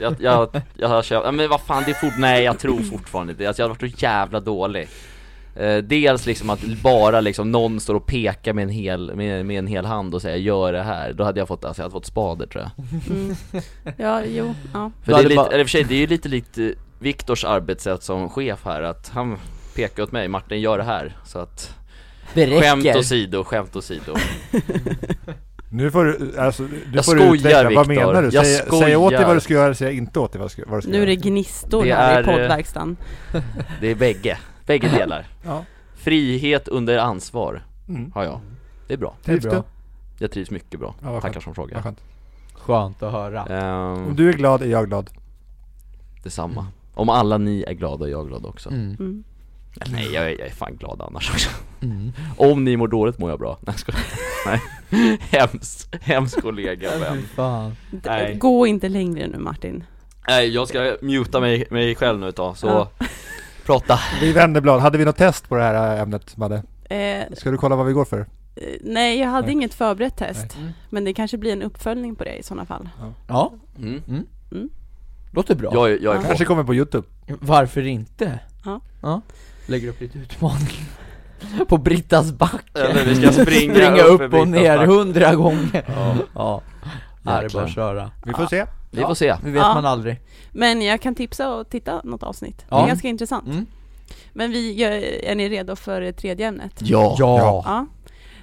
[0.00, 2.78] Jag, jag, jag har köpt, ja, men vad fan det är fort, nej jag tror
[2.78, 4.88] fortfarande inte alltså, jag har varit så jävla dålig
[5.56, 9.58] eh, Dels liksom att bara liksom någon står och pekar med en hel, med, med
[9.58, 11.92] en hel hand och säger gör det här Då hade jag fått, alltså jag hade
[11.92, 12.70] fått spader tror jag
[13.10, 13.36] Mm.
[13.96, 14.90] Ja, jo, ja.
[15.04, 16.66] För Du det är lite, eller för sig, det är ju lite likt eh,
[16.98, 19.38] Viktors arbetssätt som chef här, att han
[19.74, 21.74] pekar åt mig, Martin gör det här, så att
[22.34, 22.60] Det.
[22.60, 24.14] Skämt åsido, skämt åsido.
[25.70, 28.06] Nu får du, alltså, nu Jag får skojar, du utveckla, vad Viktor.
[28.06, 28.28] menar du?
[28.36, 30.52] Jag Säg, säg åt dig vad du ska göra, säg inte åt dig vad du
[30.52, 31.10] ska, vad du ska Nu är göra.
[31.10, 32.96] det gnistor Det här är, i poddverkstan.
[33.80, 35.26] Det är bägge, bägge delar.
[35.44, 35.64] Ja.
[35.96, 38.12] Frihet under ansvar Mm.
[38.14, 38.40] har jag.
[38.88, 39.14] Det är bra.
[39.24, 39.64] Trivs Det är bra.
[40.18, 40.24] du?
[40.24, 40.94] Jag trivs mycket bra.
[41.02, 41.82] Ja, Tackar som frågar.
[41.82, 42.00] skönt.
[42.54, 43.44] Skönt att höra.
[43.44, 45.10] Ehm, Om du är glad är jag glad.
[46.24, 46.66] Detsamma.
[46.94, 48.68] Om alla ni är glada är jag glad också.
[48.70, 48.96] Mm.
[49.00, 49.24] Mm.
[49.86, 51.50] Nej jag är, jag är fan glad annars också.
[51.82, 52.12] Mm.
[52.36, 53.58] Om ni mår dåligt mår jag bra.
[53.60, 53.96] Nej jag.
[54.46, 55.18] Nej.
[55.20, 57.22] Hemskt, hemsk kollega vän.
[58.04, 58.36] Nej.
[58.38, 59.84] Gå inte längre nu Martin.
[60.28, 63.06] Nej jag ska muta mig, mig själv nu ett tag, så Ja.
[63.66, 63.98] Prata.
[64.20, 64.80] Vi vänder blad.
[64.80, 66.62] Hade vi något test på det här ämnet Madde?
[66.90, 68.18] Eh, Ska du kolla vad vi går för?
[68.56, 69.52] eh, nej, jag hade Nej.
[69.52, 70.56] inget förberett test.
[70.56, 70.72] Mm.
[70.90, 72.88] Men det kanske blir en uppföljning på det i sådana fall.
[73.28, 74.02] Ja, Mm.
[75.30, 75.70] låter bra.
[75.74, 76.20] Jag, är- jag är Ja.
[76.20, 76.26] på.
[76.26, 77.06] Kanske kommer på Youtube.
[77.40, 78.38] Varför inte?
[78.64, 78.80] Ja.
[79.02, 79.20] ja.
[79.66, 80.68] Lägger upp lite utmaning.
[81.68, 82.80] På Brittas backe.
[82.80, 85.84] Eller vi ska springa, Springa upp upp, och ner hundra gånger.
[85.96, 86.14] Ja.
[86.34, 86.60] Ja.
[87.22, 88.10] Ja, det är bara att köra.
[88.24, 88.66] Vi får se.
[88.96, 89.26] Vi får se.
[89.44, 89.74] Det vet Ja.
[89.74, 90.20] man aldrig.
[90.52, 92.58] Men jag kan tipsa och titta något avsnitt.
[92.58, 92.82] Det Ja.
[92.84, 93.46] är ganska intressant.
[93.46, 93.66] Mm.
[94.32, 94.82] Men vi,
[95.24, 96.72] är ni redo för det tredje ämnet?
[96.80, 97.16] Ja.
[97.18, 97.62] Ja.
[97.66, 97.86] Ja.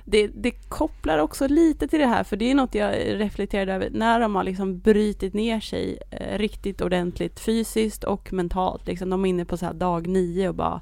[0.06, 3.90] Det, det kopplar också lite till det här, för det är något jag reflekterade över
[3.92, 8.88] när de har liksom brutit ner sig eh, riktigt ordentligt fysiskt och mentalt.
[8.88, 10.82] Liksom, de är inne på så här dag nio och bara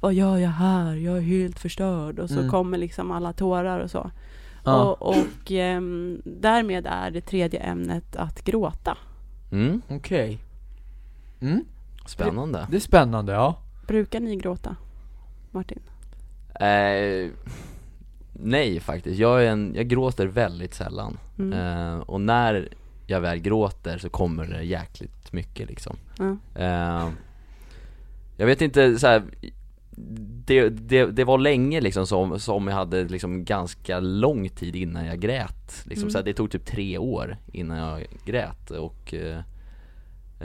[0.00, 0.94] Vad gör jag här?
[0.94, 2.18] Jag är helt förstörd.
[2.18, 2.50] Och så Mm.
[2.50, 4.10] kommer liksom alla tårar och så.
[4.68, 4.84] Ja.
[4.84, 8.96] Och, och ehm, därmed är det tredje ämnet att gråta.
[9.52, 9.82] Mm.
[9.88, 10.38] Okej.
[11.40, 11.64] Mm.
[12.06, 12.66] Spännande.
[12.70, 13.58] Det är spännande, ja.
[13.86, 14.76] Brukar ni gråta?
[15.50, 15.80] Martin?
[16.60, 17.30] Eh,
[18.32, 21.18] nej faktiskt, jag, är en, jag gråter väldigt sällan.
[21.38, 21.52] Mm.
[21.52, 22.68] Eh, och när
[23.06, 25.96] jag väl gråter så kommer det jäkligt mycket liksom.
[26.18, 26.36] Ja.
[26.54, 27.08] Eh,
[28.36, 29.22] jag vet inte så här,
[30.46, 35.06] det, det, det var länge liksom som, som jag hade liksom ganska lång tid innan
[35.06, 35.84] jag grät.
[35.84, 36.10] Liksom, Mm.
[36.10, 39.38] så det tog typ tre år innan jag grät och eh,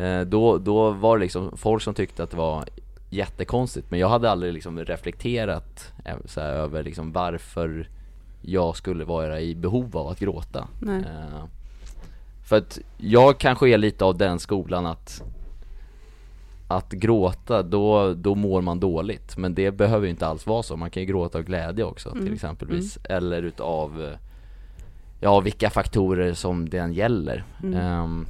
[0.04, 2.66] eh, då, då var det liksom folk som tyckte att det var
[3.10, 7.90] jättekonstigt men jag hade aldrig liksom reflekterat eh, så här, över liksom varför
[8.42, 10.68] jag skulle vara i behov av att gråta.
[10.88, 11.44] Eh,
[12.46, 15.24] för att jag kanske är lite av den skolan att
[16.78, 19.38] att gråta, då, då mår man dåligt.
[19.38, 20.78] Men det behöver ju inte alls vara så.
[20.78, 22.26] Man kan ju gråta av glädje också Mm.
[22.26, 22.98] till exempelvis.
[23.04, 24.16] Eller utav
[25.22, 27.44] Ja, vilka faktorer som den gäller.
[27.64, 27.80] Mm.
[27.80, 28.26] Ehm,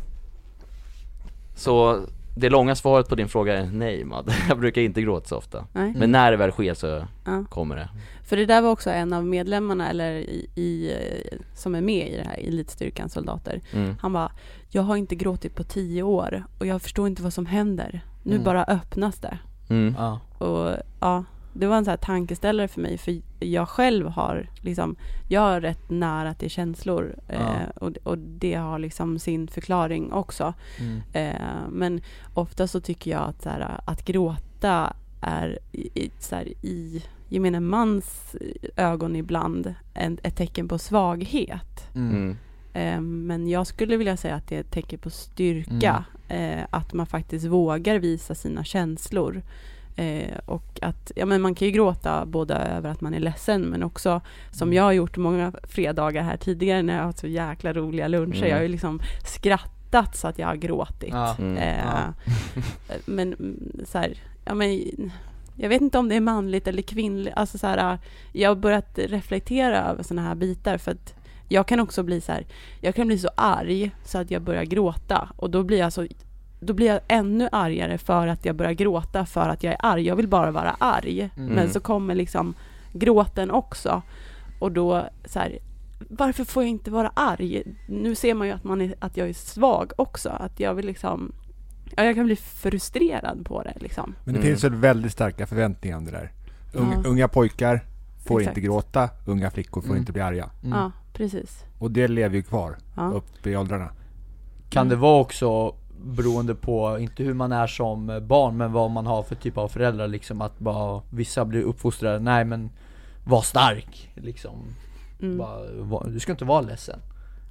[1.56, 2.00] så
[2.38, 4.34] det långa svaret på din fråga är nej Mad.
[4.50, 5.66] Jag brukar inte gråta så ofta.
[5.74, 5.94] Nej.
[5.98, 7.46] Men när det väl sker så Ja.
[7.50, 7.89] kommer det.
[8.26, 10.91] För det där var också en av medlemmarna eller i, i,
[11.56, 13.62] som är med i det här Elitstyrkan soldater.
[13.74, 13.96] Mm.
[14.02, 14.32] Han bara,
[14.70, 18.02] jag har inte gråtit på tio år och jag förstår inte vad som händer.
[18.24, 18.43] Nu Mm.
[18.43, 19.38] bara öppnas det.
[19.69, 19.95] Mm.
[19.97, 20.19] Ja.
[20.38, 24.95] Och ja, det var en här tankeställare för mig för jag själv har liksom,
[25.30, 27.34] jag har rätt nära till känslor Ja.
[27.36, 30.53] eh, och, och det har liksom sin förklaring också.
[30.80, 31.01] Mm.
[31.13, 32.01] Eh, men
[32.34, 37.03] ofta så tycker jag att, så här, att gråta är i, i, så här, i
[37.30, 38.36] gemene mans
[38.76, 41.95] ögon ibland en, ett tecken på svaghet.
[41.95, 42.11] Mm.
[42.15, 42.38] Mm.
[42.74, 46.05] Eh, men jag skulle vilja säga att det är ett tecken på styrka.
[46.34, 49.42] Eh, att man faktiskt vågar visa sina känslor.
[49.96, 53.62] Eh, och att, ja men man kan ju gråta både över att man är ledsen
[53.62, 54.22] men också
[54.52, 58.08] som jag har gjort många fredagar här tidigare när jag har haft så jäkla roliga
[58.08, 58.38] luncher.
[58.38, 58.50] Mm.
[58.50, 61.10] Jag har ju liksom skrattat så att jag har gråtit.
[61.14, 61.36] Ja.
[61.40, 61.58] Mm.
[61.58, 62.14] Eh, Ja.
[63.06, 64.82] Men mm, så här, ja men
[65.56, 67.36] jag vet inte om det är manligt eller kvinnligt.
[67.36, 67.98] Alltså så här,
[68.32, 71.16] jag har börjat reflektera över sådana här bitar för att
[71.50, 72.46] jag kan också bli så här,
[72.82, 76.08] jag kan bli så arg så att jag börjar gråta och då blir jag så
[76.64, 80.01] då blir jag ännu argare för att jag börjar gråta för att jag är arg.
[80.07, 81.30] Jag vill bara vara arg.
[81.38, 81.53] Mm.
[81.53, 82.53] Men så kommer liksom
[82.93, 84.01] gråten också.
[84.59, 85.57] Och då så här,
[86.09, 87.64] varför får jag inte vara arg?
[87.88, 90.30] Nu ser man ju att, man är, att jag är svag också.
[90.30, 91.32] Att jag vill liksom,
[91.97, 94.16] ja, jag kan bli frustrerad på det liksom.
[94.24, 94.51] Men det Mm.
[94.51, 96.32] finns väl väldigt starka förväntningar om det där.
[96.74, 97.09] Unga, Ja.
[97.09, 97.82] unga pojkar
[98.26, 98.57] får Exakt.
[98.57, 99.99] inte gråta, unga flickor får Mm.
[99.99, 100.49] inte bli arga.
[100.64, 100.78] Mm.
[100.80, 101.64] Ja, precis.
[101.80, 103.01] Och det lever ju kvar Ja.
[103.11, 103.89] upp i åldrarna.
[104.70, 105.01] Kan det Mm.
[105.01, 109.36] vara också beroende på, inte hur man är som barn, men vad man har för
[109.36, 112.70] typ av föräldrar liksom att bara Vissa blir uppfostrade, nej men
[113.26, 114.56] Var stark liksom
[115.22, 115.38] Mm.
[115.89, 116.99] bara, Du ska inte vara ledsen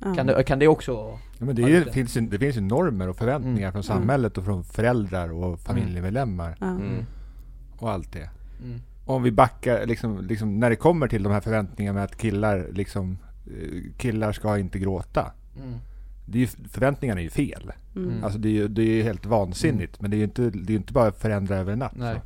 [0.04, 0.14] Ja.
[0.14, 0.92] kan, det, kan det också
[1.38, 3.72] Ja, men det, ju, det- finns ju, det finns ju normer och förväntningar Mm.
[3.72, 6.66] från samhället och från föräldrar och familjemedlemmar Ja.
[6.66, 7.04] Mm.
[7.78, 8.30] och allt det.
[8.64, 8.80] mm.
[9.06, 12.66] Om vi backar, liksom, liksom, när det kommer till de här förväntningarna med att killar
[12.72, 15.32] liksom, eh, killar ska inte gråta.
[16.26, 16.32] Mm.
[16.32, 17.72] Det är ju, förväntningarna är ju fel.
[17.96, 18.24] Mm.
[18.24, 20.00] Alltså det är ju det är helt vansinnigt.
[20.00, 21.92] Men det är ju inte, det är inte bara att förändra över en natt.
[21.96, 22.20] Nej.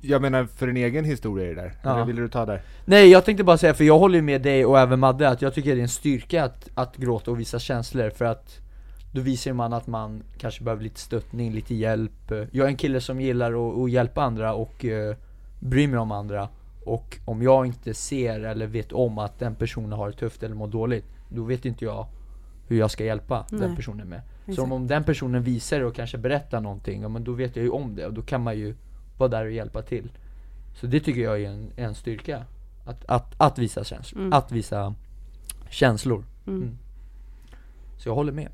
[0.00, 1.94] Jag menar för en egen historia i det där, Ja.
[1.94, 2.62] eller ville du ta där?
[2.84, 5.42] Nej jag tänkte bara säga, för jag håller ju med dig och även Madde att
[5.42, 8.60] jag tycker det är en styrka att, att gråta och visa känslor för att
[9.12, 13.00] då visar man att man kanske behöver lite stöttning, lite hjälp Jag är en kille
[13.00, 15.14] som gillar att, att hjälpa andra och uh,
[15.60, 16.48] bryr mig om andra
[16.84, 20.54] Och om jag inte ser eller vet om att den personen har det tufft eller
[20.54, 22.06] mår dåligt Då vet inte jag
[22.68, 23.76] hur jag ska hjälpa den Nej.
[23.76, 24.20] personen med
[24.54, 27.56] Så om, om den personen visar det och kanske berättar någonting, ja men då vet
[27.56, 28.74] jag ju om det och då kan man ju
[29.18, 30.10] vara där och hjälpa till
[30.74, 32.44] Så det tycker jag är en, en styrka
[32.84, 34.32] Att, att, att visa känslor, Mm.
[34.32, 34.94] att visa
[35.70, 36.62] känslor Mm.
[36.62, 36.78] Mm.
[37.98, 38.48] Så jag håller med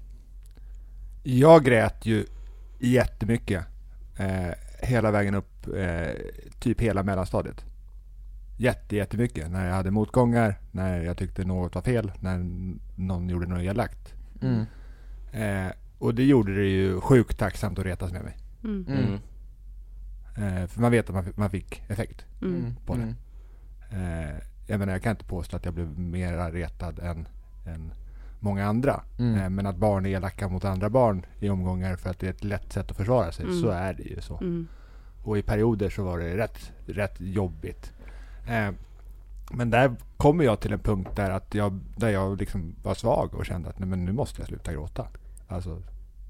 [1.23, 2.27] Jag grät ju
[2.79, 3.65] jättemycket
[4.19, 6.09] eh, hela vägen upp, eh,
[6.61, 7.65] typ hela mellanstadiet.
[8.61, 9.51] Jätte, jättemycket.
[9.51, 12.39] När jag hade motgångar, när jag tyckte något var fel, när
[12.95, 14.15] någon gjorde något elakt.
[14.43, 14.65] mm.
[15.33, 18.37] Eh, och det gjorde det ju sjukt tacksamt att retas med mig.
[18.65, 18.87] Mm.
[18.89, 19.19] Mm.
[20.37, 20.57] Mm.
[20.63, 22.25] Eh, för man vet att man, fick- man fick effekt.
[22.43, 22.75] Mm.
[22.87, 23.15] på det.
[23.91, 24.25] Mm.
[24.29, 24.35] Eh,
[24.67, 27.29] jag menar, jag kan inte påstå att jag blev mer retad än,
[27.67, 27.93] än
[28.41, 29.01] många andra.
[29.19, 29.41] Mm.
[29.41, 32.31] Eh, men att barn är elaka mot andra barn i omgångar för att det är
[32.31, 33.61] ett lätt sätt att försvara sig, Mm.
[33.63, 34.37] så är det ju så.
[34.39, 34.69] Mm.
[35.25, 37.93] Och i perioder så var det rätt, rätt jobbigt.
[38.47, 38.71] Eh,
[39.51, 43.35] men där kommer jag till en punkt där, att jag, där jag liksom var svag
[43.35, 45.07] och kände att nej, men nu måste jag sluta gråta.
[45.49, 45.83] Alltså,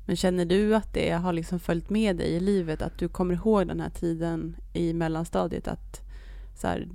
[0.07, 2.83] Men känner du att det har liksom följt med dig i livet?
[2.83, 5.69] Att du kommer ihåg den här tiden i mellanstadiet?
[5.69, 6.01] Att
[6.57, 6.89] så här,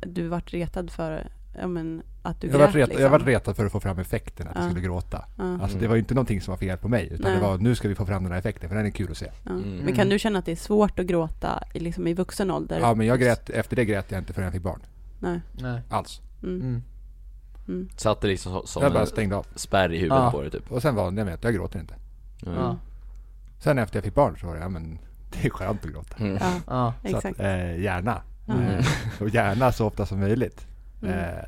[0.00, 1.28] du vart retad för
[1.58, 2.74] ja, men, att du jag, var grät?
[2.74, 3.02] retad, liksom?
[3.02, 4.68] jag var retad för att få fram effekten att jag Ja.
[4.70, 5.24] skulle gråta.
[5.38, 5.58] Ja.
[5.62, 7.34] Alltså, det var ju inte någonting som var fel på mig, utan Nej.
[7.40, 9.16] det var nu ska vi få fram den här effekten, för den är kul att
[9.16, 9.30] se.
[9.42, 9.50] Ja.
[9.50, 9.76] Mm.
[9.78, 12.80] Men kan du känna att det är svårt att gråta i, liksom, i vuxen ålder?
[12.80, 14.80] Ja, men jag grät, efter det grät jag inte förrän jag fick barn.
[15.18, 15.40] Nej.
[15.52, 16.20] Nej Alls.
[16.42, 16.60] Mm.
[16.60, 16.82] mm.
[17.68, 17.88] Mm.
[17.96, 19.46] Satt det liksom som- som Jag bara stängde av.
[19.54, 20.30] spärr i huvudet Ja.
[20.30, 20.72] på dig typ?
[20.72, 21.94] Och sen var jag med att jag gråter inte.
[22.46, 22.58] Mm.
[22.58, 22.76] Ja,
[23.58, 24.98] Sen efter jag fick barn så var det, ja men
[25.32, 26.16] det är skönt att gråta.
[26.18, 26.38] Mm.
[26.40, 27.40] Ja, ja, Så exakt.
[27.40, 28.22] att, eh, gärna.
[28.48, 28.82] Mm.
[29.20, 30.66] Och gärna så ofta som möjligt.
[31.02, 31.14] Mm.
[31.18, 31.44] Eh,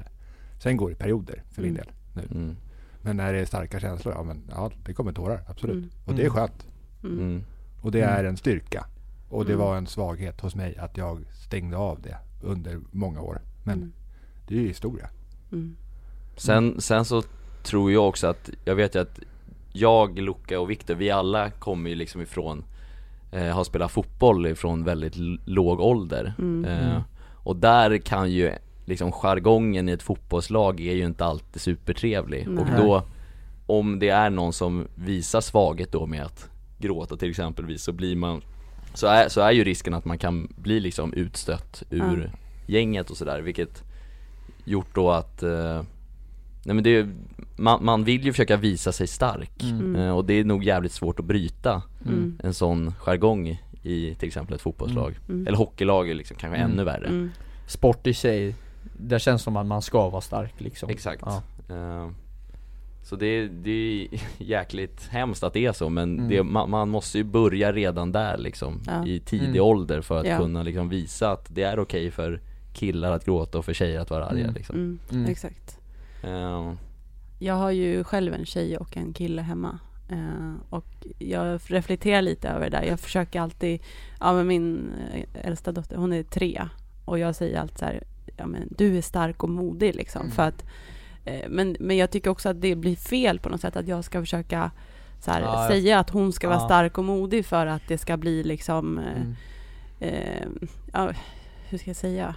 [0.59, 1.83] sen går det i perioder för min Mm.
[1.85, 1.93] del.
[2.13, 2.39] Nu.
[2.41, 2.57] Mm.
[3.03, 5.77] Men när det är starka känslor, ja men ja, det kommer tårar, absolut.
[5.77, 5.91] Mm.
[6.05, 6.67] Och det är skönt.
[7.83, 8.87] Och det är en styrka.
[9.29, 9.67] Och det Mm.
[9.67, 13.41] var en svaghet hos mig att jag stängde av det under många år.
[13.65, 13.93] Men Mm.
[14.49, 15.09] det är ju historia.
[15.53, 15.77] Mm.
[16.37, 17.23] Sen, sen så
[17.63, 19.21] tror jag också att, jag vet ju att
[19.73, 22.65] jag, Luca och Viktor, vi alla kommer ju liksom ifrån
[23.33, 26.65] eh, Har spelat fotboll ifrån väldigt låg ålder Mm.
[26.65, 27.03] eh, Mm.
[27.45, 28.53] Och där kan ju
[28.87, 32.59] liksom jargongen i ett fotbollslag är ju inte alltid supertrevlig Nej.
[32.64, 33.03] Och då
[33.66, 38.16] Om det är någon som visar svaghet då med att gråta till exempelvis så blir
[38.16, 38.43] man
[38.95, 42.30] Så är, så är ju risken att man kan bli liksom utstött ur
[42.66, 43.82] gänget och sådär vilket
[44.64, 45.82] Gjort då att eh,
[46.64, 47.09] Nej men det är,
[47.57, 49.80] man, man vill ju försöka visa sig stark Mm.
[49.80, 49.97] Mm.
[50.01, 52.39] eh, och det är nog jävligt svårt att bryta Mm.
[52.43, 55.47] en sån jargong i till exempel ett fotbollslag Mm.
[55.47, 56.70] Eller hockeylag är liksom kanske Mm.
[56.72, 57.30] ännu värre Mm.
[57.66, 58.55] Sport i sig,
[58.99, 61.43] där känns som att man ska vara stark liksom Exakt ja.
[61.75, 62.09] Eh,
[63.03, 63.71] Så det, är- det
[64.13, 66.29] är jäkligt hemskt att det är så men Mm.
[66.29, 69.07] det, man, man måste ju börja redan där liksom Ja.
[69.07, 69.63] I tidig Mm.
[69.63, 70.39] ålder för att Ja.
[70.39, 72.41] kunna liksom visa att det är okej för
[72.75, 74.55] killar att gråta och för tjejer att vara arga Mm.
[74.55, 74.99] liksom Mm.
[75.13, 75.31] Mm.
[75.31, 75.79] Exakt.
[76.23, 76.73] Eh,
[77.39, 79.79] Jag har ju själv en tjej och en kille hemma.
[80.11, 80.87] Eh, och
[81.19, 82.83] jag reflekterar lite över det där.
[82.85, 83.81] Jag försöker alltid,
[84.21, 84.91] ja men min
[85.35, 86.69] äldsta dotter, hon är tre.
[87.05, 88.03] Och jag säger alltid så här,
[88.37, 90.20] ja men du är stark och modig liksom.
[90.20, 90.33] Mm.
[90.33, 90.64] För att,
[91.24, 94.05] eh, men, men jag tycker också att det blir fel på något sätt att jag
[94.05, 94.70] ska försöka
[95.20, 96.64] så här, Ja, säga att hon ska vara Ja.
[96.64, 99.35] stark och modig för att det ska bli liksom, eh, Mm.
[100.01, 100.47] eh,
[100.93, 101.11] ja,
[101.68, 102.35] hur ska jag säga?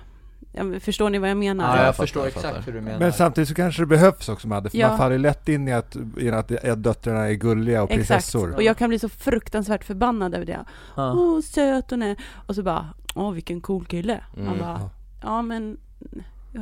[0.80, 1.70] Förstår ni vad jag menar?
[1.70, 2.50] Ja, jag jag förstår jag fattar.
[2.50, 4.88] exakt hur du menar Men samtidigt så kanske det behövs också Madde, för Ja.
[4.88, 8.56] man faller lätt in i att, i att, att döttrarna är gulliga och Exakt, prinsessor.
[8.56, 10.60] och jag kan bli så fruktansvärt förbannad över det.
[10.96, 11.14] ja.
[11.14, 12.16] Åh, söt hon är.
[12.48, 14.20] Och så bara, åh vilken cool kille.
[14.38, 14.60] Man Mm.
[14.60, 14.90] bara,
[15.22, 15.42] Ja.
[15.42, 15.78] men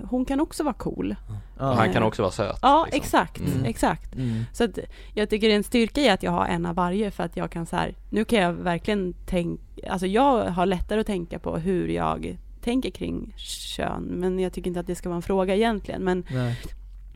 [0.06, 1.16] hon kan också vara cool.
[1.28, 1.74] och Ja.
[1.74, 2.98] han kan också vara söt Ja, liksom.
[3.02, 3.66] exakt, Mm.
[3.66, 4.16] exakt.
[4.16, 4.44] Mm.
[4.54, 4.80] Så att
[5.14, 7.38] jag tycker det är en styrka i att jag har en av varje för att
[7.38, 11.40] jag kan så här, nu kan jag verkligen tänka, alltså jag har lättare att tänka
[11.40, 15.22] på hur jag tänker kring kön, men jag tycker inte att det ska vara en
[15.22, 16.04] fråga egentligen.
[16.04, 16.60] Men, Nej.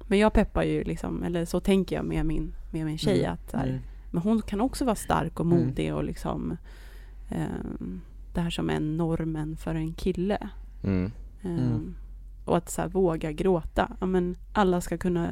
[0.08, 3.34] men jag peppar ju liksom, eller så tänker jag med min, med min tjej Mm.
[3.34, 3.80] att så här, Mm.
[4.12, 5.60] Men hon kan också vara stark och Mm.
[5.68, 6.58] modig och liksom
[7.30, 8.02] ehm,
[8.34, 10.50] det här som är normen för en kille.
[11.44, 11.58] Mm.
[11.58, 11.96] Ehm, Mm.
[12.46, 13.92] Och att så här, våga gråta.
[14.00, 15.30] Ja, men alla ska kunna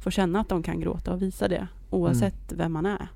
[0.00, 3.08] få känna att de kan gråta och visa det oavsett vem man är.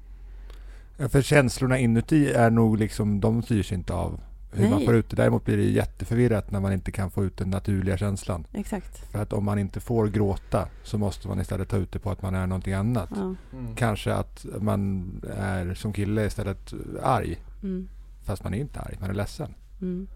[0.96, 4.20] Ja, För känslorna inuti är nog liksom, de styrs inte av
[4.52, 4.86] hur man Nej.
[4.86, 5.16] får ut det.
[5.16, 8.46] Däremot blir det jätteförvirrat när man inte kan få ut den naturliga känslan.
[8.52, 8.98] Exakt.
[9.12, 12.10] För att om man inte får gråta så måste man istället ta ut det på
[12.10, 13.10] att man är någonting annat.
[13.14, 13.34] Ja.
[13.52, 13.74] Mm.
[13.74, 16.72] Kanske att man är som kille istället
[17.02, 17.38] arg.
[17.62, 17.88] Mm.
[18.24, 19.54] Fast man är inte arg, man är ledsen.
[19.80, 20.06] Mm.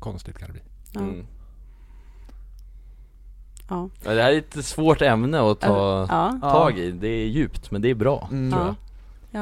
[0.00, 0.62] Jättekonstigt kan det bli.
[0.92, 1.00] Ja.
[1.00, 1.26] Mm.
[3.68, 3.88] Ja.
[4.04, 6.38] Ja, Det här är ett svårt ämne att ta Ja.
[6.50, 8.50] tag i, det är djupt men det är bra Mm.
[8.50, 8.74] tror jag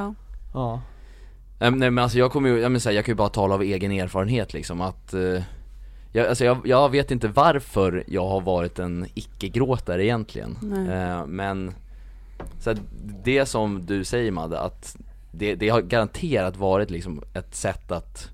[0.01, 0.15] Ja.
[0.55, 0.81] Ja.
[1.61, 3.55] Nej men- nej, men alltså jag kommer ju, jag, här, jag kan ju bara tala
[3.55, 5.43] av egen erfarenhet liksom att eh,
[6.13, 10.89] jag, alltså jag, jag vet inte varför jag har varit en icke-gråtare egentligen Nej.
[10.89, 11.75] eh, Men
[12.61, 12.79] så här,
[13.25, 14.97] det som du säger Madde, att
[15.33, 18.31] det, det har garanterat varit liksom ett sätt att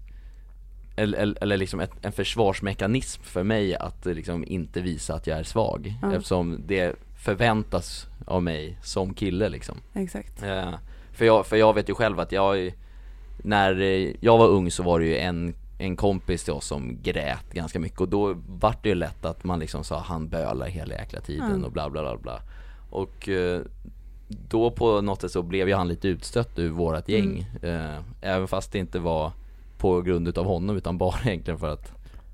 [0.97, 5.42] eller, eller, liksom ett, en försvarsmekanism för mig att liksom inte visa att jag är
[5.42, 6.12] svag Ja.
[6.12, 10.42] Eftersom det förväntas av mig som kille liksom Exakt.
[10.42, 10.74] Eh,
[11.12, 12.74] för, jag, för jag vet ju själv att jag,
[13.38, 13.72] när
[14.20, 17.78] jag var ung så var det ju en, en kompis till oss som grät ganska
[17.80, 21.20] mycket och då vart det ju lätt att man liksom sa han bölar hela jäkla
[21.20, 21.64] tiden Mm.
[21.64, 22.40] och bla bla bla bla
[22.90, 23.61] Och eh,
[24.28, 28.49] då på något sätt så blev ju han lite utstött ur vårat gäng eh, Även
[28.49, 29.32] fast det inte var
[29.85, 31.93] på grund utav honom utan bara egentligen för att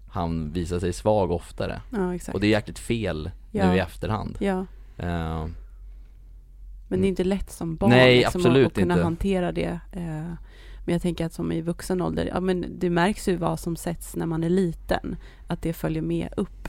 [0.09, 2.35] han visade sig svag oftare Ja, exakt.
[2.35, 3.71] Och det är jäkligt fel Ja.
[3.71, 4.67] nu i efterhand Ja,
[4.99, 5.47] eh,
[6.89, 9.05] men det är inte lätt som barn Nej, liksom, absolut att, att kunna inte.
[9.05, 9.81] hantera det.
[9.93, 10.33] Eh,
[10.85, 13.77] men jag tänker att som i vuxen ålder, ja men det märks ju vad som
[13.77, 15.17] sätts när man är liten.
[15.47, 16.69] Att det följer med upp.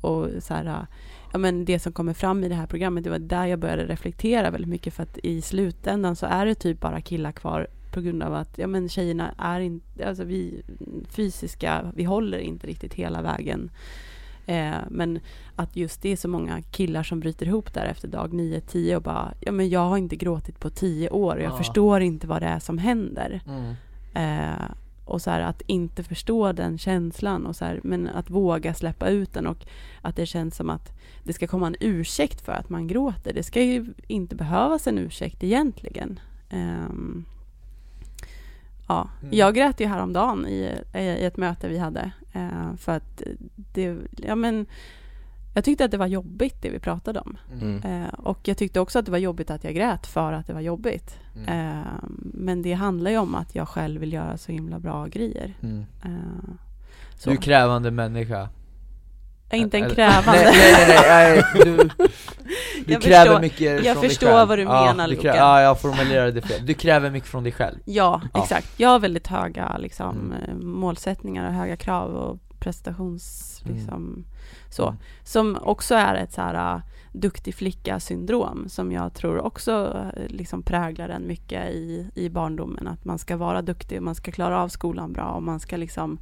[0.00, 0.86] Och så här,
[1.32, 3.86] ja men det som kommer fram i det här programmet, det var där jag började
[3.86, 4.94] reflektera väldigt mycket.
[4.94, 8.58] För att i slutändan så är det typ bara killar kvar på grund av att,
[8.58, 10.62] ja men tjejerna är inte, alltså vi
[11.08, 13.70] fysiska, vi håller inte riktigt hela vägen.
[14.46, 15.20] Eh, men
[15.56, 19.02] att just det är så många killar som bryter ihop där efter dag 9-10 och
[19.02, 21.56] bara, ja men jag har inte gråtit på 10 år och jag Ja.
[21.56, 23.40] förstår inte vad det är som händer.
[23.46, 23.74] Mm.
[24.14, 24.64] Eh,
[25.04, 29.08] och så här, att inte förstå den känslan och så här, men att våga släppa
[29.08, 29.66] ut den och
[30.02, 30.92] att det känns som att
[31.24, 33.32] det ska komma en ursäkt för att man gråter.
[33.34, 36.20] Det ska ju inte behövas en ursäkt egentligen.
[36.50, 37.24] Ehm,
[38.88, 39.36] ja, Mm.
[39.38, 43.22] jag grät ju häromdagen i, i ett möte vi hade eh, för att
[43.74, 44.66] det, ja men
[45.54, 47.36] jag tyckte att det var jobbigt det vi pratade om.
[47.52, 47.82] mm.
[48.02, 50.52] Eh, och jag tyckte också att det var jobbigt att jag grät för att det
[50.52, 51.18] var jobbigt.
[51.36, 51.78] Mm.
[51.78, 51.84] Eh,
[52.34, 55.54] men det handlar ju om att jag själv vill göra så himla bra grejer.
[55.62, 55.84] Mm.
[56.04, 56.10] Eh,
[57.16, 57.30] så.
[57.30, 58.48] Du är krävande människa
[59.56, 60.42] inte en krävande.
[60.42, 61.76] Nej nej nej, nej du,
[62.86, 64.48] du Jag kräver förstår- mycket jag från dig förstår själv.
[64.48, 65.36] vad du ja, menar, du Luca.
[65.36, 66.66] Ja, jag formulerade det fel.
[66.66, 68.42] Du kräver mycket från dig själv Ja, Ja.
[68.42, 68.80] exakt.
[68.80, 70.32] Jag har väldigt höga liksom, Mm.
[70.32, 73.44] eh, målsättningar och höga krav och prestations...
[73.64, 73.76] Mm.
[73.76, 74.24] Liksom,
[74.70, 74.94] så.
[75.24, 76.80] Som också är ett så här uh,
[77.12, 82.86] duktig flicka-syndrom som jag tror också eh, liksom präglar en mycket i, i barndomen.
[82.88, 86.18] Att man ska vara duktig, man ska klara av skolan bra och man ska liksom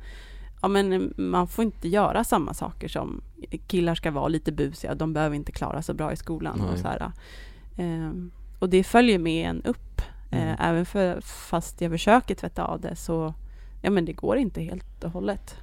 [0.67, 3.23] Ja men eh, man får inte göra samma saker som
[3.67, 6.89] killar ska vara lite busiga, de behöver inte klara så bra i skolan och så
[6.89, 7.13] här.
[7.77, 10.03] Ehm, och det följer med en upp.
[10.31, 10.49] Mm.
[10.49, 13.35] Eh, även för, fast jag försöker tvätta av det så,
[13.83, 15.57] ja men det går inte helt och hållet.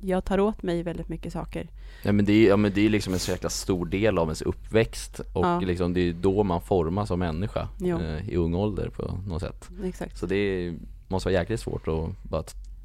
[0.00, 1.68] Jag tar åt mig väldigt mycket saker.
[2.02, 4.26] Ja men det är, ja, men det är liksom en så jäkla stor del av
[4.26, 5.60] ens uppväxt och Ja.
[5.60, 9.68] liksom det är då man formas som människa eh, i ung ålder på något sätt
[9.84, 10.18] Exakt.
[10.18, 10.74] Så det är,
[11.08, 12.42] måste vara jäkligt svårt att bara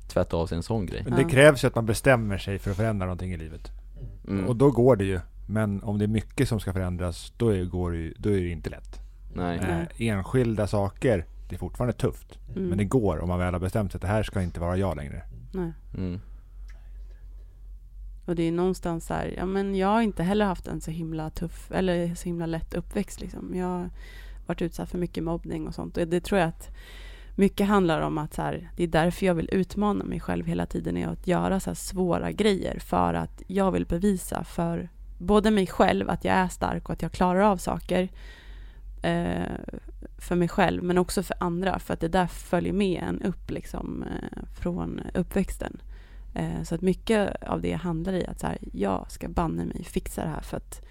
[0.08, 2.72] tvätta av sig en sån grej Men det krävs ju att man bestämmer sig för
[2.72, 3.72] att förändra någonting i livet.
[4.28, 4.48] mm.
[4.48, 5.20] Och då går det ju.
[5.48, 8.34] Men om det är mycket som ska förändras, då är, går det, ju- då är
[8.42, 9.00] det inte lätt.
[9.34, 9.88] Nej, Nej.
[10.10, 12.40] Eh, enskilda saker, det är fortfarande tufft.
[12.56, 12.70] Mm.
[12.70, 14.78] Men det går om man väl har bestämt sig att det här ska inte vara
[14.78, 15.24] jag längre.
[15.54, 15.72] Nej.
[15.98, 16.20] mm.
[18.26, 20.92] Och det är någonstans så här, ja men jag har inte heller haft en så
[20.92, 23.56] himla tuff, eller så himla lätt uppväxt liksom.
[23.56, 23.90] Jag har
[24.46, 25.98] varit utsatt för mycket mobbning och sånt.
[25.98, 26.70] Och det tror jag att
[27.36, 30.66] mycket handlar om att så här, det är därför jag vill utmana mig själv hela
[30.66, 32.80] tiden, är att göra så svåra grejer.
[32.80, 37.02] För att jag vill bevisa för både mig själv att jag är stark och att
[37.02, 38.10] jag klarar av saker.
[39.02, 39.52] Eh,
[40.18, 41.80] för mig själv, men också för andra.
[41.80, 45.82] För att det där följer med en upp liksom, eh, från uppväxten.
[46.34, 49.84] Eh, Så att mycket av det handlar i att så här, jag ska banne mig
[49.84, 50.86] fixa det här för att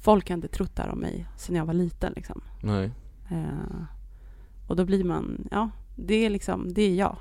[0.00, 2.12] folk har inte trott det här om mig sedan jag var liten.
[2.16, 2.40] Liksom.
[2.62, 2.90] Nej
[3.30, 3.82] Eh,
[4.66, 7.16] och då blir man, ja, det är liksom, det är jag.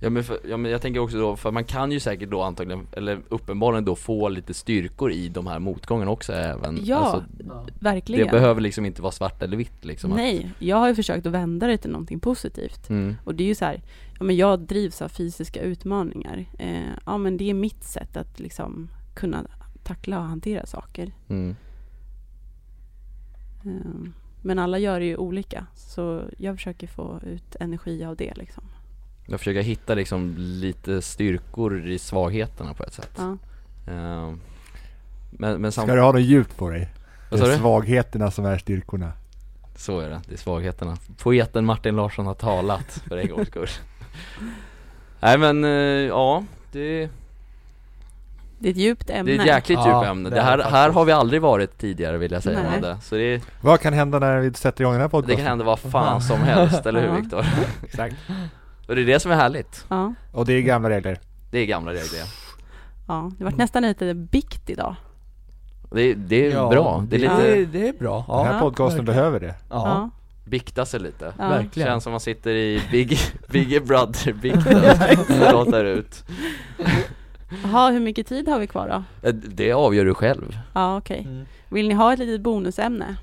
[0.00, 2.42] Ja men, för, ja men jag tänker också då, för man kan ju säkert då
[2.42, 7.24] antagligen, eller uppenbarligen då få lite styrkor i de här motgångarna också även Ja, alltså,
[7.80, 8.26] Verkligen.
[8.26, 11.32] Det behöver liksom inte vara svart eller vitt liksom Nej, jag har ju försökt att
[11.32, 12.90] vända det till någonting positivt.
[12.90, 13.16] mm.
[13.24, 13.82] Och det är ju så här,
[14.18, 16.46] ja, men jag drivs av fysiska utmaningar.
[16.58, 19.46] Eh, ja men det är mitt sätt att liksom kunna
[19.82, 21.12] tackla och hantera saker.
[21.28, 21.56] Mm.
[23.64, 24.10] Eh,
[24.48, 25.66] men alla gör det ju olika.
[25.74, 28.64] Så jag försöker få ut energi av det liksom.
[29.26, 33.36] Jag försöker hitta liksom lite styrkor i svagheterna på ett sätt Ja.
[33.92, 34.32] Eh,
[35.30, 36.88] Men, men Ska du ha något djupt på dig?
[37.30, 39.12] Det är svagheterna som är styrkorna.
[39.76, 43.68] Så är det, det är svagheterna Poeten Martin Larsson har talat för en gångs skull
[45.20, 45.70] Nej men, eh,
[46.08, 47.10] ja, det,
[48.58, 49.32] Det är ett djupt ämne.
[49.32, 50.28] det är ett jäkligt Ja, djupt ämne.
[50.28, 52.96] det Det är här, det här har vi aldrig varit tidigare vill jag säga Nej.
[53.02, 55.36] Så det, Vad kan hända när vi sätter igång den här det podcasten?
[55.36, 57.20] kan hända vad fan som helst, eller hur.
[57.20, 57.46] Viktor?
[57.84, 58.14] Exakt.
[58.88, 59.84] Och det är det som är härligt.
[59.88, 61.18] Ja, Och det är gamla regler.
[61.50, 62.20] Det är gamla regler.
[63.08, 63.30] ja.
[63.38, 64.94] Det vart nästan lite bikt idag.
[65.90, 67.04] Det, det är Ja, bra.
[67.08, 68.24] Det är det, lite, är, det är bra.
[68.28, 69.04] Ja, den här podcasten verkligen.
[69.04, 69.54] behöver det.
[69.70, 70.10] Ja, Ja.
[70.44, 71.32] bikta sig lite.
[71.38, 71.48] Ja.
[71.48, 71.86] verkligen.
[71.88, 73.18] Känns som man sitter i Big,
[73.50, 74.76] Big Brother-bikten
[75.46, 76.24] och låter ut.
[77.64, 79.28] Jaha, hur mycket tid har vi kvar då?
[79.28, 80.58] Eh, Det avgör du själv.
[80.74, 81.20] Ja, okej.
[81.28, 81.46] Mm.
[81.68, 83.16] Vill ni ha ett litet bonusämne?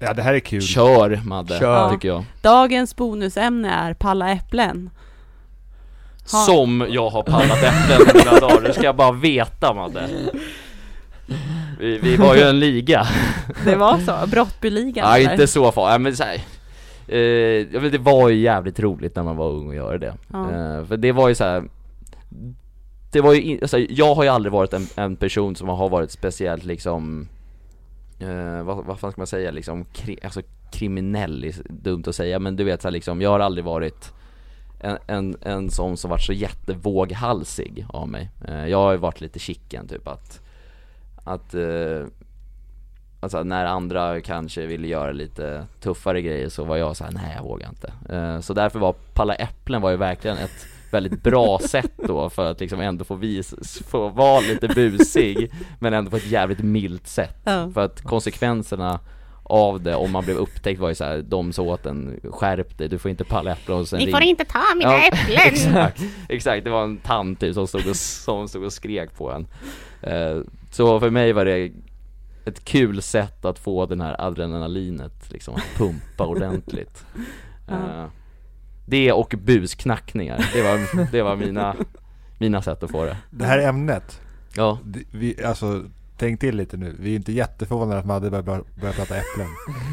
[0.00, 0.62] Ja, det här är kul.
[0.62, 1.90] Kör Madde, Kör.
[1.90, 2.24] tycker jag.
[2.42, 4.90] Dagens bonusämne är palla äpplen.
[6.32, 6.38] Ha.
[6.38, 10.08] Som jag har pallat äpplen i mina dagar, det ska jag bara veta Madde.
[11.80, 13.06] Vi, vi var ju en liga.
[13.64, 14.26] Det var så?
[14.26, 15.08] Brottbyligan?
[15.10, 15.32] Nej eller?
[15.32, 16.40] inte så farligt, men så här,
[17.08, 17.18] eh,
[17.72, 20.14] jag vet, det var ju jävligt roligt när man var ung och göra det.
[20.32, 20.40] Ja.
[20.50, 21.62] Eh, för det var ju så här.
[23.12, 25.88] Det var ju, in, alltså, jag har ju aldrig varit en, en person som har
[25.88, 27.28] varit speciellt liksom
[28.18, 30.42] eh, vad, vad fan ska man säga liksom, kri, alltså
[30.72, 34.12] kriminell är dumt att säga men du vet så här, liksom, jag har aldrig varit
[34.80, 38.30] en, en, en sån som varit så jättevåghalsig av mig.
[38.48, 40.40] Eh, jag har ju varit lite chicken typ att,
[41.24, 42.06] att eh,
[43.20, 47.34] Alltså när andra kanske ville göra lite tuffare grejer så var jag så här: nej
[47.36, 47.92] jag vågar inte.
[48.08, 52.50] Eh, så därför var Palla Äpplen var ju verkligen ett väldigt bra sätt då för
[52.50, 57.06] att liksom ändå få vis, få vara lite busig men ändå på ett jävligt milt
[57.06, 57.36] sätt.
[57.44, 57.70] Ja.
[57.74, 59.00] För att konsekvenserna
[59.44, 62.78] av det om man blev upptäckt var ju så här, de sa åt en skärp
[62.78, 65.06] dig, du får inte palla äpplen och sen Ni får ring- inte ta mina Ja,
[65.12, 65.38] äpplen!
[65.46, 69.30] Exakt, exakt, det var en tant typ som stod och, som stod och skrek på
[69.32, 69.46] en
[70.02, 70.40] eh,
[70.70, 71.70] Så för mig var det
[72.44, 77.04] ett kul sätt att få den här adrenalinet liksom att pumpa ordentligt
[77.68, 78.10] Ja.
[78.92, 81.74] Det och busknackningar, det var, det var mina,
[82.38, 84.20] mina sätt att få det Det här ämnet,
[84.56, 84.78] Ja,
[85.12, 85.82] vi, alltså
[86.18, 86.96] tänk till lite nu.
[86.98, 88.44] Vi är inte jätteförvånade att Madde börjar,
[88.80, 89.46] börjar prata äpplen.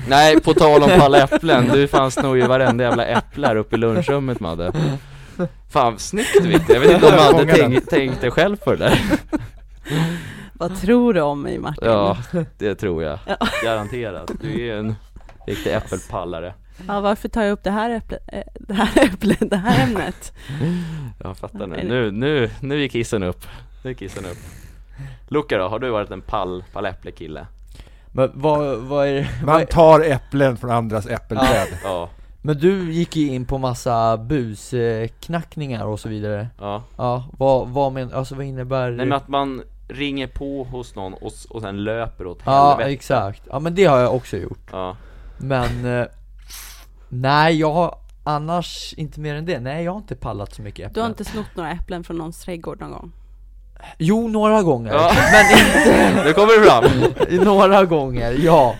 [0.09, 3.75] nej på tal om palla äpplen, du fanns nog i varenda jävla äpple här uppe
[3.75, 4.71] i lunchrummet Madde
[5.69, 8.99] Fan snyggt Victor, jag vet inte om Madde tänk, tänkte själv på det där
[10.53, 11.87] Vad tror du om mig Martin?
[11.89, 12.17] Ja,
[12.57, 13.19] det tror jag.
[13.25, 13.47] Ja.
[13.63, 14.31] Garanterat.
[14.41, 14.95] Du är en
[15.47, 16.53] riktig äppelpallare.
[16.87, 20.33] Ja, varför tar jag upp det här äpplet, äh, det här äpplet, det här ämnet?
[21.23, 21.83] Jag fattar nu.
[21.83, 23.45] Nu, nu, nu gick kissen upp.
[23.83, 24.37] Nu gick kissen upp.
[25.27, 27.47] Luca då, har du varit en pall, palläpplekille?
[28.11, 29.27] Men vad, vad är det?
[29.45, 31.67] Man tar äpplen från andras äppelträd.
[31.83, 32.09] Ja,
[32.41, 36.83] Men du gick ju in på massa busknackningar och så vidare ja.
[36.97, 41.13] Ja, vad, vad men, alltså vad innebär Nej men att man ringer på hos någon
[41.13, 42.89] och, och sen löper åt Ja, helvete.
[42.91, 43.41] exakt.
[43.49, 44.95] Ja men det har jag också gjort Ja.
[45.37, 46.05] Men eh,
[47.09, 49.59] Nej, jag har annars inte mer än det.
[49.59, 52.17] Nej, jag har inte pallat så mycket äpplen Du har inte snott några äpplen från
[52.17, 53.11] någons trädgård någon gång?
[53.97, 55.11] Jo, några gånger, Ja.
[55.31, 57.45] men inte Nu kommer det fram!
[57.45, 58.75] Några gånger, ja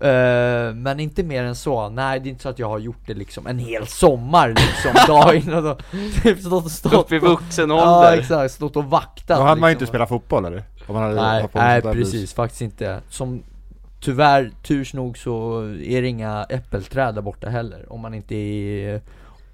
[0.00, 3.00] Eh, Men inte mer än så, nej det är inte så att jag har gjort
[3.06, 5.82] det liksom en hel sommar liksom, dag innan och
[6.22, 8.18] typ stått och stått Upp i vuxen Ja ålder.
[8.18, 9.92] exakt, stått och vaktat Då hade man ju inte liksom.
[9.92, 10.64] spelat fotboll eller?
[10.86, 13.42] Om man hade Nej, nej precis, faktiskt inte Som
[14.04, 18.38] Tyvärr, turs nog så är det inga äppelträd där borta heller Om man inte är
[18.38, 19.00] i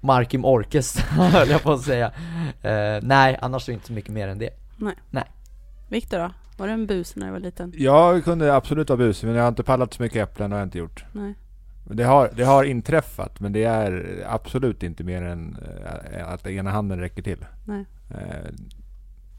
[0.01, 2.11] Markim Orkes höll jag på att säga
[2.61, 4.49] Eh, Nej, annars är det inte så mycket mer än det
[5.89, 6.31] Viktor då?
[6.57, 7.73] Var du en bus när du var liten?
[7.77, 10.65] Jag kunde absolut vara busig men jag har inte pallat så mycket äpplen har jag
[10.65, 11.05] inte gjort.
[11.11, 11.33] Nej.
[11.83, 15.57] Det har, det har inträffat men det är absolut inte mer än
[16.13, 17.45] eh, att ena handen räcker till.
[17.65, 17.85] Nej.
[18.09, 18.51] Eh,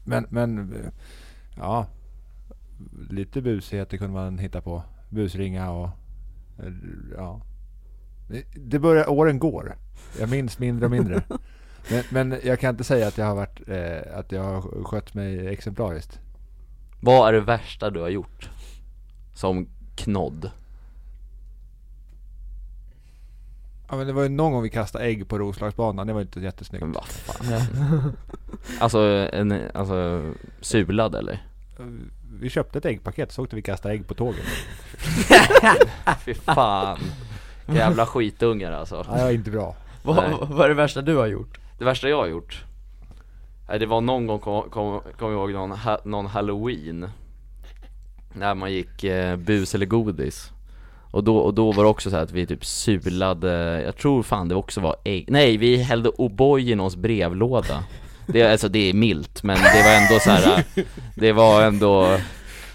[0.03, 0.91] Men, men eh,
[1.57, 1.85] ja,
[3.09, 4.83] lite busigheter kunde man hitta på.
[5.13, 5.89] Busringa och
[6.59, 6.73] eh,
[7.17, 7.41] ja.
[8.55, 9.75] Det- börjar, åren går.
[10.19, 11.23] Jag minns mindre och mindre.
[11.91, 15.13] Men, men jag kan inte säga att jag har varit, eh, att jag har skött
[15.13, 16.19] mig exemplariskt.
[17.01, 18.49] Vad är det värsta du har gjort?
[19.33, 20.51] Som knodd?
[23.89, 26.39] Ja men det var ju någon gång vi kastade ägg på Roslagsbanan, det var inte
[26.39, 26.81] jättesnyggt.
[26.83, 28.13] Men vad fan?
[28.79, 28.99] Alltså,
[29.33, 30.23] en, alltså
[30.61, 31.41] sulad eller?
[32.39, 34.45] Vi köpte ett äggpaket så åkte vi kasta ägg på tåget.
[36.25, 36.99] Fy fan
[37.67, 39.75] Jävla skitungar alltså Ja, det var inte bra.
[40.03, 40.37] vad, Nej.
[40.41, 41.59] vad är det värsta du har gjort?
[41.79, 42.63] Det värsta jag har gjort
[43.69, 47.09] Nej det var någon gång, kom, kom, kom jag ihåg någon, ha, någon halloween
[48.33, 50.49] När man gick eh, bus eller godis
[51.11, 54.23] och då, och då var det också så här att vi typ sulade, jag tror
[54.23, 57.83] fan det också var ägg Nej vi hällde O'boy i någons brevlåda
[58.27, 60.63] det, Alltså det är milt men det var ändå så här.
[61.15, 62.17] Det var ändå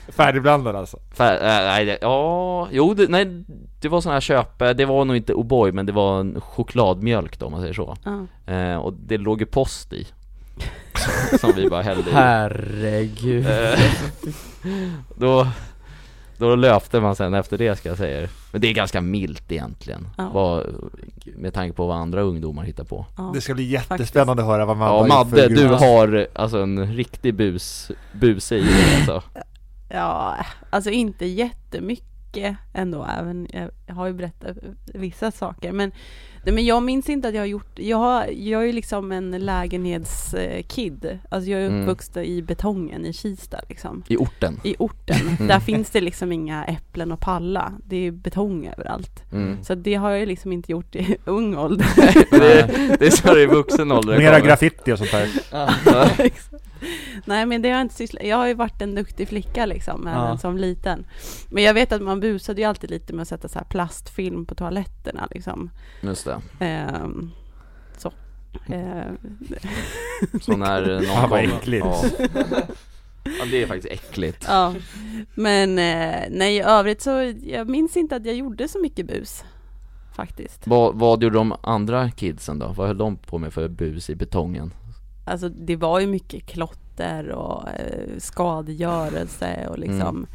[0.09, 0.99] Färdigblandad alltså.
[1.15, 3.45] Fär, äh, nej, det, ja, jo, det, nej,
[3.81, 7.39] det var sån här köp, det var nog inte O'boy men det var en chokladmjölk
[7.39, 8.27] då om man säger så Ja.
[8.55, 10.07] eh, Och det låg ju post i
[11.41, 13.79] Som vi bara hällde i Herregud Eh,
[15.17, 15.47] Då,
[16.39, 20.09] då löpte man sen efter det ska jag säga Men det är ganska milt egentligen
[20.17, 20.31] Ja.
[20.35, 20.67] vad,
[21.37, 23.31] Med tanke på vad andra ungdomar hittar på Ja.
[23.35, 27.35] Det ska bli jättespännande att höra vad man Ja Madde, du har alltså en riktig
[27.35, 29.23] bus, buse i dig alltså
[29.91, 30.37] Ja,
[30.71, 33.49] alltså inte jättemycket ändå, även,
[33.87, 34.57] jag har ju berättat
[34.95, 35.93] vissa saker, men,
[36.49, 39.13] nej, men jag minns inte att jag har gjort, jag, har, jag är ju liksom
[39.13, 41.83] en lägenhetskid, alltså jag är Mm.
[41.83, 45.17] uppvuxen i betongen i Kista liksom, I orten i orten,
[45.49, 49.65] där finns det liksom inga äpplen och palla, det är betong överallt, mm.
[49.65, 51.87] så det har jag liksom inte gjort i ung ålder.
[52.31, 52.41] Men
[52.99, 55.29] det, är så det är i vuxen ålder Mera graffiti och sånt där.
[55.53, 55.71] Ja.
[57.25, 60.07] Nej men det har jag inte sysslat Jag har ju varit en duktig flicka liksom,
[60.15, 60.39] Ja.
[60.39, 61.07] som liten.
[61.51, 64.47] Men jag vet att man busade ju alltid lite med att sätta så här plastfilm
[64.47, 65.71] på toaletterna liksom.
[66.01, 67.31] Just det, Ehm,
[67.99, 68.13] så.
[68.69, 69.17] Ehm,
[70.41, 71.87] så när någon Fan, vad kommer- äckligt.
[71.87, 72.05] ja.
[73.25, 74.75] ja det är faktiskt äckligt ja.
[75.35, 79.45] Men eh, nej i övrigt så, jag minns inte att jag gjorde så mycket bus.
[80.17, 80.67] Faktiskt.
[80.67, 82.67] vad, vad gjorde de andra kidsen då?
[82.77, 84.73] Vad höll de på med för bus i betongen?
[85.29, 90.27] Alltså det var ju mycket klotter och eh, skadegörelse och liksom mm.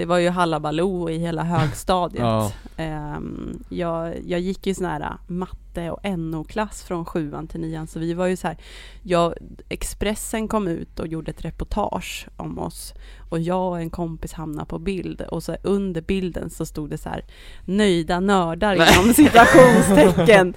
[0.00, 2.22] Det var ju halabaloo i hela högstadiet.
[2.22, 2.52] Ja.
[2.76, 7.86] Ehm, jag, jag gick ju sån här äh, matte och NO-klass från sjuan till nian
[7.86, 8.56] så vi var ju så här,
[9.02, 9.34] jag,
[9.68, 12.94] Expressen kom ut och gjorde ett reportage om oss
[13.30, 16.98] och jag och en kompis hamnade på bild och så under bilden så stod det
[16.98, 17.24] så här
[17.64, 20.54] nöjda nördar inom citationstecken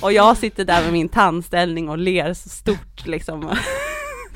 [0.00, 3.50] och jag sitter där med min tandställning och ler så stort liksom.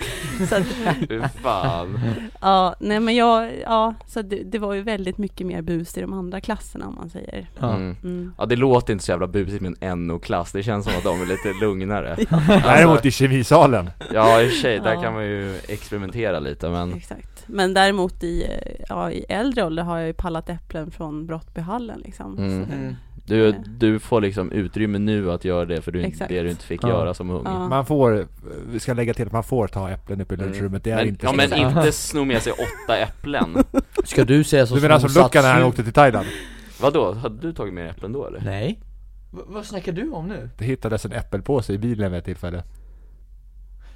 [0.48, 0.66] så att,
[1.08, 2.00] Fy fan
[2.40, 6.00] Ja, nej men jag, ja, så det, det var ju väldigt mycket mer bus i
[6.00, 7.50] de andra klasserna om man säger.
[7.58, 7.74] Ja.
[7.74, 7.96] mm.
[8.02, 8.34] Mm.
[8.38, 11.22] Ja det låter inte så jävla busigt med en NO-klass, det känns som att de
[11.22, 12.16] är lite lugnare
[12.46, 13.90] Däremot i kemisalen.
[14.14, 15.02] Ja i och för sig, där Ja.
[15.02, 17.44] kan man ju experimentera lite men Exakt.
[17.46, 18.46] Men däremot i,
[18.88, 22.38] ja, i äldre ålder har jag ju pallat äpplen från Brottbyhallen liksom.
[22.38, 22.96] Mm.
[23.28, 23.62] Så, Mm.
[23.78, 26.28] du, du får liksom utrymme nu att göra det för du, Exakt.
[26.28, 26.88] det du inte fick Ja.
[26.88, 27.68] göra som ung Ja.
[27.68, 28.26] Man får,
[28.72, 30.46] vi ska lägga till att man får ta äpplen upp i Mm.
[30.46, 31.36] lunchrummet, det är men, inte Ja så.
[31.36, 33.56] men inte sno med sig åtta äpplen
[34.04, 36.26] Ska du säga så Du menar som Luca när han åkte till Thailand?
[36.80, 38.40] Vadå, hade du tagit med äpplen då eller?
[38.40, 38.80] Nej
[39.32, 40.50] V- Vad snackar du om nu?
[40.58, 42.62] Det hittades en äppelpåse i bilen vid ett tillfälle.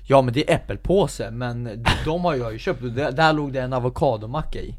[0.09, 3.53] Ja men det är äppelpåse, men de har jag ju köpt och där, där låg
[3.53, 4.75] det en avokadomacka i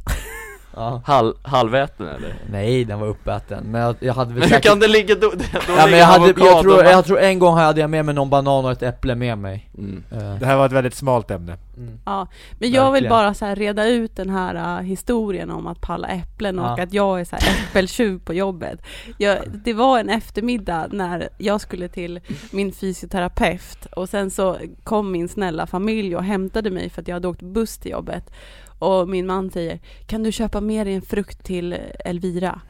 [0.77, 2.35] Ja Hal, halväten eller?
[2.51, 5.15] Nej den var uppäten, men jag, jag hade väl Men hur säkert kan det ligga
[5.15, 5.31] då?
[5.35, 5.43] då
[5.77, 8.29] Ja men jag hade, jag tror, jag tror en gång hade jag med mig någon
[8.29, 10.03] banan och ett äpple med mig mm.
[10.11, 11.57] Eh, Det här var ett väldigt smalt ämne.
[11.77, 11.99] mm.
[12.05, 12.27] Ja,
[12.59, 16.07] men jag vill bara så här reda ut den här äh, historien om att palla
[16.07, 16.83] äpplen och Ja.
[16.83, 18.81] att jag är så här äppeltjuv på jobbet.
[19.17, 22.19] Jag, det var en eftermiddag när jag skulle till
[22.51, 27.15] min fysioterapeut och sen så kom min snälla familj och hämtade mig för att jag
[27.15, 28.31] hade åkt buss till jobbet.
[28.79, 32.61] Och min man säger, kan du köpa med dig en frukt till eh, Elvira?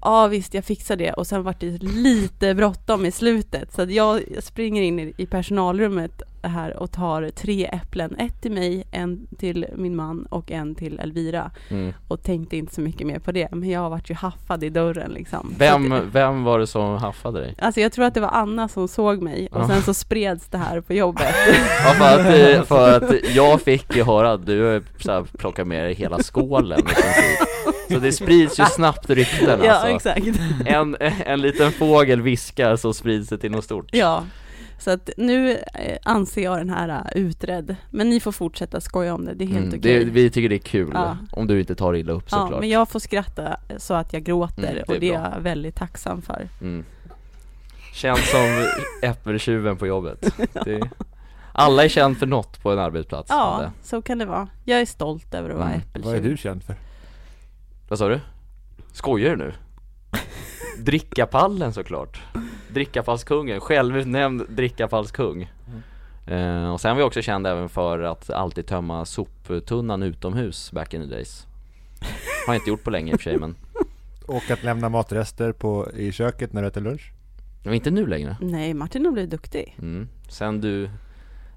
[0.00, 1.12] Ja visst, jag fixar det.
[1.12, 3.72] Och sen vart det lite bråttom i slutet.
[3.72, 8.16] Så att jag springer in i personalrummet här och tar tre äpplen.
[8.18, 11.50] Ett till mig, en till min man och en till Elvira.
[11.68, 11.92] Mm.
[12.08, 13.48] Och tänkte inte så mycket mer på det.
[13.52, 15.54] Men jag vart ju haffad i dörren liksom.
[15.58, 17.54] Vem, vem var det som haffade dig?
[17.58, 19.68] Alltså jag tror att det var Anna som såg mig och Ja.
[19.68, 21.34] sen så spreds det här på jobbet.
[21.84, 25.64] Ja för att, eh, för att jag fick ju höra att du så här, plockar
[25.64, 26.80] med dig hela skålen
[27.90, 30.40] Så det sprids ju snabbt rykten ja alltså exakt.
[30.66, 30.96] en,
[31.26, 34.22] en liten fågel viskar så sprids det till något stort Ja.
[34.84, 37.76] Så att nu eh, anser jag den här eh, utredd.
[37.90, 39.98] Men ni får fortsätta skoja om det, det är helt Mm, okej.
[40.04, 41.16] det, Vi tycker det är kul, Ja.
[41.32, 44.22] om du inte tar illa upp Ja, såklart men jag får skratta så att jag
[44.22, 45.30] gråter Mm, det är och det är bra.
[45.34, 46.48] jag väldigt tacksam för.
[46.60, 46.84] mm.
[47.92, 48.66] Känns som
[49.02, 50.26] äppeltjuven på jobbet
[50.64, 50.80] det,
[51.52, 54.48] Alla är känd för något på en arbetsplats Ja, så kan det vara.
[54.64, 55.80] Jag är stolt över att vara Mm.
[55.80, 56.12] äppeltjuv.
[56.12, 56.74] Vad är du känd för?
[57.88, 58.20] Vad sa du?
[58.92, 59.52] Skojar du nu?
[60.78, 62.22] Drickapallen såklart
[62.68, 65.42] Drickapallskungen, självutnämnd drickapallskung
[66.26, 70.94] eh, Och sen var jag också känd även för att alltid tömma soptunnan utomhus back
[70.94, 71.46] in the days
[72.46, 73.56] Har jag inte gjort på länge i och för sig men
[74.26, 77.12] Och att lämna matrester på, i köket när du äter lunch?
[77.64, 79.76] Men inte nu längre Nej, Martin har blivit duktig.
[79.78, 80.08] mm.
[80.28, 80.90] Sen du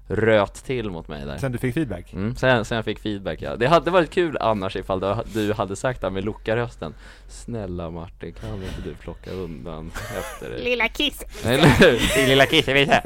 [0.08, 2.12] röt till mot mig där Sen du fick feedback?
[2.12, 3.56] Mm, sen, sen jag fick feedback ja.
[3.56, 6.94] Det hade varit kul annars ifall du, du hade sagt det med Luca-rösten
[7.28, 10.64] Snälla Martin, kan inte du plocka undan efter dig?
[10.64, 11.22] Lilla kiss.
[11.44, 12.26] Eller hur?
[12.28, 13.02] Lilla kissevita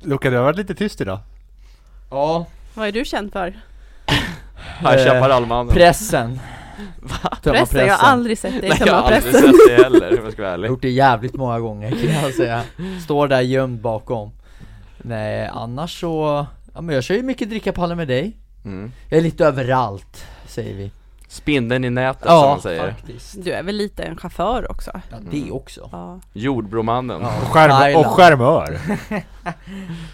[0.00, 1.18] Luca, du har varit lite tyst idag.
[2.10, 3.60] Ja, Vad är du känd för?
[4.80, 6.40] High Chaparral-mannen pressen
[7.42, 7.86] Tömma Pressen?
[7.86, 9.52] Jag har aldrig sett dig Nej jag tömma har aldrig pressen.
[9.52, 12.34] sett det heller om jag ska vara ärlig gjort det jävligt många gånger kan jag
[12.34, 12.62] säga
[13.04, 14.30] Står där gömd bakom
[14.98, 18.92] Nej, annars så, ja men jag kör ju mycket drickapallen med dig Mm.
[19.08, 20.90] Jag är lite överallt, säger vi
[21.28, 22.90] Spindeln i nätet som Ja, man säger.
[22.90, 25.00] faktiskt Du är väl lite en chaufför också?
[25.10, 26.20] Ja, det också Ja.
[26.32, 27.20] Jordbromannen.
[27.22, 27.36] Ja.
[27.42, 28.78] Och, skärm, och skärmör.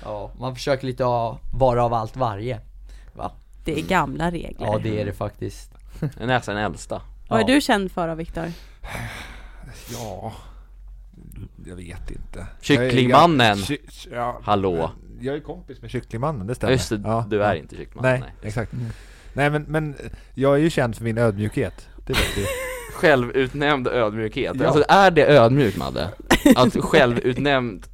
[0.05, 2.61] Ja, man försöker lite ha, vara av allt varje
[3.13, 3.31] Va?
[3.65, 4.67] Det är gamla regler.
[4.67, 5.71] Ja det är det faktiskt
[6.01, 7.03] Det är nästan den äldsta.
[7.29, 8.53] Vad är du känd för då Viktor?
[9.93, 10.33] Ja,
[11.67, 12.47] jag vet inte.
[12.61, 13.47] Kycklingmannen.
[13.59, 14.91] Jag är- ky- Ja, Hallå.
[15.21, 16.73] Jag är kompis med Kycklingmannen, det stämmer.
[16.73, 17.27] just det, Ja.
[17.31, 18.21] du är inte kycklingmannen.
[18.21, 18.49] Nej, Nej.
[18.49, 18.73] exakt.
[19.33, 19.95] Nej men, men
[20.35, 21.89] jag är ju känd för min ödmjukhet.
[22.07, 22.47] Det vet vi.
[22.95, 24.57] Självutnämnd ödmjukhet.
[24.61, 24.67] Ja.
[24.67, 26.09] Alltså är det ödmjukt Madde?
[26.57, 27.87] Att självutnämnd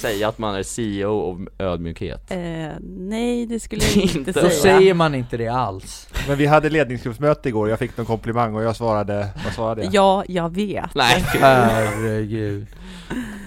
[0.00, 2.30] säga att man är CEO av ödmjukhet?
[2.30, 2.38] Eh,
[2.82, 4.32] nej, det skulle jag inte Inte.
[4.32, 4.62] Då säga.
[4.62, 8.62] säger man inte det alls Men vi hade ledningsgruppsmöte igår, jag fick någon komplimang och
[8.62, 9.94] jag svarade, vad svarade jag?
[9.94, 10.94] Ja, jag vet.
[10.94, 12.66] Nej, Herregud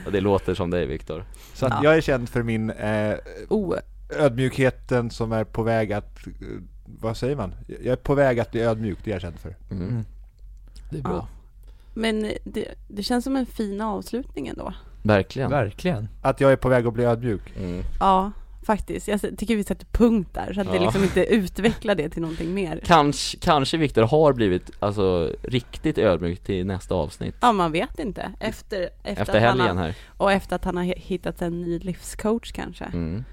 [0.05, 1.25] Och det låter som dig Viktor.
[1.53, 1.83] Så att Ja.
[1.83, 3.15] jag är känd för min eh,
[3.49, 3.75] Oh,
[4.19, 6.31] ödmjukheten som är på väg att, eh,
[6.85, 7.55] vad säger man?
[7.67, 9.55] Jag är på väg att bli ödmjuk, det är jag känd för.
[9.71, 9.87] Mm.
[9.89, 10.03] Mm.
[10.91, 11.13] Det är bra.
[11.13, 11.27] Ja.
[11.93, 14.73] men det, det känns som en fin avslutning ändå.
[15.03, 15.51] Verkligen.
[15.51, 17.53] Verkligen Att jag är på väg att bli ödmjuk.
[17.57, 17.83] Mm.
[17.99, 18.31] Ja,
[18.65, 19.07] faktiskt.
[19.07, 20.81] Jag tycker vi sätter punkt där så att vi Ja.
[20.81, 22.81] liksom inte utvecklar det till någonting mer.
[22.85, 27.35] Kanske, kanske Viktor har blivit alltså riktigt ödmjuk till nästa avsnitt.
[27.41, 28.31] Ja, man vet inte.
[28.39, 29.95] Efter, efter, Efter helgen har, här.
[30.17, 32.85] Och efter att han har hi- hittat en ny livscoach kanske.
[32.85, 33.23] Mm.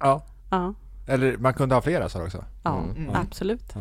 [0.00, 0.24] Ja.
[0.50, 0.74] Ja,
[1.06, 2.44] Eller man kunde ha flera så också.
[2.62, 3.10] ja Mm.
[3.14, 3.74] absolut.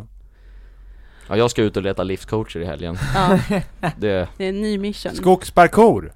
[1.28, 2.98] Ja, jag ska ut och leta livscoacher i helgen.
[3.16, 3.40] Ja,
[3.98, 5.16] Det, det är en ny mission.
[5.16, 6.12] Skogsparkour!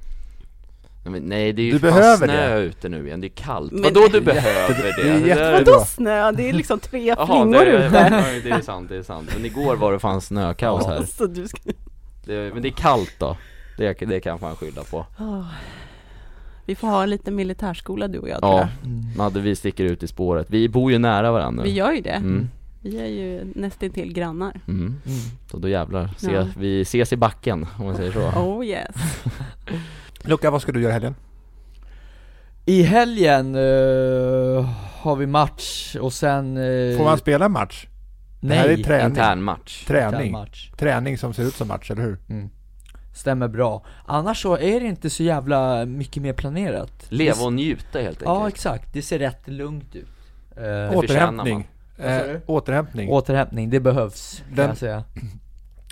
[1.05, 2.61] Nej, men nej det är ju Du behöver snö det.
[2.61, 3.71] ute nu igen, det är kallt.
[3.71, 5.03] Men- Vadå du behöver det?
[5.03, 5.51] det är jättebra.
[5.51, 6.31] Vadå snö?
[6.31, 7.95] Det är liksom tre flingor det, ute.
[8.11, 9.29] ja, det är sant, det är sant.
[9.35, 11.03] Men igår var det fan snökaos här.
[11.03, 11.59] Så du ska...
[12.25, 13.37] Det, men det är kallt då.
[13.77, 15.05] Det, det kan jag fan skylla på.
[15.19, 15.45] Åh.
[16.65, 19.17] Vi får ha lite militärskola du och jag tror Ja, jag.
[19.17, 20.47] Madde vi sticker ut i spåret.
[20.49, 21.63] Vi bor ju nära varandra.
[21.63, 22.09] Vi gör ju det.
[22.09, 22.49] Mm.
[22.85, 24.61] Vi är ju nästintill grannar.
[24.67, 24.95] Mm.
[25.51, 26.47] Så då jävlar, Se, Ja.
[26.57, 28.19] vi ses i backen om man säger så.
[28.39, 28.95] Oh yes.
[30.21, 31.15] Luca, vad ska du göra i helgen?
[32.65, 34.69] I helgen eh,
[35.01, 36.57] har vi match och sen...
[36.57, 37.87] eh, Får man spela match?
[38.39, 39.07] Nej, Det här är träning.
[39.09, 39.85] Intern match.
[39.87, 40.31] Träning.
[40.31, 42.17] match Träning som ser ut som match, eller hur?
[43.15, 43.85] Stämmer bra.
[44.05, 48.35] Annars så är det inte så jävla mycket mer planerat Leva och njuta helt Ja
[48.37, 48.53] enkelt.
[48.53, 50.07] exakt, det ser rätt lugnt ut
[50.55, 51.69] förtjänar Återhämtning.
[51.97, 53.09] Eh, återhämtning.
[53.09, 55.03] Återhämtning, det behövs kan Den- jag säga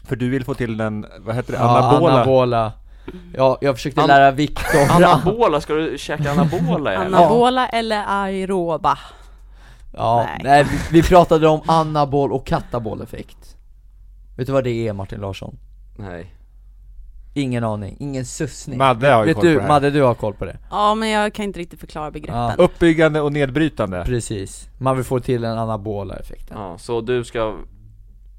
[0.05, 2.13] För du vill få till den, vad heter det, Ja, anabola?
[2.13, 2.71] anabola
[3.33, 7.13] Ja, jag försökte An- lära Viktor Anabola, ska du käka anabola helgen?
[7.13, 8.97] Anabola eller aeroba?
[9.97, 10.41] Ja, Nej.
[10.43, 13.57] nej, vi, vi pratade om anabol och katabol effekt
[14.37, 15.57] Vet du vad det är Martin Larsson?
[15.97, 16.33] Nej.
[17.35, 19.69] Ingen aning, ingen sussning Madde har ju Vet koll du, på det här.
[19.69, 20.57] Madde du har koll på det?
[20.71, 22.35] Ja, men jag kan inte riktigt förklara begreppen.
[22.35, 22.53] Ja.
[22.57, 24.03] Uppbyggande och nedbrytande.
[24.05, 27.57] Precis, man vill få till den anabola effekten Ja, så du ska,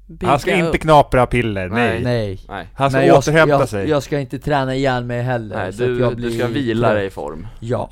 [0.07, 0.79] Bygga Han ska inte upp.
[0.81, 2.03] knapra piller, nej.
[2.03, 2.67] Nej nej.
[2.73, 3.89] Han ska jag, återhämta jag, sig.
[3.89, 6.47] jag ska inte träna ihjäl mig heller Nej, så att du, jag du blir ska
[6.47, 7.47] vila dig i form.
[7.59, 7.89] Ja.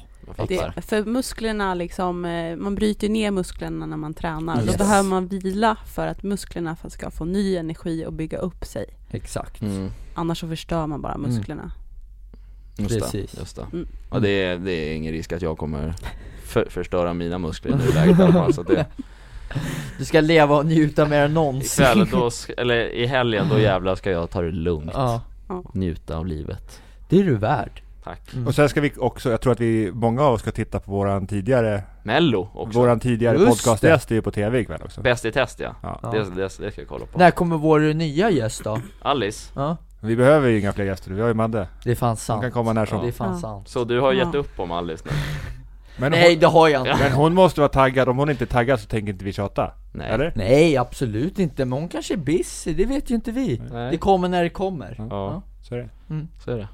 [0.47, 4.57] Det, för musklerna liksom, eh, man bryter ner musklerna när man tränar.
[4.61, 4.71] Yes.
[4.71, 8.85] Då behöver man vila för att musklerna ska få ny energi och bygga upp sig.
[9.11, 11.71] exakt Mm, Annars så förstör man bara musklerna.
[12.77, 13.31] just Precis.
[13.31, 13.65] det, just det.
[13.73, 13.87] Mm.
[14.09, 15.93] Och det är, det är ingen risk att jag kommer
[16.45, 18.85] för, förstöra mina muskler i nuläget i alla fall, så att det,
[19.97, 23.95] Du ska leva och njuta mer än någonsin ikväll då, eller i helgen då jävlar
[23.95, 24.91] ska jag ta det lugnt.
[24.93, 25.21] Ja,
[25.73, 26.81] Njuta av livet.
[27.09, 28.33] det är du värd Tack.
[28.33, 28.47] Mm.
[28.47, 30.91] Och sen ska vi också, jag tror att vi, många av oss ska titta på
[30.91, 32.79] våran tidigare, Mello också.
[32.79, 35.01] våran tidigare Just podcastgäst är ju på TV ikväll också.
[35.01, 35.75] Bäst i test ja.
[35.83, 35.99] Ja.
[36.03, 36.11] Ja.
[36.11, 37.17] Det, det, det ska jag kolla på.
[37.19, 38.79] När kommer vår nya gäst då?
[39.01, 41.67] Alice, Ja, Vi behöver ju inga fler gäster, vi har ju Madde.
[41.83, 43.01] det är fan Hon sant kan komma när som.
[43.01, 43.39] Det är fan Ja.
[43.39, 44.39] sant så du har gett Ja.
[44.39, 45.11] upp om Alice nu?
[45.97, 48.43] Men Nej hon, det har jag inte men hon måste vara taggad, om hon inte
[48.43, 49.71] är taggad så tänker inte vi tjata.
[49.91, 50.09] Nej.
[50.11, 50.33] Eller?
[50.35, 53.91] Nej absolut inte, men hon kanske är busy, det vet ju inte vi Nej.
[53.91, 55.89] Det kommer när det kommer Ja, Så är det.
[56.45, 56.67] så är det.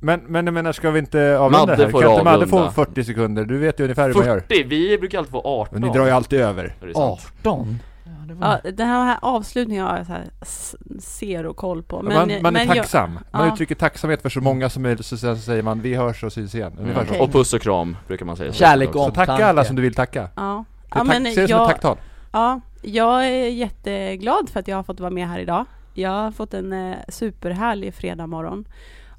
[0.00, 1.90] Men, men jag menar, ska vi inte avrunda Madde här?
[1.90, 3.44] får Kan inte Madde få 40 sekunder?
[3.44, 4.40] Du vet ju ungefär hur man gör.
[4.40, 4.62] 40!
[4.64, 5.80] Vi brukar alltid få 18.
[5.80, 6.74] Men ni drar ju alltid över.
[6.82, 7.20] Är det sant?
[7.40, 7.78] 18?
[8.40, 10.24] Ja, den här avslutningen har jag så här
[11.00, 12.02] zero koll på.
[12.02, 13.18] Men, man, man är men jag- tacksam.
[13.32, 13.52] Man ja.
[13.52, 16.32] uttrycker tacksamhet för så många som möjligt, så sen så säger man vi hörs och
[16.32, 16.72] syns igen.
[16.80, 16.94] Mm.
[16.94, 17.00] så.
[17.00, 17.20] Okej.
[17.20, 18.52] Och puss och kram brukar man säga.
[18.52, 19.46] Kärlek och Så tacka omtanke.
[19.46, 20.28] alla som du vill tacka.
[20.36, 20.64] Ja.
[20.82, 21.96] Det Ja, tack, men se det som ett jag, tacktal.
[22.32, 25.64] ja, jag är jätteglad för att jag har fått vara med här idag.
[25.94, 28.64] Jag har fått en eh, superhärlig fredag morgon.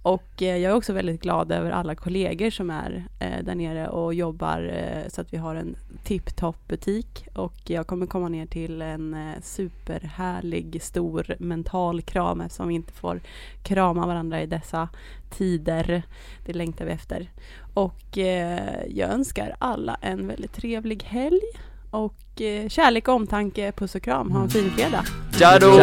[0.03, 3.87] Och eh, jag är också väldigt glad över alla kollegor som är eh, där nere
[3.87, 7.27] och jobbar eh, så att vi har en tipptopp butik.
[7.35, 13.21] Och jag kommer komma ner till en superhärlig, stor mental kram eftersom vi inte får
[13.63, 14.89] krama varandra i dessa
[15.29, 16.03] tider.
[16.45, 17.29] Det längtar vi efter.
[17.73, 18.17] Och
[18.87, 21.41] jag önskar alla en väldigt trevlig helg.
[21.91, 22.15] Och
[22.67, 24.31] kärlek och omtanke, puss och kram.
[24.31, 25.05] Ha en fin fredag.
[25.37, 25.77] Tja då!